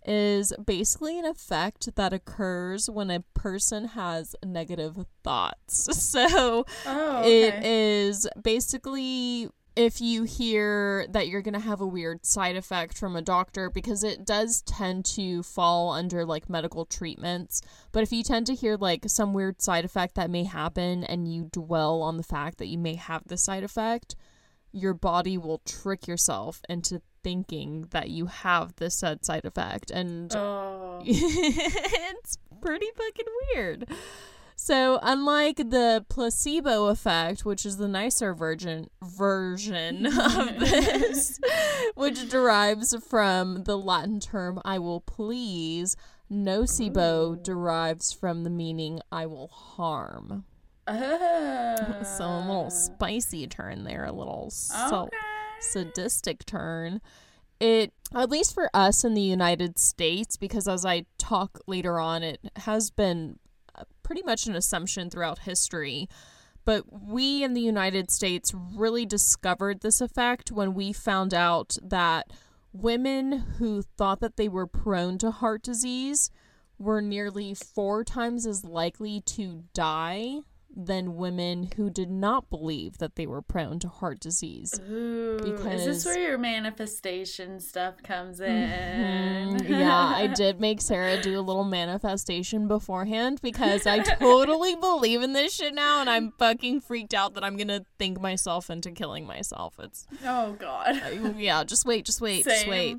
is 0.05 0.51
basically 0.65 1.19
an 1.19 1.25
effect 1.25 1.95
that 1.95 2.13
occurs 2.13 2.89
when 2.89 3.11
a 3.11 3.21
person 3.33 3.89
has 3.89 4.35
negative 4.43 5.05
thoughts. 5.23 5.87
So 6.11 6.65
Oh, 6.85 7.17
okay. 7.19 7.47
it 7.47 7.63
is 7.65 8.27
basically 8.41 9.49
if 9.75 10.01
you 10.01 10.23
hear 10.23 11.07
that 11.09 11.27
you're 11.29 11.41
going 11.41 11.53
to 11.53 11.59
have 11.59 11.79
a 11.79 11.87
weird 11.87 12.25
side 12.25 12.57
effect 12.57 12.97
from 12.97 13.15
a 13.15 13.21
doctor 13.21 13.69
because 13.69 14.03
it 14.03 14.25
does 14.25 14.61
tend 14.63 15.05
to 15.05 15.41
fall 15.43 15.91
under 15.91 16.25
like 16.25 16.49
medical 16.49 16.83
treatments 16.85 17.61
but 17.93 18.03
if 18.03 18.11
you 18.11 18.21
tend 18.21 18.45
to 18.47 18.53
hear 18.53 18.75
like 18.75 19.03
some 19.07 19.33
weird 19.33 19.61
side 19.61 19.85
effect 19.85 20.15
that 20.15 20.29
may 20.29 20.43
happen 20.43 21.05
and 21.05 21.31
you 21.33 21.47
dwell 21.53 22.01
on 22.01 22.17
the 22.17 22.23
fact 22.23 22.57
that 22.57 22.67
you 22.67 22.77
may 22.77 22.95
have 22.95 23.21
the 23.27 23.37
side 23.37 23.63
effect 23.63 24.15
your 24.73 24.93
body 24.93 25.37
will 25.37 25.59
trick 25.59 26.05
yourself 26.05 26.61
into 26.67 27.01
thinking 27.23 27.87
that 27.91 28.09
you 28.09 28.25
have 28.27 28.75
this 28.75 28.95
said 28.95 29.25
side 29.25 29.45
effect 29.45 29.91
and 29.91 30.33
Oh. 30.35 31.01
it's 31.05 32.37
pretty 32.61 32.87
fucking 32.95 33.25
weird. 33.55 33.89
So, 34.55 34.99
unlike 35.01 35.57
the 35.57 36.05
placebo 36.07 36.85
effect, 36.87 37.45
which 37.45 37.65
is 37.65 37.77
the 37.77 37.87
nicer 37.87 38.35
version 38.35 38.91
version 39.03 40.05
of 40.19 40.59
this, 40.59 41.39
which 41.95 42.29
derives 42.29 42.95
from 43.03 43.63
the 43.63 43.75
Latin 43.75 44.19
term 44.19 44.61
"I 44.63 44.77
will 44.77 45.01
please," 45.01 45.97
nocebo 46.31 47.41
derives 47.41 48.13
from 48.13 48.43
the 48.43 48.51
meaning 48.51 49.01
"I 49.11 49.25
will 49.25 49.47
harm." 49.47 50.45
Oh. 50.87 51.97
So, 52.17 52.25
a 52.25 52.39
little 52.45 52.69
spicy 52.69 53.47
turn 53.47 53.83
there, 53.83 54.05
a 54.05 54.11
little 54.11 54.51
Okay. 54.91 55.17
Sadistic 55.61 56.45
turn. 56.45 57.01
It, 57.59 57.93
at 58.13 58.29
least 58.29 58.53
for 58.53 58.69
us 58.73 59.03
in 59.03 59.13
the 59.13 59.21
United 59.21 59.77
States, 59.77 60.35
because 60.35 60.67
as 60.67 60.85
I 60.85 61.05
talk 61.17 61.59
later 61.67 61.99
on, 61.99 62.23
it 62.23 62.39
has 62.57 62.89
been 62.89 63.37
uh, 63.75 63.83
pretty 64.03 64.23
much 64.23 64.47
an 64.47 64.55
assumption 64.55 65.09
throughout 65.09 65.39
history. 65.39 66.09
But 66.65 66.85
we 66.91 67.43
in 67.43 67.53
the 67.53 67.61
United 67.61 68.11
States 68.11 68.53
really 68.53 69.05
discovered 69.05 69.81
this 69.81 70.01
effect 70.01 70.51
when 70.51 70.73
we 70.73 70.93
found 70.93 71.33
out 71.33 71.77
that 71.81 72.31
women 72.73 73.31
who 73.57 73.81
thought 73.81 74.21
that 74.21 74.37
they 74.37 74.47
were 74.47 74.67
prone 74.67 75.17
to 75.19 75.31
heart 75.31 75.63
disease 75.63 76.31
were 76.77 77.01
nearly 77.01 77.53
four 77.53 78.03
times 78.03 78.45
as 78.45 78.63
likely 78.63 79.21
to 79.21 79.63
die 79.73 80.39
than 80.75 81.15
women 81.15 81.69
who 81.75 81.89
did 81.89 82.09
not 82.09 82.49
believe 82.49 82.97
that 82.99 83.15
they 83.15 83.27
were 83.27 83.41
prone 83.41 83.79
to 83.79 83.87
heart 83.87 84.19
disease. 84.19 84.79
Ooh, 84.89 85.37
is 85.43 85.85
this 85.85 86.05
where 86.05 86.19
your 86.19 86.37
manifestation 86.37 87.59
stuff 87.59 88.01
comes 88.03 88.39
in? 88.39 89.57
Mm, 89.57 89.69
yeah, 89.69 90.13
I 90.15 90.27
did 90.35 90.59
make 90.59 90.81
Sarah 90.81 91.21
do 91.21 91.39
a 91.39 91.41
little 91.41 91.63
manifestation 91.63 92.67
beforehand 92.67 93.39
because 93.41 93.85
I 93.85 93.99
totally 93.99 94.75
believe 94.79 95.21
in 95.21 95.33
this 95.33 95.55
shit 95.55 95.73
now 95.73 96.01
and 96.01 96.09
I'm 96.09 96.31
fucking 96.37 96.81
freaked 96.81 97.13
out 97.13 97.33
that 97.33 97.43
I'm 97.43 97.57
gonna 97.57 97.85
think 97.99 98.21
myself 98.21 98.69
into 98.69 98.91
killing 98.91 99.25
myself. 99.25 99.75
It's 99.79 100.07
Oh 100.25 100.53
God. 100.53 101.01
yeah, 101.37 101.63
just 101.63 101.85
wait, 101.85 102.05
just 102.05 102.21
wait, 102.21 102.45
just 102.45 102.67
wait. 102.67 102.97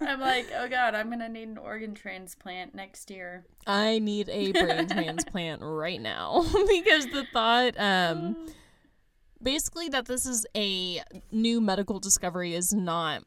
I'm 0.00 0.20
like, 0.20 0.50
oh 0.56 0.68
God, 0.68 0.94
I'm 0.94 1.10
gonna 1.10 1.28
need 1.28 1.48
an 1.48 1.58
organ 1.58 1.94
transplant 1.94 2.74
next 2.74 3.10
year. 3.10 3.44
I 3.68 3.98
need 3.98 4.28
a 4.30 4.52
brain 4.52 4.88
transplant 4.88 5.60
right 5.62 6.00
now 6.00 6.42
because 6.52 7.06
the 7.06 7.24
thought 7.32 7.74
um 7.78 8.48
basically 9.42 9.88
that 9.90 10.06
this 10.06 10.26
is 10.26 10.46
a 10.56 11.02
new 11.30 11.60
medical 11.60 12.00
discovery 12.00 12.54
is 12.54 12.72
not 12.72 13.22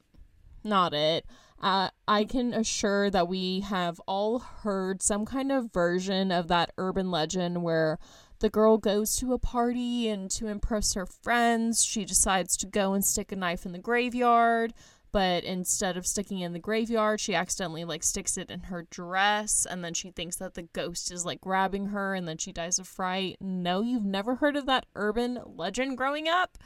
not 0.64 0.94
it. 0.94 1.26
Uh, 1.62 1.90
I 2.08 2.24
can 2.24 2.54
assure 2.54 3.12
that 3.12 3.28
we 3.28 3.60
have 3.62 4.02
all 4.08 4.40
heard 4.40 5.04
some 5.04 5.26
kind 5.26 5.52
of 5.52 5.72
version 5.72 6.32
of 6.32 6.48
that 6.48 6.72
urban 6.78 7.12
legend 7.12 7.62
where 7.62 8.00
the 8.40 8.50
girl 8.50 8.78
goes 8.78 9.16
to 9.18 9.34
a 9.34 9.38
party 9.38 10.08
and 10.08 10.30
to 10.32 10.48
impress 10.48 10.96
her 10.96 11.06
friends, 11.06 11.84
she 11.84 12.04
decides 12.04 12.58
to 12.58 12.66
go 12.66 12.94
and 12.94 13.06
stick 13.06 13.32
a 13.32 13.36
knife 13.36 13.66
in 13.66 13.72
the 13.72 13.80
graveyard. 13.80 14.74
But 15.12 15.44
instead 15.44 15.98
of 15.98 16.08
sticking 16.08 16.40
it 16.40 16.46
in 16.46 16.54
the 16.54 16.60
graveyard, 16.60 17.20
she 17.20 17.36
accidentally 17.36 17.84
like 17.84 18.04
sticks 18.04 18.38
it 18.38 18.50
in 18.50 18.62
her 18.62 18.88
dress, 18.90 19.66
and 19.70 19.84
then 19.84 19.94
she 19.94 20.10
thinks 20.12 20.38
that 20.38 20.54
the 20.54 20.64
ghost 20.64 21.12
is 21.12 21.26
like 21.26 21.42
grabbing 21.42 21.88
her, 21.88 22.16
and 22.16 22.28
then 22.28 22.38
she 22.38 22.54
dies 22.54 22.80
of 22.80 22.88
fright. 22.88 23.36
No, 23.42 23.82
you've 23.82 24.06
never 24.06 24.36
heard 24.36 24.56
of 24.56 24.66
that 24.68 24.86
urban 24.96 25.40
legend 25.46 25.98
growing 25.98 26.28
up? 26.28 26.58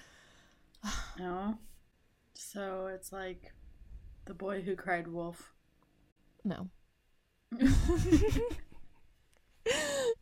No. 1.17 1.57
So 2.35 2.87
it's 2.93 3.11
like 3.11 3.53
the 4.25 4.33
boy 4.33 4.61
who 4.61 4.75
cried 4.75 5.07
wolf. 5.07 5.53
No. 6.43 6.69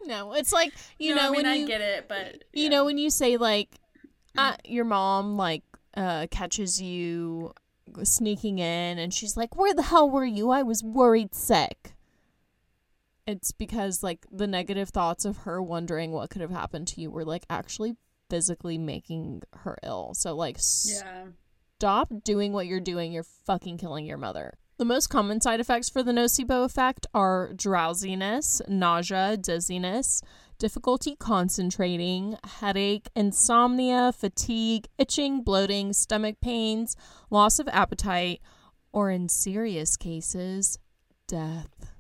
no, 0.05 0.33
it's 0.33 0.53
like 0.53 0.73
you 0.99 1.15
No, 1.15 1.21
know 1.21 1.27
I 1.27 1.31
mean 1.31 1.43
when 1.43 1.45
I 1.45 1.55
you 1.55 1.67
get 1.67 1.81
it, 1.81 2.07
but 2.07 2.43
you 2.53 2.69
know 2.69 2.85
when 2.85 2.97
you 2.97 3.09
say 3.09 3.37
like 3.37 3.69
uh, 4.37 4.55
your 4.63 4.85
mom 4.85 5.35
like 5.37 5.63
uh 5.97 6.27
catches 6.31 6.81
you 6.81 7.53
sneaking 8.03 8.59
in 8.59 8.97
and 8.97 9.13
she's 9.13 9.35
like 9.37 9.55
where 9.55 9.73
the 9.73 9.83
hell 9.83 10.09
were 10.09 10.25
you 10.25 10.49
i 10.49 10.63
was 10.63 10.83
worried 10.83 11.33
sick 11.35 11.93
it's 13.25 13.51
because 13.51 14.03
like 14.03 14.25
the 14.31 14.47
negative 14.47 14.89
thoughts 14.89 15.25
of 15.25 15.37
her 15.39 15.61
wondering 15.61 16.11
what 16.11 16.29
could 16.29 16.41
have 16.41 16.51
happened 16.51 16.87
to 16.87 17.01
you 17.01 17.09
were 17.09 17.23
like 17.25 17.45
actually 17.49 17.95
physically 18.29 18.77
making 18.77 19.41
her 19.57 19.77
ill 19.83 20.13
so 20.13 20.35
like 20.35 20.57
Yeah. 20.57 21.25
stop 21.77 22.11
doing 22.23 22.53
what 22.53 22.65
you're 22.65 22.79
doing. 22.79 23.11
You're 23.11 23.23
fucking 23.45 23.77
killing 23.77 24.05
your 24.05 24.17
mother. 24.17 24.53
The 24.77 24.85
most 24.85 25.07
common 25.07 25.41
side 25.41 25.59
effects 25.59 25.89
for 25.89 26.01
the 26.01 26.13
nocebo 26.13 26.63
effect 26.65 27.05
are 27.13 27.51
drowsiness, 27.53 28.61
nausea, 28.67 29.37
dizziness, 29.37 30.21
difficulty 30.63 31.13
concentrating, 31.17 32.37
headache, 32.61 33.09
insomnia, 33.17 34.13
fatigue, 34.13 34.87
itching, 34.97 35.41
bloating, 35.41 35.91
stomach 35.91 36.37
pains, 36.39 36.95
loss 37.29 37.59
of 37.59 37.67
appetite, 37.67 38.39
or 38.93 39.11
in 39.11 39.27
serious 39.27 39.97
cases, 39.97 40.79
death. 41.27 41.92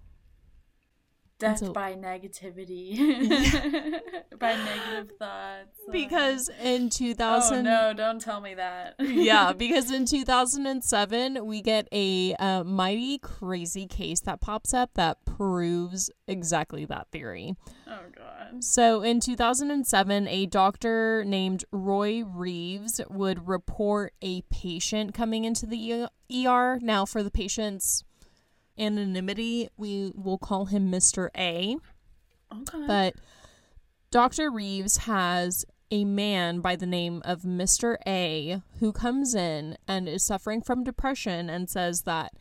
Death 1.43 1.59
so- 1.59 1.73
by 1.73 1.93
negativity. 1.93 2.97
by 4.39 4.55
negative 4.55 5.15
thoughts. 5.17 5.79
Because 5.91 6.49
in 6.61 6.85
Oh 6.85 6.89
2000 6.89 7.63
no, 7.63 7.93
don't 7.93 8.19
tell 8.21 8.41
me 8.41 8.53
that. 8.55 8.95
yeah, 8.99 9.53
because 9.57 9.91
in 9.91 10.05
2007 10.05 11.45
we 11.45 11.61
get 11.61 11.87
a 11.91 12.33
uh, 12.35 12.63
mighty 12.63 13.17
crazy 13.17 13.85
case 13.87 14.21
that 14.21 14.41
pops 14.41 14.73
up 14.73 14.91
that 14.95 15.23
proves 15.25 16.09
exactly 16.27 16.85
that 16.85 17.07
theory. 17.11 17.55
oh 17.87 17.99
god. 18.15 18.63
So 18.63 19.01
in 19.01 19.19
2007, 19.19 20.27
a 20.27 20.45
doctor 20.45 21.23
named 21.25 21.65
Roy 21.71 22.23
Reeves 22.23 23.01
would 23.09 23.47
report 23.47 24.13
a 24.21 24.41
patient 24.43 25.13
coming 25.13 25.43
into 25.43 25.65
the 25.65 26.07
E- 26.31 26.45
ER. 26.47 26.79
Now, 26.81 27.05
for 27.05 27.23
the 27.23 27.31
patient's 27.31 28.03
anonymity, 28.77 29.69
we 29.77 30.11
will 30.15 30.37
call 30.37 30.65
him 30.65 30.91
Mr. 30.91 31.29
A. 31.37 31.77
Okay. 32.53 32.87
But 32.87 33.15
Dr. 34.11 34.51
Reeves 34.51 34.97
has 34.97 35.65
a 35.91 36.05
man 36.05 36.59
by 36.59 36.75
the 36.75 36.85
name 36.85 37.21
of 37.23 37.41
Mr. 37.41 37.97
A 38.07 38.61
who 38.79 38.91
comes 38.91 39.35
in 39.35 39.77
and 39.87 40.09
is 40.09 40.23
suffering 40.23 40.61
from 40.61 40.83
depression 40.83 41.49
and 41.49 41.69
says 41.69 42.01
that 42.01 42.33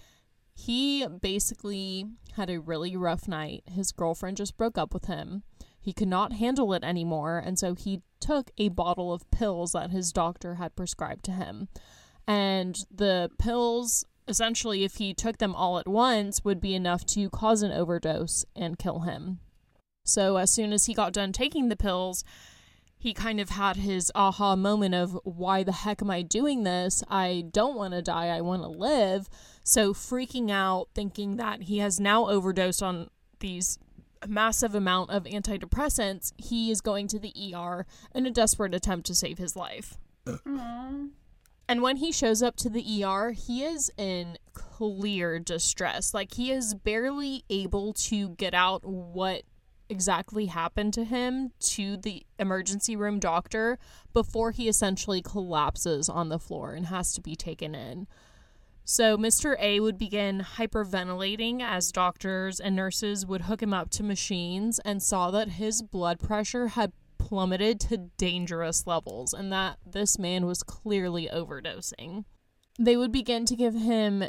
he 0.54 1.06
basically 1.06 2.06
had 2.34 2.48
a 2.48 2.60
really 2.60 2.96
rough 2.96 3.28
night. 3.28 3.62
His 3.66 3.92
girlfriend 3.92 4.36
just 4.38 4.56
broke 4.56 4.78
up 4.78 4.94
with 4.94 5.06
him. 5.06 5.42
He 5.78 5.92
could 5.92 6.08
not 6.08 6.32
handle 6.34 6.72
it 6.72 6.84
anymore, 6.84 7.38
and 7.44 7.58
so 7.58 7.74
he 7.74 8.02
took 8.20 8.50
a 8.56 8.68
bottle 8.68 9.12
of 9.12 9.30
pills 9.30 9.72
that 9.72 9.90
his 9.90 10.12
doctor 10.12 10.54
had 10.54 10.76
prescribed 10.76 11.24
to 11.24 11.32
him. 11.32 11.68
And 12.26 12.78
the 12.88 13.30
pills, 13.38 14.04
essentially, 14.28 14.84
if 14.84 14.96
he 14.96 15.14
took 15.14 15.38
them 15.38 15.54
all 15.54 15.78
at 15.78 15.88
once, 15.88 16.44
would 16.44 16.60
be 16.60 16.74
enough 16.74 17.04
to 17.06 17.30
cause 17.30 17.62
an 17.62 17.72
overdose 17.72 18.44
and 18.54 18.78
kill 18.78 19.00
him. 19.00 19.40
So 20.04 20.36
as 20.36 20.50
soon 20.50 20.72
as 20.72 20.86
he 20.86 20.94
got 20.94 21.12
done 21.12 21.32
taking 21.32 21.68
the 21.68 21.76
pills, 21.76 22.24
he 22.98 23.12
kind 23.12 23.40
of 23.40 23.50
had 23.50 23.76
his 23.76 24.12
aha 24.14 24.54
moment 24.54 24.94
of 24.94 25.18
why 25.24 25.64
the 25.64 25.72
heck 25.72 26.02
am 26.02 26.10
I 26.10 26.22
doing 26.22 26.62
this? 26.62 27.02
I 27.08 27.46
don't 27.50 27.76
want 27.76 27.94
to 27.94 28.02
die. 28.02 28.28
I 28.28 28.40
want 28.40 28.62
to 28.62 28.68
live. 28.68 29.28
So 29.64 29.92
freaking 29.92 30.50
out, 30.50 30.88
thinking 30.94 31.36
that 31.36 31.62
he 31.62 31.78
has 31.78 31.98
now 31.98 32.28
overdosed 32.28 32.82
on 32.82 33.10
these 33.40 33.78
massive 34.28 34.74
amount 34.74 35.10
of 35.10 35.24
antidepressants, 35.24 36.32
he 36.36 36.70
is 36.70 36.80
going 36.80 37.08
to 37.08 37.18
the 37.18 37.34
ER 37.54 37.86
in 38.14 38.24
a 38.24 38.30
desperate 38.30 38.74
attempt 38.74 39.06
to 39.06 39.14
save 39.16 39.38
his 39.38 39.56
life. 39.56 39.98
Aw. 40.28 41.06
And 41.68 41.82
when 41.82 41.96
he 41.96 42.12
shows 42.12 42.42
up 42.42 42.56
to 42.56 42.68
the 42.68 43.04
ER, 43.04 43.30
he 43.32 43.64
is 43.64 43.90
in 43.96 44.36
clear 44.52 45.38
distress. 45.38 46.12
Like 46.12 46.34
he 46.34 46.50
is 46.50 46.74
barely 46.74 47.44
able 47.48 47.92
to 47.94 48.30
get 48.30 48.52
out 48.52 48.84
what 48.84 49.42
exactly 49.88 50.46
happened 50.46 50.94
to 50.94 51.04
him 51.04 51.52
to 51.60 51.96
the 51.96 52.24
emergency 52.38 52.96
room 52.96 53.18
doctor 53.18 53.78
before 54.12 54.50
he 54.50 54.68
essentially 54.68 55.22
collapses 55.22 56.08
on 56.08 56.30
the 56.30 56.38
floor 56.38 56.72
and 56.72 56.86
has 56.86 57.12
to 57.12 57.20
be 57.20 57.36
taken 57.36 57.74
in. 57.74 58.06
So 58.84 59.16
Mr. 59.16 59.54
A 59.60 59.80
would 59.80 59.96
begin 59.96 60.44
hyperventilating 60.56 61.60
as 61.60 61.92
doctors 61.92 62.58
and 62.58 62.74
nurses 62.74 63.24
would 63.24 63.42
hook 63.42 63.62
him 63.62 63.72
up 63.72 63.90
to 63.90 64.02
machines 64.02 64.80
and 64.80 65.02
saw 65.02 65.30
that 65.30 65.50
his 65.50 65.82
blood 65.82 66.18
pressure 66.18 66.68
had 66.68 66.92
plummeted 67.32 67.80
to 67.80 67.96
dangerous 68.18 68.86
levels 68.86 69.32
and 69.32 69.50
that 69.50 69.78
this 69.86 70.18
man 70.18 70.44
was 70.44 70.62
clearly 70.62 71.30
overdosing. 71.32 72.26
They 72.78 72.94
would 72.94 73.10
begin 73.10 73.46
to 73.46 73.56
give 73.56 73.72
him 73.72 74.24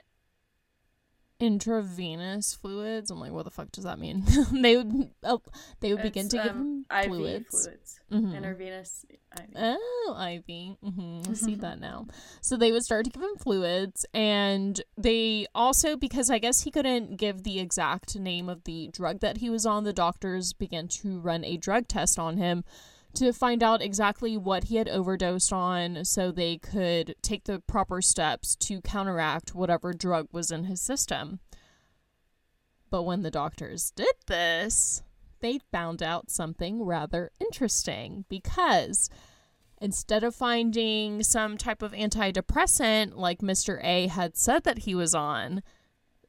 intravenous 1.37 2.53
fluids. 2.53 3.11
I'm 3.11 3.19
like, 3.19 3.33
what 3.33 3.43
the 3.43 3.51
fuck 3.51 3.73
does 3.73 3.83
that 3.83 3.99
mean? 3.99 4.23
they 4.53 4.77
would 4.77 5.09
oh, 5.21 5.41
they 5.81 5.93
would 5.93 6.01
begin 6.01 6.27
It's, 6.27 6.33
to 6.35 6.43
give 6.43 6.51
um, 6.51 6.85
him 6.89 6.97
IV 6.97 7.05
fluids. 7.07 7.49
fluids. 7.49 7.99
Mhm. 8.09 8.37
Intravenous 8.37 9.05
IV. 9.11 9.47
Oh, 9.57 10.15
Ivy. 10.17 10.77
hmm 10.81 11.23
I 11.29 11.33
see 11.33 11.55
that 11.55 11.81
now. 11.81 12.07
So 12.39 12.55
they 12.55 12.71
would 12.71 12.85
start 12.85 13.03
to 13.03 13.11
give 13.11 13.21
him 13.21 13.35
fluids, 13.37 14.05
and 14.13 14.79
they 14.97 15.45
also, 15.53 15.97
because 15.97 16.29
I 16.29 16.37
guess 16.37 16.61
he 16.61 16.71
couldn't 16.71 17.17
give 17.17 17.43
the 17.43 17.59
exact 17.59 18.17
name 18.17 18.47
of 18.47 18.63
the 18.63 18.87
drug 18.93 19.19
that 19.19 19.39
he 19.39 19.49
was 19.49 19.65
on, 19.65 19.83
the 19.83 19.91
doctors 19.91 20.53
began 20.53 20.87
to 20.99 21.19
run 21.19 21.43
a 21.43 21.57
drug 21.57 21.89
test 21.89 22.17
on 22.17 22.37
him 22.37 22.63
to 23.15 23.31
find 23.31 23.61
out 23.61 23.81
exactly 23.81 24.37
what 24.37 24.65
he 24.65 24.77
had 24.77 24.89
overdosed 24.89 25.53
on 25.53 26.03
so 26.05 26.31
they 26.31 26.57
could 26.57 27.15
take 27.21 27.43
the 27.45 27.59
proper 27.59 28.01
steps 28.01 28.55
to 28.55 28.81
counteract 28.81 29.53
whatever 29.53 29.93
drug 29.93 30.27
was 30.31 30.51
in 30.51 30.65
his 30.65 30.81
system. 30.81 31.39
But 32.89 33.03
when 33.03 33.21
the 33.21 33.31
doctors 33.31 33.91
did 33.91 34.15
this, 34.27 35.03
they 35.39 35.59
found 35.71 36.01
out 36.01 36.29
something 36.29 36.83
rather 36.83 37.31
interesting 37.39 38.25
because 38.29 39.09
instead 39.81 40.23
of 40.23 40.33
finding 40.33 41.21
some 41.21 41.57
type 41.57 41.81
of 41.81 41.91
antidepressant 41.91 43.15
like 43.15 43.39
Mr. 43.39 43.83
A 43.83 44.07
had 44.07 44.37
said 44.37 44.63
that 44.63 44.79
he 44.79 44.95
was 44.95 45.13
on, 45.13 45.61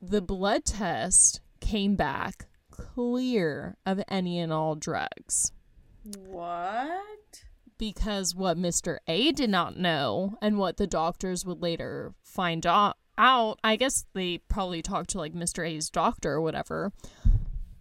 the 0.02 0.20
blood 0.20 0.64
test 0.64 1.40
came 1.60 1.96
back 1.96 2.46
clear 2.70 3.76
of 3.86 4.02
any 4.08 4.38
and 4.38 4.52
all 4.52 4.74
drugs. 4.74 5.52
What? 6.04 7.44
Because 7.78 8.34
what 8.34 8.58
Mr. 8.58 8.98
A 9.08 9.32
did 9.32 9.50
not 9.50 9.78
know 9.78 10.36
and 10.42 10.58
what 10.58 10.76
the 10.76 10.86
doctors 10.86 11.44
would 11.44 11.62
later 11.62 12.14
find 12.22 12.66
out, 12.66 12.96
I 13.16 13.76
guess 13.76 14.04
they 14.12 14.38
probably 14.38 14.82
talked 14.82 15.10
to 15.10 15.18
like 15.18 15.32
Mr. 15.32 15.66
A's 15.66 15.88
doctor 15.90 16.34
or 16.34 16.40
whatever, 16.40 16.92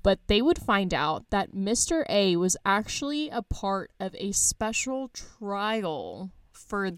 but 0.01 0.19
they 0.27 0.41
would 0.41 0.57
find 0.57 0.93
out 0.93 1.29
that 1.31 1.53
Mr. 1.53 2.05
A 2.09 2.35
was 2.37 2.57
actually 2.65 3.29
a 3.29 3.41
part 3.41 3.91
of 3.99 4.15
a 4.17 4.31
special 4.31 5.09
trial 5.09 6.31
for, 6.51 6.91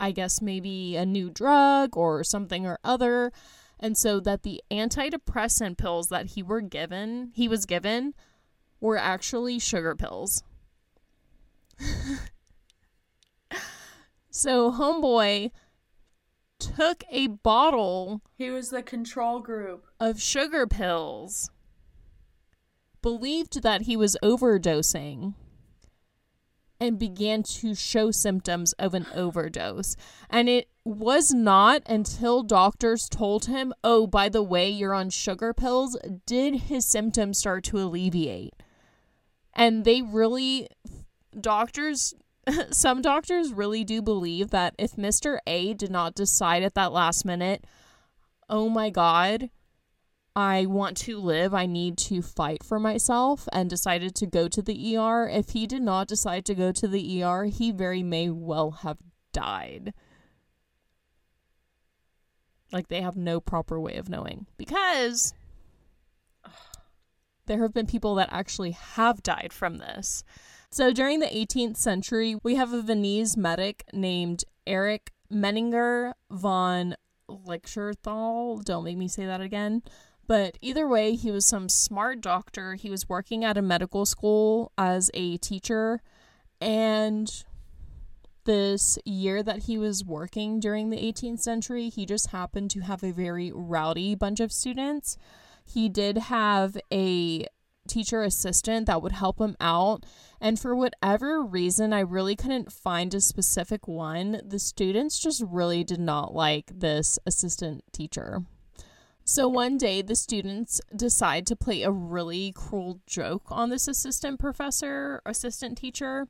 I 0.00 0.12
guess, 0.12 0.40
maybe 0.40 0.96
a 0.96 1.06
new 1.06 1.30
drug 1.30 1.96
or 1.96 2.24
something 2.24 2.66
or 2.66 2.78
other. 2.82 3.30
And 3.78 3.96
so 3.96 4.20
that 4.20 4.42
the 4.42 4.62
antidepressant 4.70 5.76
pills 5.76 6.08
that 6.08 6.26
he 6.26 6.42
were 6.42 6.60
given, 6.60 7.30
he 7.34 7.48
was 7.48 7.66
given, 7.66 8.14
were 8.80 8.98
actually 8.98 9.58
sugar 9.58 9.94
pills. 9.94 10.42
So 14.30 14.72
homeboy 14.72 15.50
took 16.58 17.04
a 17.10 17.26
bottle 17.26 18.22
He 18.34 18.50
was 18.50 18.70
the 18.70 18.82
control 18.82 19.40
group. 19.40 19.84
of 19.98 20.20
sugar 20.20 20.66
pills, 20.66 21.50
believed 23.02 23.62
that 23.62 23.82
he 23.82 23.96
was 23.96 24.16
overdosing, 24.22 25.34
and 26.78 26.98
began 26.98 27.44
to 27.44 27.74
show 27.76 28.10
symptoms 28.10 28.72
of 28.72 28.92
an 28.92 29.06
overdose. 29.14 29.94
And 30.28 30.48
it 30.48 30.68
was 30.84 31.30
not 31.30 31.82
until 31.86 32.42
doctors 32.42 33.08
told 33.08 33.46
him, 33.46 33.72
oh, 33.84 34.08
by 34.08 34.28
the 34.28 34.42
way, 34.42 34.68
you're 34.68 34.94
on 34.94 35.10
sugar 35.10 35.54
pills, 35.54 35.96
did 36.26 36.62
his 36.62 36.84
symptoms 36.84 37.38
start 37.38 37.62
to 37.64 37.78
alleviate. 37.78 38.54
And 39.54 39.84
they 39.84 40.02
really, 40.02 40.68
doctors, 41.40 42.14
some 42.70 43.02
doctors 43.02 43.52
really 43.52 43.84
do 43.84 44.02
believe 44.02 44.50
that 44.50 44.74
if 44.78 44.92
Mr. 44.92 45.38
A 45.46 45.74
did 45.74 45.90
not 45.90 46.14
decide 46.14 46.62
at 46.62 46.74
that 46.74 46.92
last 46.92 47.24
minute, 47.24 47.64
oh 48.48 48.68
my 48.68 48.90
God, 48.90 49.50
I 50.34 50.64
want 50.64 50.96
to 50.98 51.18
live, 51.18 51.52
I 51.52 51.66
need 51.66 51.98
to 51.98 52.22
fight 52.22 52.64
for 52.64 52.80
myself, 52.80 53.46
and 53.52 53.68
decided 53.68 54.14
to 54.16 54.26
go 54.26 54.48
to 54.48 54.62
the 54.62 54.96
ER. 54.96 55.28
If 55.28 55.50
he 55.50 55.66
did 55.66 55.82
not 55.82 56.08
decide 56.08 56.46
to 56.46 56.54
go 56.54 56.72
to 56.72 56.88
the 56.88 57.22
ER, 57.22 57.44
he 57.44 57.70
very 57.70 58.02
may 58.02 58.30
well 58.30 58.70
have 58.70 58.98
died. 59.32 59.92
Like, 62.72 62.88
they 62.88 63.02
have 63.02 63.16
no 63.16 63.40
proper 63.40 63.78
way 63.78 63.96
of 63.96 64.08
knowing. 64.08 64.46
Because 64.56 65.34
there 67.46 67.60
have 67.60 67.74
been 67.74 67.86
people 67.86 68.14
that 68.14 68.30
actually 68.32 68.70
have 68.70 69.22
died 69.22 69.52
from 69.52 69.76
this. 69.76 70.24
So 70.72 70.90
during 70.90 71.20
the 71.20 71.26
18th 71.26 71.76
century, 71.76 72.34
we 72.42 72.54
have 72.54 72.72
a 72.72 72.80
Viennese 72.80 73.36
medic 73.36 73.84
named 73.92 74.42
Erich 74.66 75.12
Menninger 75.30 76.14
von 76.30 76.96
Lichterthal. 77.28 78.64
Don't 78.64 78.84
make 78.84 78.96
me 78.96 79.06
say 79.06 79.26
that 79.26 79.42
again. 79.42 79.82
But 80.26 80.56
either 80.62 80.88
way, 80.88 81.14
he 81.14 81.30
was 81.30 81.46
some 81.46 81.68
smart 81.68 82.22
doctor. 82.22 82.72
He 82.76 82.88
was 82.88 83.06
working 83.06 83.44
at 83.44 83.58
a 83.58 83.62
medical 83.62 84.06
school 84.06 84.72
as 84.78 85.10
a 85.12 85.36
teacher. 85.36 86.00
And 86.58 87.30
this 88.44 88.98
year 89.04 89.42
that 89.42 89.64
he 89.64 89.76
was 89.76 90.06
working 90.06 90.58
during 90.58 90.88
the 90.88 90.96
18th 90.96 91.40
century, 91.40 91.90
he 91.90 92.06
just 92.06 92.30
happened 92.30 92.70
to 92.70 92.80
have 92.80 93.04
a 93.04 93.12
very 93.12 93.52
rowdy 93.54 94.14
bunch 94.14 94.40
of 94.40 94.50
students. 94.50 95.18
He 95.66 95.90
did 95.90 96.16
have 96.16 96.78
a 96.90 97.46
teacher 97.88 98.22
assistant 98.22 98.86
that 98.86 99.02
would 99.02 99.12
help 99.12 99.40
him 99.40 99.56
out. 99.60 100.04
And 100.40 100.58
for 100.58 100.74
whatever 100.74 101.42
reason, 101.42 101.92
I 101.92 102.00
really 102.00 102.36
couldn't 102.36 102.72
find 102.72 103.14
a 103.14 103.20
specific 103.20 103.86
one. 103.86 104.40
The 104.44 104.58
students 104.58 105.18
just 105.18 105.42
really 105.46 105.84
did 105.84 106.00
not 106.00 106.34
like 106.34 106.70
this 106.74 107.18
assistant 107.26 107.84
teacher. 107.92 108.42
So 109.24 109.48
one 109.48 109.78
day, 109.78 110.02
the 110.02 110.16
students 110.16 110.80
decide 110.94 111.46
to 111.46 111.56
play 111.56 111.82
a 111.82 111.92
really 111.92 112.52
cruel 112.52 113.00
joke 113.06 113.44
on 113.50 113.70
this 113.70 113.86
assistant 113.86 114.40
professor, 114.40 115.22
assistant 115.24 115.78
teacher. 115.78 116.26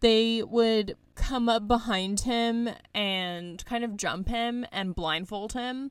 They 0.00 0.42
would 0.42 0.96
come 1.14 1.48
up 1.48 1.68
behind 1.68 2.20
him 2.20 2.70
and 2.94 3.64
kind 3.66 3.84
of 3.84 3.96
jump 3.96 4.28
him 4.28 4.66
and 4.72 4.94
blindfold 4.94 5.52
him. 5.52 5.90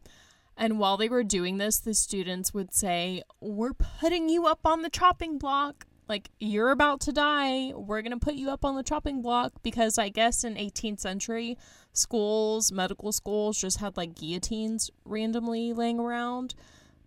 And 0.56 0.80
while 0.80 0.98
they 0.98 1.10
were 1.10 1.24
doing 1.24 1.58
this, 1.58 1.80
the 1.80 1.94
students 1.94 2.54
would 2.54 2.74
say, 2.74 3.24
We're 3.40 3.74
putting 3.74 4.30
you 4.30 4.46
up 4.46 4.62
on 4.66 4.82
the 4.82 4.90
chopping 4.90 5.38
block. 5.38 5.86
Like, 6.08 6.30
you're 6.40 6.72
about 6.72 7.00
to 7.02 7.12
die. 7.12 7.72
We're 7.74 8.02
going 8.02 8.12
to 8.12 8.24
put 8.24 8.36
you 8.36 8.50
up 8.50 8.66
on 8.66 8.76
the 8.76 8.84
chopping 8.84 9.22
block 9.22 9.54
because 9.64 9.98
I 9.98 10.10
guess 10.10 10.44
in 10.44 10.56
18th 10.56 11.00
century, 11.00 11.58
schools, 11.94 12.72
medical 12.72 13.12
schools 13.12 13.58
just 13.58 13.80
had 13.80 13.96
like 13.96 14.16
guillotines 14.16 14.92
randomly 15.06 15.74
laying 15.74 16.00
around 16.00 16.56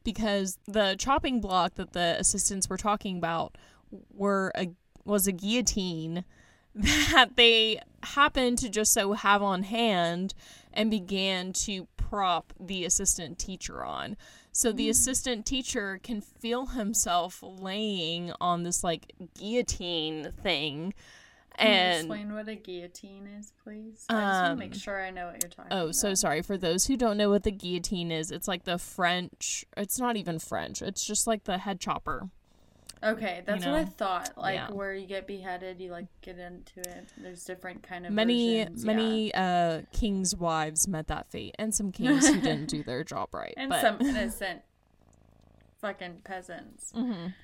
because 0.03 0.59
the 0.67 0.97
chopping 0.99 1.41
block 1.41 1.75
that 1.75 1.93
the 1.93 2.17
assistants 2.19 2.71
were 2.71 2.77
talking 2.77 3.19
about 3.19 3.59
were 4.15 4.53
a 4.57 4.69
was 5.05 5.27
a 5.27 5.33
guillotine 5.33 6.25
that 6.75 7.37
they 7.37 7.81
happened 8.03 8.59
to 8.59 8.69
just 8.69 8.93
so 8.93 9.13
have 9.15 9.43
on 9.43 9.65
hand 9.65 10.35
and 10.77 10.91
began 10.91 11.53
to 11.55 11.89
prop 11.97 12.53
the 12.61 12.85
assistant 12.85 13.39
teacher 13.39 13.85
on. 13.85 14.17
So 14.53 14.71
the 14.73 14.89
assistant 14.89 15.45
teacher 15.45 15.99
can 16.03 16.21
feel 16.21 16.67
himself 16.67 17.43
laying 17.43 18.33
on 18.41 18.63
this 18.63 18.85
like 18.85 19.13
guillotine 19.35 20.31
thing. 20.43 20.95
Can 21.59 21.67
you 21.69 21.73
And 21.73 21.99
explain 22.01 22.35
what 22.35 22.49
a 22.49 22.55
guillotine 22.55 23.27
is, 23.27 23.53
please? 23.65 24.05
I 24.11 24.13
just 24.13 24.43
want 24.43 24.53
to 24.53 24.57
make 24.65 24.73
Um, 24.75 24.79
sure 24.79 25.05
I 25.05 25.11
know 25.11 25.27
what 25.27 25.43
you're 25.43 25.51
talking 25.51 25.73
Oh, 25.73 25.85
about. 25.85 25.95
so 25.95 26.15
sorry 26.15 26.43
for 26.43 26.59
those 26.59 26.87
who 26.87 26.97
don't 26.99 27.17
know 27.17 27.31
what 27.31 27.45
the 27.45 27.51
guillotine 27.51 28.11
is. 28.13 28.31
It's 28.31 28.47
like 28.47 28.65
the 28.65 28.77
French. 28.79 29.65
It's 29.77 29.99
not 29.99 30.17
even 30.17 30.39
French. 30.39 30.83
It's 30.83 31.05
just 31.05 31.27
like 31.27 31.45
the 31.45 31.59
head 31.59 31.81
chopper. 31.81 32.29
Okay, 33.05 33.43
that's 33.45 33.65
what 33.65 33.75
I 33.75 33.85
thought. 33.85 34.31
Like 34.37 34.55
Yeah. 34.55 34.71
where 34.71 34.95
you 34.95 35.07
get 35.07 35.27
beheaded, 35.27 35.81
you 35.81 35.91
like 35.91 36.07
get 36.23 36.39
into 36.39 36.81
it. 36.81 37.09
There's 37.19 37.45
different 37.45 37.83
kind 37.83 38.07
of 38.07 38.13
many 38.13 38.59
versions, 38.65 38.85
yeah. 38.85 38.93
many 38.93 39.35
uh 39.35 39.83
kings' 39.93 40.35
wives 40.35 40.89
met 40.89 41.07
that 41.09 41.27
fate, 41.31 41.55
and 41.59 41.75
some 41.75 41.93
kings 41.93 42.27
who 42.27 42.41
didn't 42.41 42.67
do 42.67 42.83
their 42.83 43.05
job 43.13 43.29
right. 43.35 43.55
and 43.57 43.69
but 43.71 43.81
some 43.83 44.01
innocent 44.01 44.63
fucking 45.81 46.23
peasants. 46.25 46.93
Mm. 46.97 47.35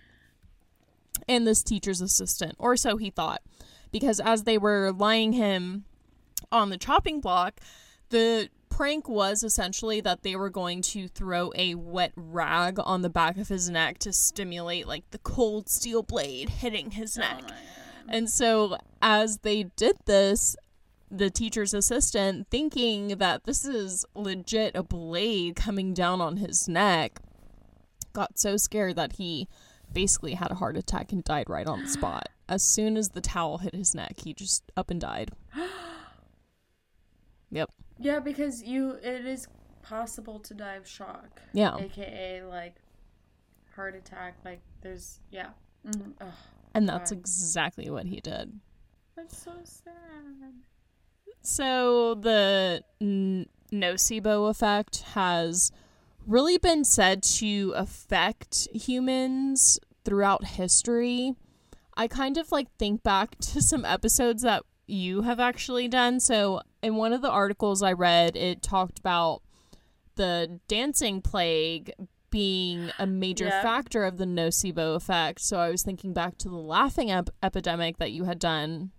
and 1.29 1.47
this 1.47 1.63
teacher's 1.63 2.01
assistant, 2.01 2.55
or 2.59 2.77
so 2.77 2.97
he 2.97 3.11
thought, 3.11 3.43
because 3.93 4.21
as 4.21 4.45
they 4.45 4.57
were 4.59 4.91
lying 4.91 5.33
him 5.35 5.85
on 6.51 6.71
the 6.71 6.79
chopping 6.79 7.21
block, 7.21 7.61
the 8.09 8.49
prank 8.83 9.09
was 9.09 9.45
essentially 9.45 10.01
that 10.01 10.25
they 10.25 10.35
were 10.35 10.51
going 10.51 10.83
to 10.83 11.07
throw 11.07 11.53
a 11.55 11.73
wet 11.77 12.11
rag 12.17 12.81
on 12.83 13.01
the 13.01 13.09
back 13.09 13.39
of 13.39 13.47
his 13.47 13.71
neck 13.71 13.97
to 13.97 14.13
stimulate 14.13 14.89
like 14.89 15.09
the 15.13 15.19
cold 15.19 15.69
steel 15.69 16.03
blade 16.03 16.49
hitting 16.49 16.91
his 16.91 17.17
neck. 17.17 17.45
Oh. 17.49 17.55
And 18.09 18.29
so 18.29 18.77
as 19.01 19.39
they 19.43 19.63
did 19.77 19.95
this, 20.07 20.57
the 21.09 21.31
teacher's 21.31 21.73
assistant, 21.73 22.49
thinking 22.51 23.19
that 23.19 23.45
this 23.45 23.65
is 23.65 24.05
legit 24.17 24.75
a 24.75 24.83
blade 24.83 25.55
coming 25.55 25.95
down 25.95 26.21
on 26.21 26.39
his 26.39 26.67
neck, 26.67 27.21
got 28.13 28.37
so 28.37 28.57
scared 28.57 28.97
that 28.97 29.13
he 29.13 29.47
basically 29.93 30.35
had 30.35 30.51
a 30.51 30.57
heart 30.57 30.77
attack 30.77 31.13
and 31.13 31.23
died 31.23 31.49
right 31.49 31.69
on 31.69 31.85
the 31.85 31.89
spot. 31.89 32.31
As 32.49 32.65
soon 32.65 32.97
as 32.97 33.11
the 33.11 33.21
towel 33.21 33.59
hit 33.59 33.77
his 33.77 33.95
neck, 33.95 34.15
he 34.25 34.35
just 34.35 34.65
up 34.77 34.91
and 34.91 35.01
died. 35.01 35.31
Yep. 37.55 37.71
Yeah, 38.03 38.19
because 38.21 38.63
you 38.63 38.93
it 39.03 39.25
is 39.27 39.47
possible 39.83 40.39
to 40.41 40.55
die 40.55 40.75
of 40.75 40.87
shock. 40.87 41.41
Yeah. 41.53 41.77
AKA 41.77 42.43
like 42.45 42.77
heart 43.75 43.95
attack. 43.95 44.37
Like 44.45 44.61
there's 44.81 45.21
yeah. 45.31 45.51
Mhm. 45.87 46.13
Ugh, 46.21 46.29
And 46.75 46.89
that's 46.89 47.11
God. 47.11 47.19
exactly 47.21 47.91
what 47.91 48.07
he 48.07 48.21
did. 48.21 48.61
that's 49.17 49.37
so 49.37 49.53
sad. 49.65 50.53
So 51.43 52.15
the 52.15 52.83
n- 53.01 53.47
nocebo 53.73 54.49
effect 54.51 55.03
has 55.15 55.73
really 56.27 56.59
been 56.59 56.85
said 56.85 57.23
to 57.23 57.73
affect 57.77 58.69
humans 58.73 59.79
throughout 60.05 60.45
history. 60.45 61.35
I 61.97 62.07
kind 62.09 62.39
of 62.39 62.53
like 62.53 62.69
think 62.79 63.03
back 63.03 63.39
to 63.41 63.61
some 63.61 63.85
episodes 63.85 64.43
that 64.43 64.63
you 64.87 65.23
have 65.23 65.41
actually 65.41 65.89
done. 65.89 66.21
So 66.21 66.61
in 66.83 66.97
one 66.97 67.13
of 67.13 67.23
the 67.23 67.31
articles 67.31 67.83
I 67.83 67.93
read, 67.93 68.37
it 68.37 68.63
talked 68.63 68.99
about 68.99 69.43
the 70.17 70.61
dancing 70.69 71.23
plague 71.23 71.93
being 72.31 72.91
a 72.99 73.07
major 73.07 73.47
Yeah. 73.47 73.63
factor 73.63 74.05
of 74.05 74.17
the 74.19 74.25
nocebo 74.25 74.95
effect. 74.97 75.41
So 75.41 75.59
I 75.59 75.71
was 75.71 75.83
thinking 75.83 76.13
back 76.13 76.39
to 76.39 76.49
the 76.49 76.57
laughing 76.57 77.11
ep- 77.11 77.31
epidemic 77.43 77.99
that 77.99 78.13
you 78.13 78.25
had 78.25 78.39
done. 78.39 78.91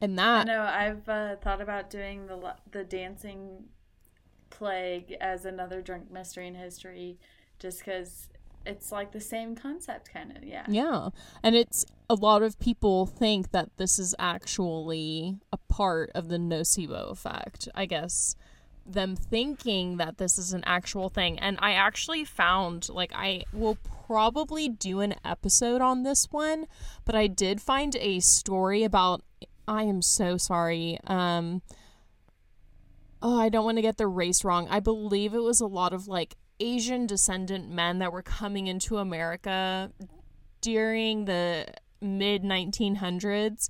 And 0.00 0.18
that 0.18 0.46
No, 0.46 0.62
I've 0.62 1.08
uh, 1.08 1.36
thought 1.36 1.60
about 1.60 1.90
doing 1.90 2.26
the 2.26 2.54
the 2.70 2.84
dancing 2.84 3.64
plague 4.50 5.12
as 5.20 5.44
another 5.44 5.82
drunk 5.82 6.10
mystery 6.10 6.46
in 6.46 6.54
history, 6.54 7.18
just 7.58 7.80
because 7.80 8.29
it's 8.66 8.92
like 8.92 9.12
the 9.12 9.20
same 9.20 9.56
concept, 9.56 10.12
kind 10.12 10.36
of. 10.36 10.44
Yeah. 10.44 10.64
Yeah. 10.68 11.08
And 11.42 11.56
it's 11.56 11.86
a 12.08 12.14
lot 12.14 12.42
of 12.42 12.58
people 12.58 13.06
think 13.06 13.52
that 13.52 13.70
this 13.76 13.98
is 13.98 14.14
actually 14.18 15.36
a 15.52 15.56
part 15.56 16.10
of 16.14 16.28
the 16.28 16.36
nocebo 16.36 17.10
effect. 17.10 17.68
I 17.74 17.86
guess 17.86 18.36
them 18.86 19.16
thinking 19.16 19.96
that 19.98 20.18
this 20.18 20.38
is 20.38 20.52
an 20.52 20.62
actual 20.66 21.08
thing. 21.08 21.38
And 21.38 21.58
I 21.60 21.72
actually 21.72 22.24
found 22.24 22.88
like 22.88 23.12
I 23.14 23.44
will 23.52 23.78
probably 24.06 24.68
do 24.68 25.00
an 25.00 25.14
episode 25.24 25.80
on 25.80 26.02
this 26.02 26.26
one, 26.30 26.66
but 27.04 27.14
I 27.14 27.26
did 27.26 27.60
find 27.60 27.96
a 27.96 28.20
story 28.20 28.82
about 28.82 29.22
I 29.68 29.84
am 29.84 30.02
so 30.02 30.36
sorry. 30.36 30.98
Um 31.06 31.62
Oh, 33.22 33.38
I 33.38 33.50
don't 33.50 33.66
want 33.66 33.76
to 33.76 33.82
get 33.82 33.98
the 33.98 34.06
race 34.06 34.44
wrong. 34.44 34.66
I 34.70 34.80
believe 34.80 35.34
it 35.34 35.42
was 35.42 35.60
a 35.60 35.66
lot 35.66 35.92
of 35.92 36.08
like 36.08 36.36
Asian 36.60 37.06
descendant 37.06 37.70
men 37.70 37.98
that 37.98 38.12
were 38.12 38.22
coming 38.22 38.66
into 38.66 38.98
America 38.98 39.90
during 40.60 41.24
the 41.24 41.66
mid 42.00 42.42
1900s 42.42 43.68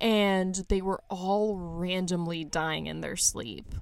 and 0.00 0.54
they 0.68 0.82
were 0.82 1.00
all 1.08 1.56
randomly 1.56 2.44
dying 2.44 2.86
in 2.86 3.00
their 3.00 3.16
sleep. 3.16 3.74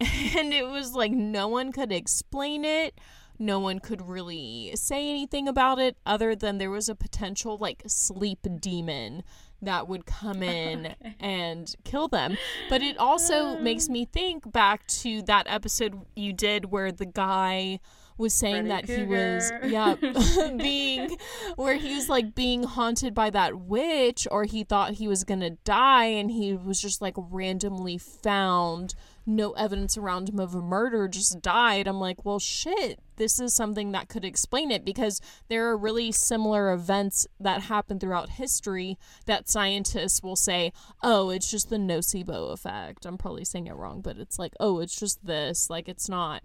And 0.36 0.54
it 0.54 0.66
was 0.66 0.94
like 0.94 1.12
no 1.12 1.48
one 1.48 1.72
could 1.72 1.92
explain 1.92 2.64
it. 2.64 2.98
No 3.38 3.58
one 3.58 3.80
could 3.80 4.08
really 4.08 4.72
say 4.74 5.10
anything 5.10 5.46
about 5.46 5.78
it 5.78 5.96
other 6.06 6.34
than 6.34 6.58
there 6.58 6.70
was 6.70 6.88
a 6.88 6.94
potential 6.94 7.58
like 7.58 7.82
sleep 7.86 8.46
demon 8.60 9.22
that 9.62 9.88
would 9.88 10.06
come 10.06 10.42
in 10.42 10.94
and 11.20 11.74
kill 11.84 12.08
them. 12.08 12.36
But 12.68 12.82
it 12.82 12.98
also 12.98 13.58
makes 13.58 13.88
um. 13.88 13.94
me 13.94 14.04
think 14.04 14.50
back 14.50 14.86
to 14.88 15.22
that 15.22 15.46
episode 15.48 16.00
you 16.14 16.32
did 16.32 16.66
where 16.66 16.92
the 16.92 17.06
guy 17.06 17.80
was 18.20 18.34
saying 18.34 18.66
Freddy 18.66 18.86
that 18.86 18.98
he 18.98 19.04
was 19.04 19.50
yeah 19.64 19.94
being 20.58 21.16
where 21.56 21.76
he 21.76 21.94
was 21.94 22.08
like 22.10 22.34
being 22.34 22.62
haunted 22.62 23.14
by 23.14 23.30
that 23.30 23.58
witch 23.58 24.28
or 24.30 24.44
he 24.44 24.62
thought 24.62 24.92
he 24.92 25.08
was 25.08 25.24
gonna 25.24 25.50
die 25.64 26.04
and 26.04 26.30
he 26.30 26.52
was 26.52 26.80
just 26.80 27.00
like 27.00 27.14
randomly 27.16 27.96
found 27.96 28.94
no 29.26 29.52
evidence 29.52 29.96
around 29.96 30.28
him 30.28 30.38
of 30.40 30.54
a 30.54 30.60
murder 30.60 31.06
just 31.08 31.40
died 31.42 31.86
i'm 31.86 32.00
like 32.00 32.24
well 32.24 32.38
shit 32.38 32.98
this 33.16 33.38
is 33.38 33.54
something 33.54 33.92
that 33.92 34.08
could 34.08 34.24
explain 34.24 34.70
it 34.70 34.84
because 34.84 35.20
there 35.48 35.68
are 35.68 35.76
really 35.76 36.10
similar 36.10 36.72
events 36.72 37.26
that 37.38 37.62
happen 37.62 38.00
throughout 38.00 38.30
history 38.30 38.96
that 39.26 39.48
scientists 39.48 40.22
will 40.22 40.36
say 40.36 40.72
oh 41.02 41.28
it's 41.28 41.50
just 41.50 41.68
the 41.68 41.76
nocebo 41.76 42.50
effect. 42.50 43.04
I'm 43.04 43.18
probably 43.18 43.44
saying 43.44 43.66
it 43.66 43.76
wrong 43.76 44.00
but 44.00 44.16
it's 44.16 44.38
like 44.38 44.54
oh 44.58 44.78
it's 44.78 44.98
just 44.98 45.24
this 45.26 45.68
like 45.68 45.86
it's 45.86 46.08
not 46.08 46.42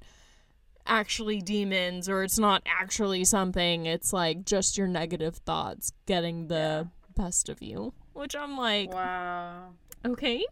actually 0.86 1.42
demons 1.42 2.10
or 2.10 2.24
it's 2.24 2.38
not 2.38 2.62
actually 2.66 3.24
something. 3.24 3.86
It's 3.86 4.12
like 4.12 4.44
just 4.44 4.78
your 4.78 4.88
negative 4.88 5.38
thoughts 5.38 5.94
getting 6.06 6.48
the 6.50 6.90
best 7.16 7.48
of 7.48 7.62
you 7.62 7.94
which 8.14 8.36
i'm 8.36 8.58
like 8.58 8.94
Wow. 8.94 9.70
okay 10.06 10.44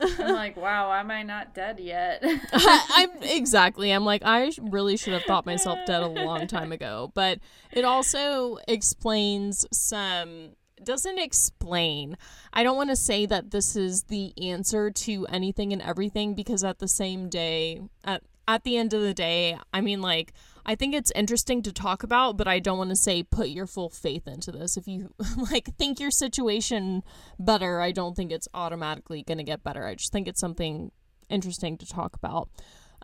I'm 0.00 0.34
like, 0.34 0.56
wow, 0.56 0.92
am 0.92 1.10
I 1.10 1.22
not 1.22 1.54
dead 1.54 1.80
yet? 1.80 2.24
I'm 2.52 3.10
exactly. 3.22 3.90
I'm 3.90 4.04
like 4.04 4.22
I 4.24 4.50
really 4.60 4.96
should 4.96 5.12
have 5.12 5.22
thought 5.24 5.46
myself 5.46 5.78
dead 5.86 6.02
a 6.02 6.08
long 6.08 6.46
time 6.48 6.72
ago, 6.72 7.10
but 7.14 7.38
it 7.72 7.84
also 7.84 8.58
explains 8.68 9.66
some 9.72 10.50
doesn't 10.82 11.18
explain. 11.18 12.16
I 12.52 12.62
don't 12.62 12.76
want 12.76 12.90
to 12.90 12.96
say 12.96 13.26
that 13.26 13.50
this 13.50 13.74
is 13.74 14.04
the 14.04 14.34
answer 14.40 14.90
to 14.90 15.26
anything 15.26 15.72
and 15.72 15.80
everything 15.80 16.34
because 16.34 16.62
at 16.62 16.78
the 16.78 16.88
same 16.88 17.28
day 17.28 17.80
at 18.04 18.22
at 18.46 18.64
the 18.64 18.76
end 18.76 18.92
of 18.92 19.00
the 19.00 19.14
day, 19.14 19.58
I 19.72 19.80
mean 19.80 20.02
like 20.02 20.32
I 20.66 20.74
think 20.74 20.94
it's 20.94 21.12
interesting 21.14 21.62
to 21.62 21.72
talk 21.72 22.02
about, 22.02 22.36
but 22.36 22.48
I 22.48 22.58
don't 22.58 22.78
want 22.78 22.90
to 22.90 22.96
say 22.96 23.22
put 23.22 23.48
your 23.48 23.66
full 23.66 23.90
faith 23.90 24.26
into 24.26 24.50
this. 24.50 24.76
If 24.76 24.88
you 24.88 25.12
like 25.50 25.76
think 25.76 26.00
your 26.00 26.10
situation 26.10 27.02
better, 27.38 27.80
I 27.80 27.92
don't 27.92 28.16
think 28.16 28.32
it's 28.32 28.48
automatically 28.54 29.22
going 29.22 29.38
to 29.38 29.44
get 29.44 29.62
better. 29.62 29.86
I 29.86 29.94
just 29.94 30.12
think 30.12 30.26
it's 30.26 30.40
something 30.40 30.90
interesting 31.28 31.76
to 31.78 31.86
talk 31.86 32.16
about. 32.16 32.48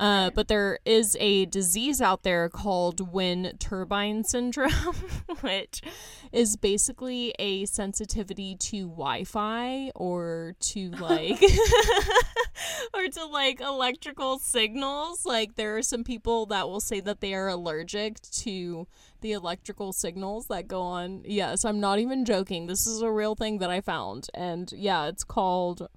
Uh, 0.01 0.31
but 0.31 0.49
there 0.49 0.79
is 0.87 1.15
a 1.21 1.45
disease 1.45 2.01
out 2.01 2.23
there 2.23 2.49
called 2.49 3.13
wind 3.13 3.53
turbine 3.59 4.25
syndrome, 4.25 4.73
which 5.43 5.83
is 6.33 6.57
basically 6.57 7.35
a 7.39 7.67
sensitivity 7.67 8.57
to 8.57 8.89
Wi-Fi 8.89 9.91
or 9.95 10.55
to 10.59 10.91
like 10.93 11.43
or 12.95 13.09
to 13.09 13.27
like 13.27 13.61
electrical 13.61 14.39
signals. 14.39 15.27
Like 15.27 15.57
there 15.57 15.77
are 15.77 15.83
some 15.83 16.03
people 16.03 16.47
that 16.47 16.67
will 16.67 16.81
say 16.81 17.01
that 17.01 17.21
they 17.21 17.35
are 17.35 17.49
allergic 17.49 18.21
to 18.21 18.87
the 19.21 19.33
electrical 19.33 19.93
signals 19.93 20.47
that 20.47 20.67
go 20.67 20.81
on. 20.81 21.25
Yes, 21.27 21.63
I'm 21.63 21.79
not 21.79 21.99
even 21.99 22.25
joking. 22.25 22.69
This 22.69 22.87
is 22.87 23.03
a 23.03 23.13
real 23.13 23.35
thing 23.35 23.59
that 23.59 23.69
I 23.69 23.83
found, 23.83 24.29
and 24.33 24.73
yeah, 24.73 25.09
it's 25.09 25.25
called 25.25 25.89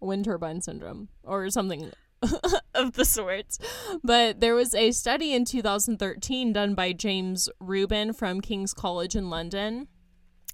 wind 0.00 0.26
turbine 0.26 0.60
syndrome 0.60 1.08
or 1.24 1.48
something 1.48 1.92
of 2.74 2.92
the 2.92 3.04
sorts. 3.04 3.58
But 4.02 4.40
there 4.40 4.54
was 4.54 4.74
a 4.74 4.92
study 4.92 5.32
in 5.34 5.44
2013 5.44 6.52
done 6.52 6.74
by 6.74 6.92
James 6.92 7.48
Rubin 7.60 8.12
from 8.12 8.40
King's 8.40 8.74
College 8.74 9.16
in 9.16 9.30
London 9.30 9.88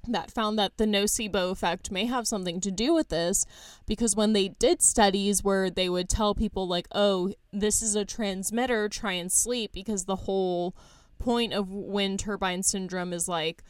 that 0.06 0.30
found 0.30 0.58
that 0.58 0.76
the 0.78 0.86
nocebo 0.86 1.50
effect 1.50 1.90
may 1.90 2.06
have 2.06 2.26
something 2.26 2.60
to 2.60 2.70
do 2.70 2.94
with 2.94 3.08
this 3.08 3.44
because 3.86 4.16
when 4.16 4.32
they 4.32 4.48
did 4.48 4.80
studies 4.80 5.42
where 5.42 5.70
they 5.70 5.88
would 5.88 6.08
tell 6.08 6.34
people 6.34 6.66
like 6.66 6.86
oh 6.92 7.32
this 7.52 7.82
is 7.82 7.94
a 7.94 8.04
transmitter 8.04 8.88
try 8.88 9.12
and 9.12 9.30
sleep 9.30 9.72
because 9.72 10.04
the 10.04 10.16
whole 10.16 10.74
point 11.18 11.52
of 11.52 11.70
wind 11.70 12.20
turbine 12.20 12.62
syndrome 12.62 13.12
is 13.12 13.28
like 13.28 13.62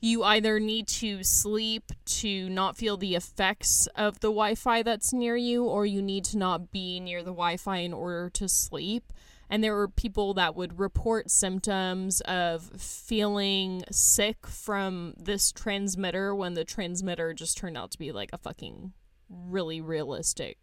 you 0.00 0.22
either 0.22 0.60
need 0.60 0.86
to 0.86 1.24
sleep 1.24 1.92
to 2.04 2.48
not 2.48 2.76
feel 2.76 2.96
the 2.96 3.14
effects 3.14 3.88
of 3.96 4.20
the 4.20 4.28
Wi-Fi 4.28 4.82
that's 4.82 5.12
near 5.12 5.36
you 5.36 5.64
or 5.64 5.84
you 5.84 6.00
need 6.00 6.24
to 6.26 6.38
not 6.38 6.70
be 6.70 7.00
near 7.00 7.20
the 7.20 7.32
Wi-Fi 7.32 7.78
in 7.78 7.92
order 7.92 8.30
to 8.30 8.48
sleep. 8.48 9.12
And 9.50 9.64
there 9.64 9.74
were 9.74 9.88
people 9.88 10.34
that 10.34 10.54
would 10.54 10.78
report 10.78 11.30
symptoms 11.30 12.20
of 12.22 12.62
feeling 12.80 13.82
sick 13.90 14.46
from 14.46 15.14
this 15.16 15.50
transmitter 15.50 16.34
when 16.34 16.54
the 16.54 16.64
transmitter 16.64 17.32
just 17.32 17.56
turned 17.56 17.76
out 17.76 17.90
to 17.92 17.98
be 17.98 18.12
like 18.12 18.30
a 18.32 18.38
fucking 18.38 18.92
really 19.28 19.80
realistic 19.80 20.58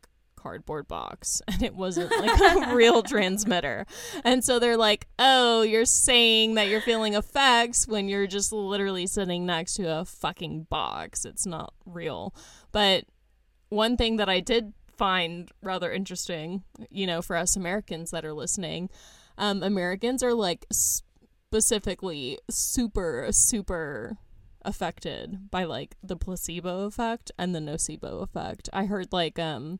cardboard 0.45 0.87
box 0.87 1.41
and 1.47 1.63
it 1.63 1.73
wasn't 1.73 2.11
like 2.11 2.39
a 2.39 2.75
real 2.75 3.01
transmitter. 3.01 3.87
And 4.23 4.45
so 4.45 4.59
they're 4.59 4.77
like, 4.77 5.07
"Oh, 5.17 5.63
you're 5.63 5.85
saying 5.85 6.53
that 6.53 6.67
you're 6.67 6.81
feeling 6.81 7.15
effects 7.15 7.87
when 7.87 8.07
you're 8.07 8.27
just 8.27 8.51
literally 8.51 9.07
sitting 9.07 9.47
next 9.47 9.73
to 9.75 9.85
a 9.85 10.05
fucking 10.05 10.67
box. 10.69 11.25
It's 11.25 11.47
not 11.47 11.73
real." 11.85 12.35
But 12.71 13.05
one 13.69 13.97
thing 13.97 14.17
that 14.17 14.29
I 14.29 14.39
did 14.39 14.73
find 14.95 15.49
rather 15.63 15.91
interesting, 15.91 16.63
you 16.91 17.07
know, 17.07 17.23
for 17.23 17.35
us 17.35 17.55
Americans 17.55 18.11
that 18.11 18.23
are 18.23 18.33
listening, 18.33 18.89
um, 19.39 19.63
Americans 19.63 20.21
are 20.21 20.35
like 20.35 20.67
specifically 20.71 22.37
super, 22.51 23.27
super 23.31 24.17
affected 24.61 25.49
by 25.49 25.63
like 25.63 25.95
the 26.03 26.15
placebo 26.15 26.85
effect 26.85 27.31
and 27.37 27.55
the 27.55 27.59
nocebo 27.59 28.21
effect. 28.21 28.69
I 28.73 28.85
heard 28.85 29.13
like 29.13 29.39
um 29.39 29.79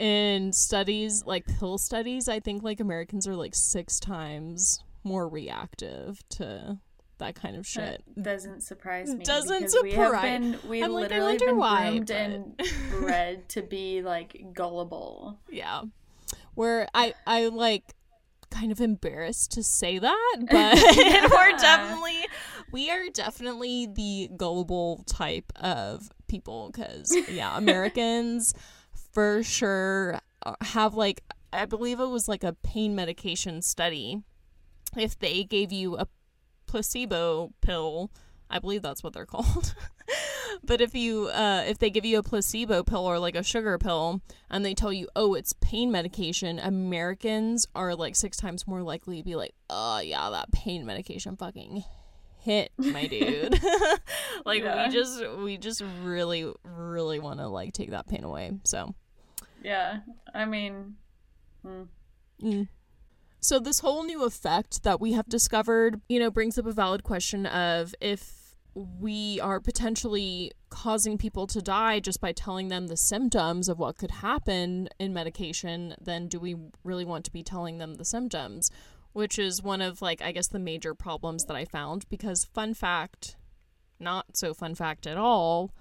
in 0.00 0.52
studies 0.52 1.24
like 1.26 1.46
pill 1.58 1.78
studies, 1.78 2.28
I 2.28 2.40
think 2.40 2.62
like 2.62 2.80
Americans 2.80 3.26
are 3.28 3.36
like 3.36 3.54
6 3.54 4.00
times 4.00 4.82
more 5.04 5.28
reactive 5.28 6.22
to 6.30 6.78
that 7.18 7.34
kind 7.34 7.54
of 7.56 7.66
shit. 7.66 8.02
That 8.16 8.22
doesn't 8.22 8.62
surprise 8.62 9.14
me. 9.14 9.22
Doesn't 9.24 9.58
because 9.58 9.76
We 9.82 9.92
have 9.92 10.06
surprise- 10.08 10.22
been, 10.22 10.54
I'm 10.82 10.92
like, 10.92 11.10
literally 11.10 11.38
been 11.38 11.56
why, 11.58 11.90
groomed 11.90 12.06
but- 12.06 12.16
and 12.16 12.62
bred 13.00 13.48
to 13.50 13.62
be 13.62 14.00
like 14.02 14.42
gullible. 14.54 15.38
Yeah. 15.50 15.82
Where 16.54 16.88
I 16.94 17.14
I 17.26 17.46
like 17.48 17.94
kind 18.50 18.72
of 18.72 18.80
embarrassed 18.80 19.52
to 19.52 19.62
say 19.62 19.98
that, 19.98 20.36
but 20.50 21.30
we're 21.30 21.56
definitely 21.58 22.26
we 22.72 22.90
are 22.90 23.08
definitely 23.12 23.86
the 23.86 24.30
gullible 24.36 25.04
type 25.06 25.52
of 25.56 26.10
people 26.26 26.70
cuz 26.72 27.14
yeah, 27.30 27.56
Americans 27.58 28.54
for 29.12 29.42
sure 29.42 30.20
uh, 30.44 30.54
have 30.60 30.94
like 30.94 31.22
I 31.52 31.64
believe 31.64 32.00
it 32.00 32.06
was 32.06 32.28
like 32.28 32.44
a 32.44 32.52
pain 32.52 32.94
medication 32.94 33.62
study. 33.62 34.22
If 34.96 35.18
they 35.18 35.44
gave 35.44 35.72
you 35.72 35.96
a 35.96 36.06
placebo 36.66 37.52
pill, 37.60 38.10
I 38.48 38.58
believe 38.58 38.82
that's 38.82 39.02
what 39.02 39.12
they're 39.12 39.26
called. 39.26 39.74
but 40.64 40.80
if 40.80 40.94
you 40.94 41.28
uh 41.28 41.64
if 41.66 41.78
they 41.78 41.90
give 41.90 42.04
you 42.04 42.18
a 42.18 42.22
placebo 42.22 42.82
pill 42.82 43.04
or 43.04 43.18
like 43.18 43.36
a 43.36 43.42
sugar 43.42 43.78
pill 43.78 44.20
and 44.48 44.64
they 44.64 44.74
tell 44.74 44.92
you, 44.92 45.08
"Oh, 45.16 45.34
it's 45.34 45.52
pain 45.60 45.90
medication," 45.90 46.58
Americans 46.58 47.66
are 47.74 47.94
like 47.94 48.16
6 48.16 48.36
times 48.36 48.66
more 48.66 48.82
likely 48.82 49.18
to 49.18 49.24
be 49.24 49.36
like, 49.36 49.54
"Oh, 49.68 50.00
yeah, 50.00 50.30
that 50.30 50.52
pain 50.52 50.86
medication 50.86 51.36
fucking 51.36 51.84
hit, 52.40 52.72
my 52.78 53.06
dude." 53.06 53.60
like 54.44 54.62
Yeah. 54.62 54.86
we 54.86 54.92
just 54.92 55.28
we 55.38 55.56
just 55.58 55.82
really 56.02 56.50
really 56.64 57.18
want 57.18 57.40
to 57.40 57.48
like 57.48 57.72
take 57.72 57.90
that 57.90 58.08
pain 58.08 58.24
away. 58.24 58.52
So, 58.64 58.94
Yeah. 59.62 60.00
I 60.34 60.44
mean, 60.44 60.96
mm. 61.64 61.88
Mm. 62.42 62.68
So 63.40 63.58
this 63.58 63.80
whole 63.80 64.04
new 64.04 64.24
effect 64.24 64.82
that 64.82 65.00
we 65.00 65.12
have 65.12 65.28
discovered, 65.28 66.00
you 66.08 66.18
know, 66.18 66.30
brings 66.30 66.58
up 66.58 66.66
a 66.66 66.72
valid 66.72 67.02
question 67.02 67.46
of 67.46 67.94
if 68.00 68.54
we 68.74 69.40
are 69.40 69.60
potentially 69.60 70.52
causing 70.68 71.18
people 71.18 71.46
to 71.46 71.60
die 71.60 72.00
just 72.00 72.20
by 72.20 72.32
telling 72.32 72.68
them 72.68 72.86
the 72.86 72.96
symptoms 72.96 73.68
of 73.68 73.78
what 73.78 73.96
could 73.98 74.10
happen 74.10 74.88
in 74.98 75.12
medication, 75.12 75.94
then 76.00 76.28
do 76.28 76.38
we 76.38 76.56
really 76.84 77.04
want 77.04 77.24
to 77.24 77.32
be 77.32 77.42
telling 77.42 77.78
them 77.78 77.94
the 77.94 78.04
symptoms? 78.04 78.70
Which 79.12 79.38
is 79.38 79.62
one 79.62 79.80
of 79.80 80.02
like 80.02 80.22
I 80.22 80.32
guess 80.32 80.48
the 80.48 80.58
major 80.58 80.94
problems 80.94 81.44
that 81.46 81.56
I 81.56 81.64
found 81.64 82.06
because 82.08 82.44
fun 82.44 82.74
fact, 82.74 83.36
not 83.98 84.36
so 84.36 84.54
fun 84.54 84.74
fact 84.74 85.06
at 85.06 85.16
all, 85.16 85.72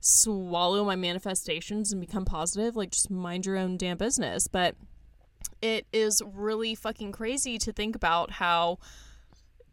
swallow 0.00 0.84
my 0.84 0.96
manifestations 0.96 1.92
and 1.92 2.00
become 2.00 2.24
positive, 2.24 2.76
like, 2.76 2.90
just 2.90 3.10
mind 3.10 3.46
your 3.46 3.56
own 3.56 3.76
damn 3.76 3.96
business. 3.96 4.48
But 4.48 4.74
it 5.60 5.86
is 5.92 6.22
really 6.24 6.74
fucking 6.74 7.12
crazy 7.12 7.58
to 7.58 7.72
think 7.72 7.94
about 7.96 8.32
how 8.32 8.78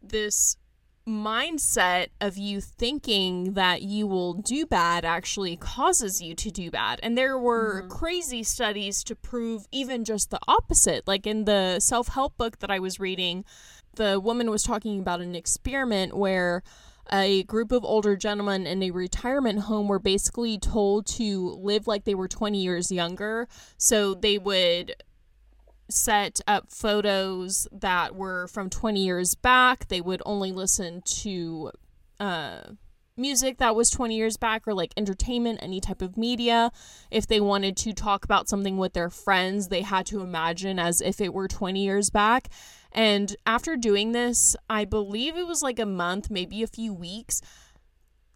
this 0.02 0.56
mindset 1.08 2.08
of 2.20 2.36
you 2.36 2.60
thinking 2.60 3.54
that 3.54 3.82
you 3.82 4.06
will 4.06 4.34
do 4.34 4.66
bad 4.66 5.04
actually 5.04 5.56
causes 5.56 6.20
you 6.22 6.34
to 6.34 6.50
do 6.50 6.70
bad. 6.70 7.00
And 7.02 7.16
there 7.16 7.38
were 7.38 7.80
mm-hmm. 7.80 7.88
crazy 7.88 8.42
studies 8.42 9.02
to 9.04 9.16
prove 9.16 9.66
even 9.72 10.04
just 10.04 10.30
the 10.30 10.38
opposite. 10.46 11.06
Like 11.06 11.26
in 11.26 11.44
the 11.44 11.80
self 11.80 12.08
help 12.08 12.36
book 12.36 12.58
that 12.60 12.70
I 12.70 12.78
was 12.78 13.00
reading, 13.00 13.44
the 13.96 14.20
woman 14.20 14.50
was 14.50 14.62
talking 14.62 15.00
about 15.00 15.20
an 15.20 15.34
experiment 15.34 16.16
where 16.16 16.62
a 17.12 17.42
group 17.44 17.72
of 17.72 17.84
older 17.84 18.14
gentlemen 18.14 18.66
in 18.66 18.82
a 18.82 18.92
retirement 18.92 19.60
home 19.60 19.88
were 19.88 19.98
basically 19.98 20.58
told 20.58 21.06
to 21.06 21.50
live 21.60 21.88
like 21.88 22.04
they 22.04 22.14
were 22.14 22.28
20 22.28 22.62
years 22.62 22.92
younger. 22.92 23.48
So 23.78 24.14
they 24.14 24.36
mm-hmm. 24.36 24.44
would 24.44 24.94
set 25.90 26.40
up 26.46 26.70
photos 26.70 27.68
that 27.72 28.14
were 28.14 28.46
from 28.48 28.70
20 28.70 29.02
years 29.02 29.34
back. 29.34 29.88
They 29.88 30.00
would 30.00 30.22
only 30.24 30.52
listen 30.52 31.02
to 31.22 31.72
uh, 32.18 32.60
music 33.16 33.58
that 33.58 33.76
was 33.76 33.90
20 33.90 34.16
years 34.16 34.36
back 34.36 34.66
or 34.66 34.74
like 34.74 34.92
entertainment, 34.96 35.60
any 35.62 35.80
type 35.80 36.02
of 36.02 36.16
media. 36.16 36.72
If 37.10 37.26
they 37.26 37.40
wanted 37.40 37.76
to 37.78 37.92
talk 37.92 38.24
about 38.24 38.48
something 38.48 38.76
with 38.76 38.94
their 38.94 39.10
friends, 39.10 39.68
they 39.68 39.82
had 39.82 40.06
to 40.06 40.22
imagine 40.22 40.78
as 40.78 41.00
if 41.00 41.20
it 41.20 41.34
were 41.34 41.48
20 41.48 41.82
years 41.82 42.10
back. 42.10 42.48
And 42.92 43.36
after 43.46 43.76
doing 43.76 44.12
this, 44.12 44.56
I 44.68 44.84
believe 44.84 45.36
it 45.36 45.46
was 45.46 45.62
like 45.62 45.78
a 45.78 45.86
month, 45.86 46.30
maybe 46.30 46.62
a 46.62 46.66
few 46.66 46.92
weeks 46.92 47.40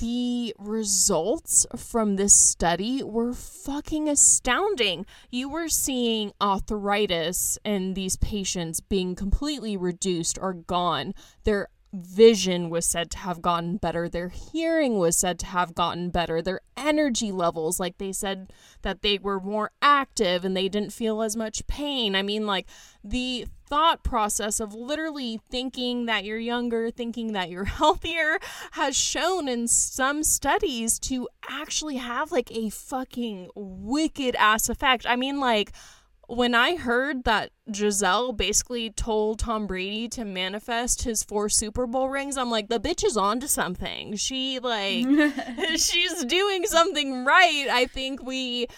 the 0.04 0.54
results 0.58 1.64
from 1.78 2.16
this 2.16 2.34
study 2.34 3.02
were 3.02 3.32
fucking 3.32 4.06
astounding. 4.06 5.06
You 5.30 5.48
were 5.48 5.70
seeing 5.70 6.34
arthritis 6.42 7.58
in 7.64 7.94
these 7.94 8.16
patients 8.16 8.80
being 8.80 9.14
completely 9.14 9.78
reduced 9.78 10.38
or 10.38 10.52
gone. 10.52 11.14
Their 11.44 11.68
vision 11.94 12.70
was 12.70 12.86
said 12.86 13.10
to 13.12 13.18
have 13.18 13.40
gotten 13.40 13.76
better. 13.76 14.08
Their 14.08 14.28
hearing 14.28 14.98
was 14.98 15.16
said 15.16 15.38
to 15.40 15.46
have 15.46 15.74
gotten 15.74 16.10
better. 16.10 16.42
Their 16.42 16.60
energy 16.76 17.30
levels, 17.30 17.78
like 17.78 17.98
they 17.98 18.12
said 18.12 18.52
that 18.82 19.02
they 19.02 19.18
were 19.18 19.40
more 19.40 19.70
active 19.80 20.44
and 20.44 20.56
they 20.56 20.68
didn't 20.68 20.92
feel 20.92 21.22
as 21.22 21.36
much 21.36 21.66
pain. 21.66 22.16
I 22.16 22.22
mean, 22.22 22.46
like 22.46 22.66
the 23.02 23.46
thought 23.66 24.02
process 24.02 24.60
of 24.60 24.74
literally 24.74 25.40
thinking 25.50 26.06
that 26.06 26.24
you're 26.24 26.38
younger, 26.38 26.90
thinking 26.90 27.32
that 27.32 27.50
you're 27.50 27.64
healthier, 27.80 28.38
has 28.72 28.96
shown 28.96 29.48
in 29.48 29.68
some 29.68 30.22
studies 30.22 30.98
to 30.98 31.28
actually 31.48 31.96
have 31.96 32.32
like 32.32 32.50
a 32.50 32.70
fucking 32.70 33.50
wicked 33.54 34.34
ass 34.36 34.68
effect. 34.68 35.06
I 35.08 35.16
mean, 35.16 35.40
like, 35.40 35.72
when 36.28 36.54
I 36.54 36.76
heard 36.76 37.24
that 37.24 37.50
Gisele 37.70 38.32
basically 38.32 38.90
told 38.90 39.38
Tom 39.38 39.66
Brady 39.66 40.08
to 40.10 40.24
manifest 40.24 41.02
his 41.02 41.22
four 41.22 41.48
Super 41.48 41.86
Bowl 41.86 42.08
rings, 42.08 42.36
I'm 42.36 42.50
like, 42.50 42.68
the 42.68 42.80
bitch 42.80 43.04
is 43.04 43.16
onto 43.16 43.46
something. 43.46 44.16
She, 44.16 44.58
like, 44.58 45.06
she's 45.76 46.24
doing 46.24 46.66
something 46.66 47.24
right. 47.24 47.66
I 47.70 47.86
think 47.86 48.22
we 48.22 48.68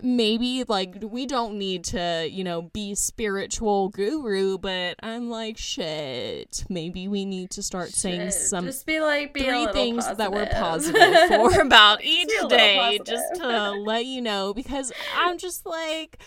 maybe 0.00 0.64
like 0.68 0.96
we 1.02 1.26
don't 1.26 1.58
need 1.58 1.84
to, 1.84 2.28
you 2.30 2.44
know, 2.44 2.62
be 2.62 2.94
spiritual 2.94 3.88
guru, 3.90 4.58
but 4.58 4.96
I'm 5.02 5.30
like 5.30 5.58
shit. 5.58 6.64
Maybe 6.68 7.08
we 7.08 7.24
need 7.24 7.50
to 7.50 7.62
start 7.62 7.90
saying 7.90 8.30
Shit, 8.30 8.34
some 8.34 8.64
just 8.64 8.86
be 8.86 9.00
like 9.00 9.34
be 9.34 9.42
three 9.42 9.66
things 9.68 10.06
that 10.16 10.32
we're 10.32 10.46
positive. 10.46 11.00
positive 11.00 11.28
for 11.52 11.60
about 11.60 12.02
each 12.02 12.30
day, 12.48 12.98
just 13.04 13.34
to 13.36 13.70
let 13.72 14.06
you 14.06 14.20
know, 14.22 14.54
because 14.54 14.92
I'm 15.16 15.38
just 15.38 15.66
like, 15.66 16.18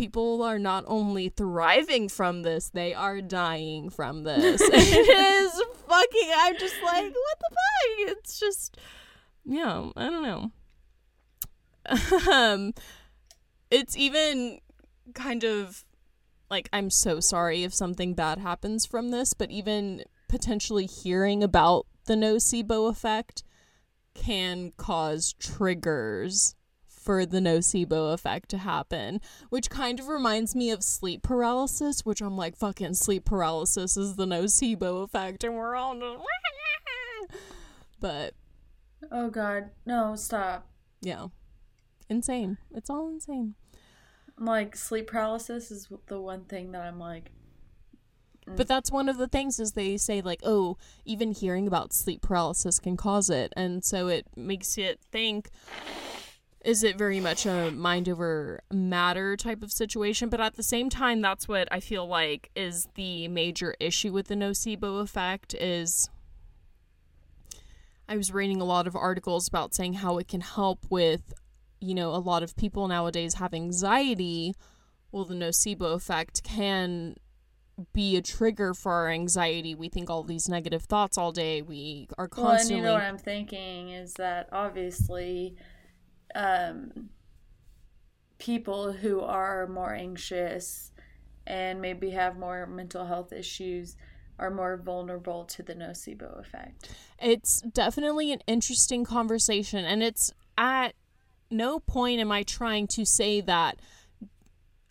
people 0.00 0.42
are 0.42 0.58
not 0.58 0.82
only 0.86 1.28
thriving 1.28 2.08
from 2.08 2.40
this, 2.40 2.70
they 2.70 2.94
are 2.94 3.20
dying 3.20 3.90
from 3.90 4.24
this. 4.24 4.58
it 4.64 4.72
is 4.72 5.62
fucking, 5.86 6.32
I'm 6.34 6.56
just 6.58 6.82
like, 6.82 7.04
what 7.04 7.38
the 7.38 7.50
fuck? 7.50 8.16
It's 8.16 8.40
just, 8.40 8.78
yeah, 9.44 9.90
I 9.94 10.08
don't 10.08 10.22
know. 10.22 10.52
um, 12.32 12.72
it's 13.70 13.94
even 13.94 14.60
kind 15.12 15.44
of 15.44 15.84
like 16.48 16.70
I'm 16.72 16.88
so 16.88 17.20
sorry 17.20 17.62
if 17.62 17.74
something 17.74 18.14
bad 18.14 18.38
happens 18.38 18.86
from 18.86 19.10
this, 19.10 19.34
but 19.34 19.50
even 19.50 20.04
potentially 20.30 20.86
hearing 20.86 21.42
about 21.42 21.86
the 22.06 22.14
nocebo 22.14 22.88
effect 22.88 23.42
can 24.14 24.72
cause 24.78 25.34
triggers 25.38 26.54
for 27.10 27.26
the 27.26 27.40
nocebo 27.40 28.14
effect 28.14 28.48
to 28.48 28.58
happen, 28.58 29.20
which 29.48 29.68
kind 29.68 29.98
of 29.98 30.06
reminds 30.06 30.54
me 30.54 30.70
of 30.70 30.84
sleep 30.84 31.24
paralysis, 31.24 32.06
which 32.06 32.20
I'm 32.20 32.36
like, 32.36 32.54
fucking 32.56 32.94
sleep 32.94 33.24
paralysis 33.24 33.96
is 33.96 34.14
the 34.14 34.26
nocebo 34.26 35.02
effect, 35.02 35.42
and 35.42 35.56
we're 35.56 35.74
all 35.74 35.98
just. 35.98 36.24
But 37.98 38.34
Oh 39.10 39.28
god, 39.28 39.70
no, 39.84 40.14
stop. 40.14 40.68
yeah, 41.00 41.26
insane. 42.08 42.58
It's 42.72 42.88
all 42.88 43.08
insane. 43.08 43.56
Like 44.38 44.76
sleep 44.76 45.08
paralysis 45.08 45.72
is 45.72 45.88
the 46.06 46.20
one 46.20 46.44
thing 46.44 46.70
that 46.70 46.82
I'm 46.82 47.00
like, 47.00 47.32
mm. 48.48 48.56
But 48.56 48.68
that's 48.68 48.92
one 48.92 49.08
of 49.08 49.18
the 49.18 49.26
things 49.26 49.58
is 49.58 49.72
they 49.72 49.96
say 49.96 50.20
like, 50.20 50.42
oh, 50.44 50.76
even 51.04 51.32
hearing 51.32 51.66
about 51.66 51.92
sleep 51.92 52.22
paralysis 52.22 52.78
can 52.78 52.96
cause 52.96 53.30
it, 53.30 53.52
and 53.56 53.84
so 53.84 54.06
it 54.06 54.28
makes 54.36 54.78
you 54.78 54.94
think. 55.10 55.50
Is 56.62 56.84
it 56.84 56.98
very 56.98 57.20
much 57.20 57.46
a 57.46 57.70
mind 57.70 58.08
over 58.08 58.60
matter 58.70 59.36
type 59.36 59.62
of 59.62 59.72
situation? 59.72 60.28
But 60.28 60.40
at 60.40 60.56
the 60.56 60.62
same 60.62 60.90
time, 60.90 61.22
that's 61.22 61.48
what 61.48 61.68
I 61.70 61.80
feel 61.80 62.06
like 62.06 62.50
is 62.54 62.88
the 62.96 63.28
major 63.28 63.74
issue 63.80 64.12
with 64.12 64.28
the 64.28 64.34
nocebo 64.34 65.00
effect. 65.00 65.54
Is 65.54 66.10
I 68.08 68.16
was 68.16 68.32
reading 68.32 68.60
a 68.60 68.64
lot 68.64 68.86
of 68.86 68.94
articles 68.94 69.48
about 69.48 69.74
saying 69.74 69.94
how 69.94 70.18
it 70.18 70.28
can 70.28 70.42
help 70.42 70.84
with, 70.90 71.32
you 71.80 71.94
know, 71.94 72.10
a 72.10 72.18
lot 72.18 72.42
of 72.42 72.56
people 72.56 72.88
nowadays 72.88 73.34
have 73.34 73.54
anxiety. 73.54 74.54
Well, 75.12 75.24
the 75.24 75.34
nocebo 75.34 75.94
effect 75.94 76.42
can 76.42 77.16
be 77.92 78.16
a 78.16 78.22
trigger 78.22 78.74
for 78.74 78.92
our 78.92 79.08
anxiety. 79.08 79.74
We 79.74 79.88
think 79.88 80.10
all 80.10 80.22
these 80.22 80.48
negative 80.48 80.82
thoughts 80.82 81.16
all 81.16 81.32
day. 81.32 81.62
We 81.62 82.08
are 82.18 82.28
constantly. 82.28 82.44
well, 82.44 82.60
and 82.60 82.70
you 82.70 82.82
know 82.82 82.92
what 82.94 83.02
I'm 83.02 83.18
thinking 83.18 83.90
is 83.90 84.14
that 84.14 84.48
obviously, 84.52 85.56
um, 86.34 87.10
people 88.38 88.92
who 88.92 89.20
are 89.20 89.66
more 89.66 89.94
anxious 89.94 90.92
and 91.46 91.80
maybe 91.80 92.10
have 92.10 92.38
more 92.38 92.66
mental 92.66 93.06
health 93.06 93.32
issues 93.32 93.96
are 94.38 94.50
more 94.50 94.76
vulnerable 94.76 95.44
to 95.44 95.62
the 95.62 95.74
nocebo 95.74 96.40
effect. 96.40 96.88
it's 97.20 97.60
definitely 97.62 98.32
an 98.32 98.40
interesting 98.46 99.04
conversation 99.04 99.84
and 99.84 100.02
it's 100.02 100.32
at 100.56 100.94
no 101.50 101.78
point 101.78 102.20
am 102.20 102.32
I 102.32 102.42
trying 102.42 102.86
to 102.88 103.04
say 103.04 103.40
that 103.42 103.80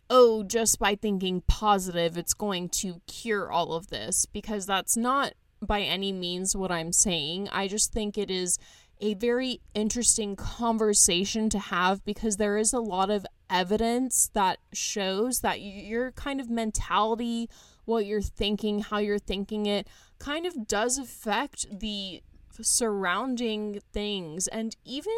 oh 0.10 0.44
just 0.44 0.78
by 0.78 0.94
thinking 0.96 1.42
positive 1.48 2.18
it's 2.18 2.34
going 2.34 2.70
to 2.70 3.02
cure 3.08 3.52
all 3.52 3.74
of 3.74 3.88
this 3.88 4.28
because 4.28 4.68
that's 4.68 4.96
not 4.96 5.34
by 5.62 5.82
any 5.82 6.12
means 6.12 6.56
what 6.56 6.72
I'm 6.72 6.94
saying. 6.94 7.50
I 7.52 7.68
just 7.68 7.92
think 7.92 8.18
it 8.18 8.32
is 8.32 8.58
a 9.02 9.14
very 9.14 9.62
interesting 9.74 10.36
conversation 10.36 11.50
to 11.50 11.60
have 11.60 12.04
because 12.04 12.38
there 12.38 12.58
is 12.58 12.74
a 12.74 12.80
lot 12.80 13.10
of 13.10 13.26
evidence 13.50 14.30
that 14.34 14.60
shows 14.74 15.40
that 15.40 15.62
your 15.62 16.12
kind 16.12 16.42
of 16.42 16.50
mentality, 16.50 17.50
what 17.86 18.06
you're 18.06 18.22
thinking, 18.22 18.80
how 18.80 18.98
you're 18.98 19.20
thinking 19.20 19.66
it, 19.66 19.88
kind 20.20 20.46
of 20.46 20.68
does 20.68 20.98
affect 20.98 21.80
the 21.80 22.22
surrounding 22.62 23.80
things 23.94 24.48
and 24.50 24.76
even 24.84 25.14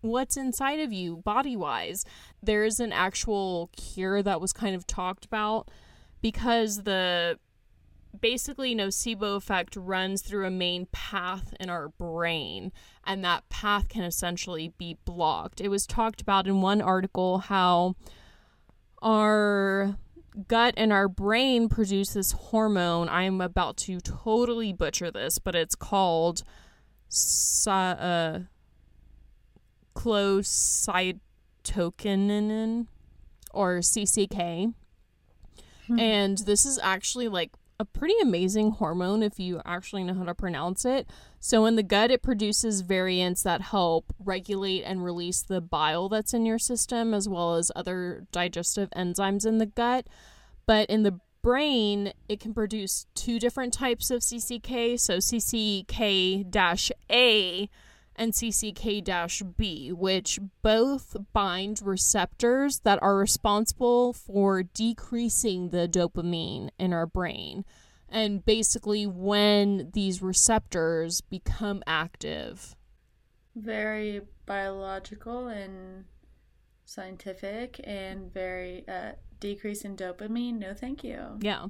what's 0.00 0.36
inside 0.36 0.78
of 0.78 0.92
you 0.92 1.16
body 1.16 1.56
wise. 1.56 2.04
There 2.42 2.64
is 2.64 2.78
an 2.78 2.92
actual 2.92 3.70
cure 3.76 4.22
that 4.22 4.40
was 4.40 4.52
kind 4.52 4.76
of 4.76 4.86
talked 4.86 5.24
about 5.24 5.68
because 6.22 6.84
the 6.84 7.38
basically 8.20 8.74
nocebo 8.74 9.36
effect 9.36 9.76
runs 9.76 10.22
through 10.22 10.46
a 10.46 10.50
main 10.50 10.86
path 10.92 11.54
in 11.60 11.70
our 11.70 11.88
brain 11.88 12.72
and 13.04 13.24
that 13.24 13.48
path 13.48 13.88
can 13.88 14.02
essentially 14.02 14.72
be 14.78 14.96
blocked. 15.04 15.60
It 15.60 15.68
was 15.68 15.86
talked 15.86 16.20
about 16.20 16.46
in 16.46 16.60
one 16.60 16.80
article 16.80 17.38
how 17.38 17.96
our 19.02 19.96
gut 20.46 20.74
and 20.76 20.92
our 20.92 21.08
brain 21.08 21.68
produce 21.68 22.14
this 22.14 22.32
hormone. 22.32 23.08
I'm 23.08 23.40
about 23.40 23.76
to 23.78 24.00
totally 24.00 24.72
butcher 24.72 25.10
this 25.10 25.38
but 25.38 25.54
it's 25.54 25.74
called 25.74 26.42
uh, 27.66 28.40
clocytokinin 29.94 32.86
or 33.54 33.78
cck 33.78 34.74
and 35.98 36.38
this 36.38 36.66
is 36.66 36.78
actually 36.82 37.28
like 37.28 37.52
a 37.80 37.84
pretty 37.84 38.14
amazing 38.20 38.72
hormone 38.72 39.22
if 39.22 39.38
you 39.38 39.60
actually 39.64 40.02
know 40.02 40.14
how 40.14 40.24
to 40.24 40.34
pronounce 40.34 40.84
it. 40.84 41.08
So, 41.38 41.64
in 41.64 41.76
the 41.76 41.84
gut, 41.84 42.10
it 42.10 42.22
produces 42.22 42.80
variants 42.80 43.44
that 43.44 43.60
help 43.62 44.12
regulate 44.18 44.82
and 44.82 45.04
release 45.04 45.42
the 45.42 45.60
bile 45.60 46.08
that's 46.08 46.34
in 46.34 46.44
your 46.44 46.58
system, 46.58 47.14
as 47.14 47.28
well 47.28 47.54
as 47.54 47.70
other 47.76 48.26
digestive 48.32 48.90
enzymes 48.96 49.46
in 49.46 49.58
the 49.58 49.66
gut. 49.66 50.08
But 50.66 50.90
in 50.90 51.04
the 51.04 51.20
brain, 51.40 52.12
it 52.28 52.40
can 52.40 52.52
produce 52.52 53.06
two 53.14 53.38
different 53.38 53.72
types 53.72 54.10
of 54.10 54.22
CCK. 54.22 54.98
So, 54.98 55.18
CCK 55.18 56.44
A 57.10 57.70
and 58.18 58.32
CCK 58.32 59.56
B, 59.56 59.92
which 59.92 60.38
both 60.62 61.16
bind 61.32 61.80
receptors 61.82 62.80
that 62.80 63.02
are 63.02 63.16
responsible 63.16 64.12
for 64.12 64.62
decreasing 64.62 65.70
the 65.70 65.88
dopamine 65.88 66.70
in 66.78 66.92
our 66.92 67.06
brain. 67.06 67.64
And 68.08 68.44
basically, 68.44 69.06
when 69.06 69.90
these 69.92 70.20
receptors 70.20 71.20
become 71.20 71.82
active, 71.86 72.74
Very 73.54 74.22
biological 74.46 75.48
and 75.48 76.04
scientific 76.84 77.80
and 77.84 78.32
very 78.32 78.84
uh, 78.88 79.12
decrease 79.40 79.82
in 79.82 79.96
dopamine. 79.96 80.58
No, 80.58 80.74
thank 80.74 81.04
you. 81.04 81.38
yeah. 81.40 81.66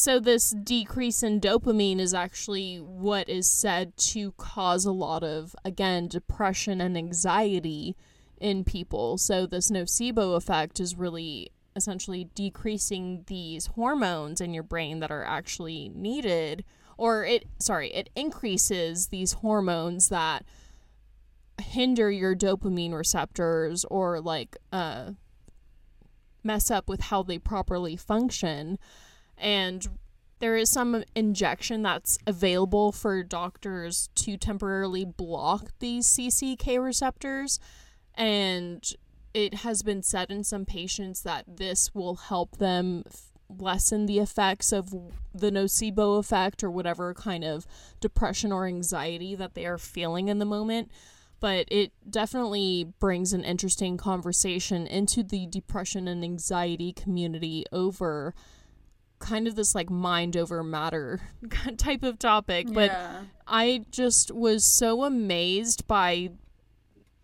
So, 0.00 0.20
this 0.20 0.50
decrease 0.52 1.24
in 1.24 1.40
dopamine 1.40 1.98
is 1.98 2.14
actually 2.14 2.76
what 2.76 3.28
is 3.28 3.48
said 3.50 3.96
to 3.96 4.30
cause 4.36 4.84
a 4.84 4.92
lot 4.92 5.24
of, 5.24 5.56
again, 5.64 6.06
depression 6.06 6.80
and 6.80 6.96
anxiety 6.96 7.96
in 8.40 8.62
people. 8.62 9.18
So, 9.18 9.44
this 9.44 9.72
nocebo 9.72 10.36
effect 10.36 10.78
is 10.78 10.94
really 10.94 11.50
essentially 11.74 12.28
decreasing 12.36 13.24
these 13.26 13.66
hormones 13.66 14.40
in 14.40 14.54
your 14.54 14.62
brain 14.62 15.00
that 15.00 15.10
are 15.10 15.24
actually 15.24 15.90
needed, 15.92 16.64
or 16.96 17.24
it, 17.24 17.46
sorry, 17.58 17.92
it 17.92 18.08
increases 18.14 19.08
these 19.08 19.32
hormones 19.32 20.10
that 20.10 20.44
hinder 21.60 22.08
your 22.08 22.36
dopamine 22.36 22.94
receptors 22.94 23.84
or 23.86 24.20
like, 24.20 24.56
uh, 24.72 25.10
mess 26.44 26.70
up 26.70 26.88
with 26.88 27.00
how 27.00 27.24
they 27.24 27.36
properly 27.36 27.96
function 27.96 28.78
and 29.40 29.86
there 30.40 30.56
is 30.56 30.70
some 30.70 31.04
injection 31.14 31.82
that's 31.82 32.18
available 32.26 32.92
for 32.92 33.22
doctors 33.22 34.08
to 34.14 34.36
temporarily 34.36 35.04
block 35.04 35.70
these 35.80 36.06
CCK 36.06 36.82
receptors. 36.82 37.58
And 38.14 38.84
it 39.34 39.54
has 39.54 39.82
been 39.82 40.02
said 40.02 40.30
in 40.30 40.44
some 40.44 40.64
patients 40.64 41.22
that 41.22 41.44
this 41.56 41.94
will 41.94 42.16
help 42.16 42.58
them 42.58 43.04
f- 43.06 43.30
lessen 43.48 44.06
the 44.06 44.18
effects 44.18 44.72
of 44.72 44.90
the 45.34 45.50
nocebo 45.50 46.18
effect 46.18 46.62
or 46.62 46.70
whatever 46.70 47.14
kind 47.14 47.44
of 47.44 47.66
depression 48.00 48.52
or 48.52 48.66
anxiety 48.66 49.34
that 49.34 49.54
they 49.54 49.66
are 49.66 49.78
feeling 49.78 50.28
in 50.28 50.38
the 50.38 50.44
moment. 50.44 50.90
But 51.40 51.66
it 51.70 51.92
definitely 52.08 52.92
brings 52.98 53.32
an 53.32 53.44
interesting 53.44 53.96
conversation 53.96 54.86
into 54.86 55.22
the 55.22 55.46
depression 55.46 56.08
and 56.08 56.24
anxiety 56.24 56.92
community 56.92 57.64
over 57.70 58.34
kind 59.18 59.48
of 59.48 59.56
this 59.56 59.74
like 59.74 59.90
mind 59.90 60.36
over 60.36 60.62
matter 60.62 61.20
type 61.76 62.02
of 62.02 62.18
topic 62.18 62.66
but 62.72 62.90
yeah. 62.90 63.22
I 63.46 63.84
just 63.90 64.30
was 64.30 64.64
so 64.64 65.04
amazed 65.04 65.86
by 65.86 66.30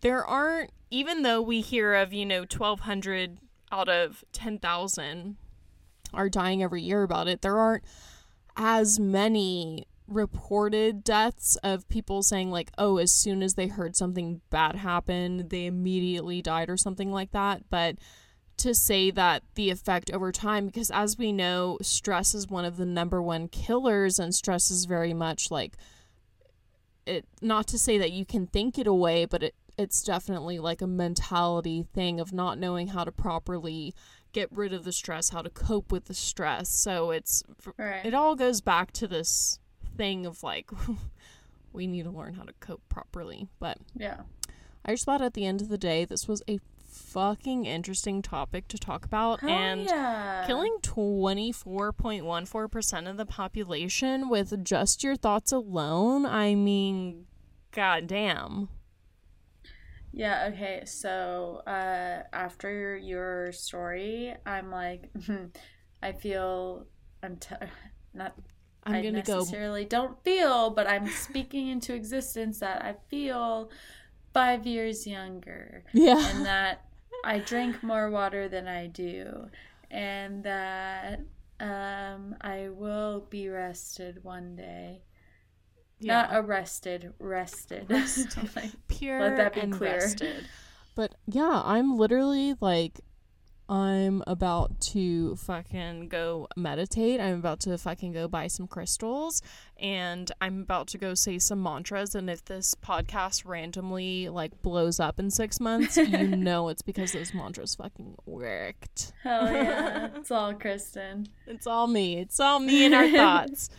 there 0.01 0.25
aren't 0.25 0.71
even 0.95 1.23
though 1.23 1.43
we 1.43 1.61
hear 1.61 1.95
of, 1.95 2.13
you 2.13 2.25
know, 2.25 2.41
1,200 2.41 3.39
out 3.73 3.89
of 3.89 4.23
10,000 4.33 5.37
are 6.13 6.29
dying 6.29 6.63
every 6.63 6.83
year 6.83 7.03
about 7.03 7.27
it, 7.27 7.43
there 7.43 7.59
aren't 7.59 7.83
as 8.57 9.01
many 9.01 9.89
reported 10.07 11.03
deaths 11.03 11.57
of 11.65 11.89
people 11.89 12.23
saying 12.23 12.51
like 12.51 12.71
oh 12.77 12.99
as 12.99 13.11
soon 13.11 13.43
as 13.43 13.55
they 13.55 13.69
heard 13.69 13.97
something 13.97 14.43
bad 14.51 14.77
happen 14.77 15.49
they 15.49 15.65
immediately 15.65 16.43
died 16.43 16.69
or 16.69 16.77
something 16.77 17.11
like 17.11 17.33
that 17.33 17.63
but 17.71 17.97
to 18.57 18.75
say 18.75 19.11
that 19.11 19.43
the 19.55 19.71
effect 19.71 20.11
over 20.13 20.31
time 20.31 20.67
because 20.67 20.91
as 20.91 21.19
we 21.19 21.33
know 21.33 21.79
stress 21.83 22.35
is 22.35 22.49
one 22.49 22.65
of 22.65 22.77
the 22.77 22.87
number 22.87 23.21
one 23.21 23.49
killers 23.49 24.19
and 24.19 24.35
stress 24.35 24.71
is 24.71 24.85
very 24.85 25.13
much 25.13 25.51
like 25.51 25.77
it 27.07 27.27
not 27.43 27.67
to 27.67 27.79
say 27.79 27.99
that 27.99 28.13
you 28.13 28.25
can 28.25 28.47
think 28.47 28.79
it 28.79 28.87
away 28.87 29.25
but 29.25 29.43
it 29.43 29.55
it's 29.77 30.03
definitely 30.03 30.59
like 30.59 30.81
a 30.81 30.87
mentality 30.87 31.85
thing 31.93 32.21
of 32.21 32.33
not 32.33 32.59
knowing 32.59 32.89
how 32.89 33.03
to 33.03 33.11
properly 33.13 33.93
get 34.33 34.49
rid 34.53 34.73
of 34.73 34.85
the 34.85 34.93
stress 34.93 35.31
how 35.31 35.43
to 35.43 35.51
cope 35.51 35.91
with 35.91 36.05
the 36.07 36.15
stress 36.15 36.69
so 36.69 37.11
it's 37.11 37.43
Right. 37.77 38.05
it 38.05 38.15
all 38.15 38.37
goes 38.37 38.61
back 38.61 38.93
to 38.93 39.07
this 39.09 39.59
thing 39.97 40.27
of 40.27 40.43
like 40.43 40.71
we 41.73 41.87
need 41.87 42.05
to 42.05 42.11
learn 42.11 42.35
how 42.35 42.45
to 42.45 42.53
cope 42.61 42.83
properly 42.89 43.49
but 43.59 43.79
yeah. 43.97 44.21
i 44.85 44.93
just 44.93 45.05
thought 45.05 45.23
at 45.23 45.35
the 45.35 45.45
end 45.45 45.61
of 45.61 45.69
the 45.69 45.79
day 45.79 46.05
this 46.05 46.27
was 46.29 46.43
a 46.49 46.59
fucking 46.95 47.67
interesting 47.67 48.23
topic 48.23 48.69
to 48.69 48.79
talk 48.79 49.05
about 49.05 49.41
Hell 49.41 49.51
and 49.51 49.85
yeah. 49.85 50.45
killing 50.47 50.77
24.14% 50.83 53.11
of 53.11 53.17
the 53.17 53.27
population 53.27 54.29
with 54.29 54.63
just 54.65 55.03
your 55.03 55.17
thoughts 55.17 55.51
alone 55.51 56.25
i 56.25 56.55
mean 56.55 57.27
goddamn 57.73 58.69
Yeah, 60.13 60.51
okay. 60.53 60.85
So, 60.87 61.63
uh 61.67 62.23
after 62.33 62.97
your 62.97 63.51
story, 63.51 64.33
I'm 64.47 64.71
like 64.71 65.11
I 66.03 66.13
feel 66.13 66.87
I'm 67.23 67.37
t- 67.37 67.57
not 68.15 68.35
i'm 68.85 68.95
I 68.95 69.03
gonna 69.03 69.23
go 69.23 69.39
necessarily 69.39 69.85
don't 69.85 70.23
feel, 70.23 70.71
but 70.71 70.87
I'm 70.87 71.09
speaking 71.09 71.69
into 71.69 71.95
existence 71.95 72.61
that 72.61 72.85
I 72.85 72.95
feel 73.11 73.71
5 74.35 74.67
years 74.67 75.07
younger 75.07 75.85
yeah 75.93 76.29
and 76.31 76.45
that 76.47 76.85
I 77.23 77.39
drink 77.39 77.83
more 77.83 78.11
water 78.11 78.49
than 78.49 78.69
I 78.69 78.89
do 78.89 79.51
and 79.91 80.45
that 80.45 81.21
um 81.61 82.37
I 82.41 82.69
will 82.71 83.21
be 83.31 83.49
rested 83.49 84.25
one 84.25 84.57
day. 84.57 85.03
Not 86.01 86.29
arrested, 86.33 87.15
rested. 87.19 87.89
like, 88.57 88.73
pure 88.89 89.21
Let 89.21 89.37
that 89.37 89.55
be 89.55 89.61
and 89.61 89.73
clear. 89.73 89.93
rested. 89.95 90.49
But 90.95 91.15
yeah, 91.27 91.63
I'm 91.65 91.97
literally 91.97 92.55
like 92.61 93.01
I'm 93.69 94.23
about 94.27 94.79
to 94.93 95.37
fucking 95.37 96.09
go 96.09 96.49
meditate. 96.57 97.19
I'm 97.21 97.39
about 97.39 97.61
to 97.61 97.79
fucking 97.79 98.13
go 98.13 98.29
buy 98.29 98.47
some 98.47 98.67
crystals 98.67 99.41
and 99.79 100.31
I'm 100.41 100.61
about 100.61 100.89
to 100.89 100.99
go 100.99 101.15
say 101.15 101.39
some 101.39 101.63
mantras 101.63 102.15
and 102.15 102.29
if 102.29 102.45
this 102.45 102.75
podcast 102.75 103.47
randomly 103.47 104.29
like 104.29 104.61
blows 104.61 105.01
up 105.01 105.19
in 105.19 105.31
6 105.31 105.61
months, 105.61 105.97
you 105.97 106.27
know 106.29 106.69
it's 106.69 106.83
because 106.83 107.13
those 107.13 107.33
mantras 107.33 107.75
fucking 107.75 108.17
worked. 108.27 109.13
hell 109.23 109.51
yeah. 109.51 110.09
it's 110.17 110.31
all 110.31 110.53
Kristen. 110.55 111.29
It's 111.47 111.67
all 111.67 111.87
me. 111.87 112.19
It's 112.19 112.39
all 112.39 112.61
me 112.61 112.85
and 112.85 112.95
our 112.95 113.09
thoughts. 113.09 113.71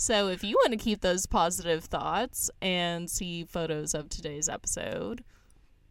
So 0.00 0.28
if 0.28 0.44
you 0.44 0.54
want 0.54 0.70
to 0.70 0.76
keep 0.76 1.00
those 1.00 1.26
positive 1.26 1.82
thoughts 1.82 2.52
and 2.62 3.10
see 3.10 3.44
photos 3.44 3.94
of 3.94 4.08
today's 4.08 4.48
episode, 4.48 5.24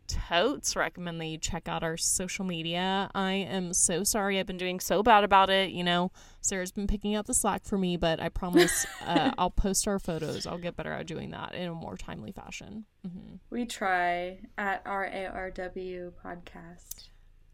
totes 0.07 0.75
recommend 0.75 1.19
that 1.21 1.25
you 1.25 1.37
check 1.37 1.67
out 1.67 1.83
our 1.83 1.97
social 1.97 2.45
media. 2.45 3.09
I 3.13 3.33
am 3.33 3.73
so 3.73 4.03
sorry 4.03 4.39
I've 4.39 4.45
been 4.47 4.57
doing 4.57 4.79
so 4.79 5.03
bad 5.03 5.23
about 5.23 5.49
it. 5.49 5.71
You 5.71 5.83
know, 5.83 6.11
Sara's 6.41 6.71
been 6.71 6.87
picking 6.87 7.15
up 7.15 7.25
the 7.25 7.33
slack 7.33 7.65
for 7.65 7.77
me, 7.77 7.97
but 7.97 8.19
I 8.19 8.29
promise 8.29 8.85
uh, 9.05 9.31
I'll 9.37 9.49
post 9.51 9.87
our 9.87 9.99
photos. 9.99 10.47
I'll 10.47 10.57
get 10.57 10.75
better 10.75 10.91
at 10.91 11.05
doing 11.07 11.31
that 11.31 11.53
in 11.53 11.69
a 11.69 11.73
more 11.73 11.97
timely 11.97 12.31
fashion. 12.31 12.85
hmm 13.03 13.35
We 13.49 13.65
try 13.65 14.39
at 14.57 14.83
RARW 14.85 16.11
podcast. 16.23 17.09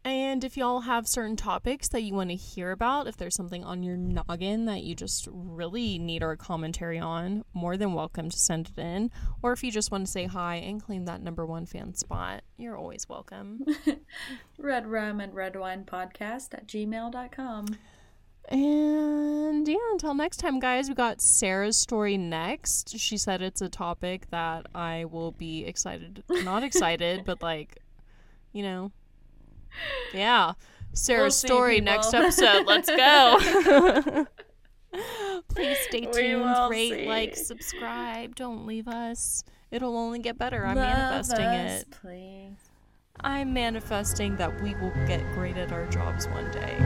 And 0.06 0.44
if 0.44 0.58
y'all 0.58 0.80
have 0.80 1.08
certain 1.08 1.34
topics 1.34 1.88
that 1.88 2.02
you 2.02 2.12
want 2.12 2.28
to 2.28 2.36
hear 2.36 2.72
about, 2.72 3.06
if 3.06 3.16
there's 3.16 3.34
something 3.34 3.64
on 3.64 3.82
your 3.82 3.96
noggin 3.96 4.66
that 4.66 4.82
you 4.82 4.94
just 4.94 5.26
really 5.32 5.98
need 5.98 6.22
our 6.22 6.36
commentary 6.36 6.98
on, 6.98 7.42
more 7.54 7.78
than 7.78 7.94
welcome 7.94 8.28
to 8.28 8.36
send 8.36 8.68
it 8.68 8.78
in. 8.78 9.10
Or 9.40 9.52
if 9.52 9.64
you 9.64 9.72
just 9.72 9.90
want 9.90 10.04
to 10.04 10.12
say 10.12 10.26
hi 10.26 10.56
and 10.56 10.82
claim 10.82 11.06
that 11.06 11.22
number 11.22 11.46
one 11.46 11.64
fan 11.64 11.94
spot, 11.94 12.42
you're 12.58 12.76
always 12.76 13.08
welcome. 13.08 13.64
Red 14.58 14.86
Rum 14.86 15.20
and 15.20 15.32
Red 15.34 15.56
Wine 15.56 15.84
Podcast 15.84 16.52
at 16.52 16.66
gmail.com. 16.66 17.78
and 18.50 19.66
yeah, 19.66 19.76
until 19.92 20.12
next 20.12 20.36
time, 20.36 20.60
guys, 20.60 20.90
we 20.90 20.94
got 20.94 21.22
Sara's 21.22 21.78
story 21.78 22.18
next. 22.18 22.98
She 22.98 23.16
said 23.16 23.40
it's 23.40 23.62
a 23.62 23.70
topic 23.70 24.28
that 24.30 24.66
I 24.74 25.06
will 25.06 25.32
be 25.32 25.64
excited, 25.64 26.24
not 26.28 26.62
excited, 26.62 27.22
but 27.24 27.40
like, 27.40 27.78
you 28.52 28.62
know, 28.62 28.92
yeah. 30.12 30.52
Sara's 30.92 31.22
We'll 31.22 31.30
see, 31.30 31.46
story 31.48 31.80
next 31.80 32.14
episode. 32.14 32.66
Let's 32.66 32.88
go. 32.88 34.26
Please 35.48 35.78
stay 35.88 36.06
tuned, 36.06 36.70
rate, 36.70 37.08
like, 37.08 37.36
subscribe. 37.36 38.36
Don't 38.36 38.66
leave 38.66 38.86
us. 38.86 39.42
It'll 39.70 39.96
only 39.96 40.20
get 40.20 40.38
better. 40.38 40.64
I'm 40.64 40.76
Love 40.76 40.88
manifesting 40.88 41.44
us, 41.44 41.82
it. 41.82 41.90
Please. 41.90 42.70
I'm 43.20 43.52
manifesting 43.52 44.36
that 44.36 44.62
we 44.62 44.74
will 44.76 44.92
get 45.06 45.20
great 45.34 45.56
at 45.56 45.72
our 45.72 45.86
jobs 45.86 46.28
one 46.28 46.50
day. 46.50 46.76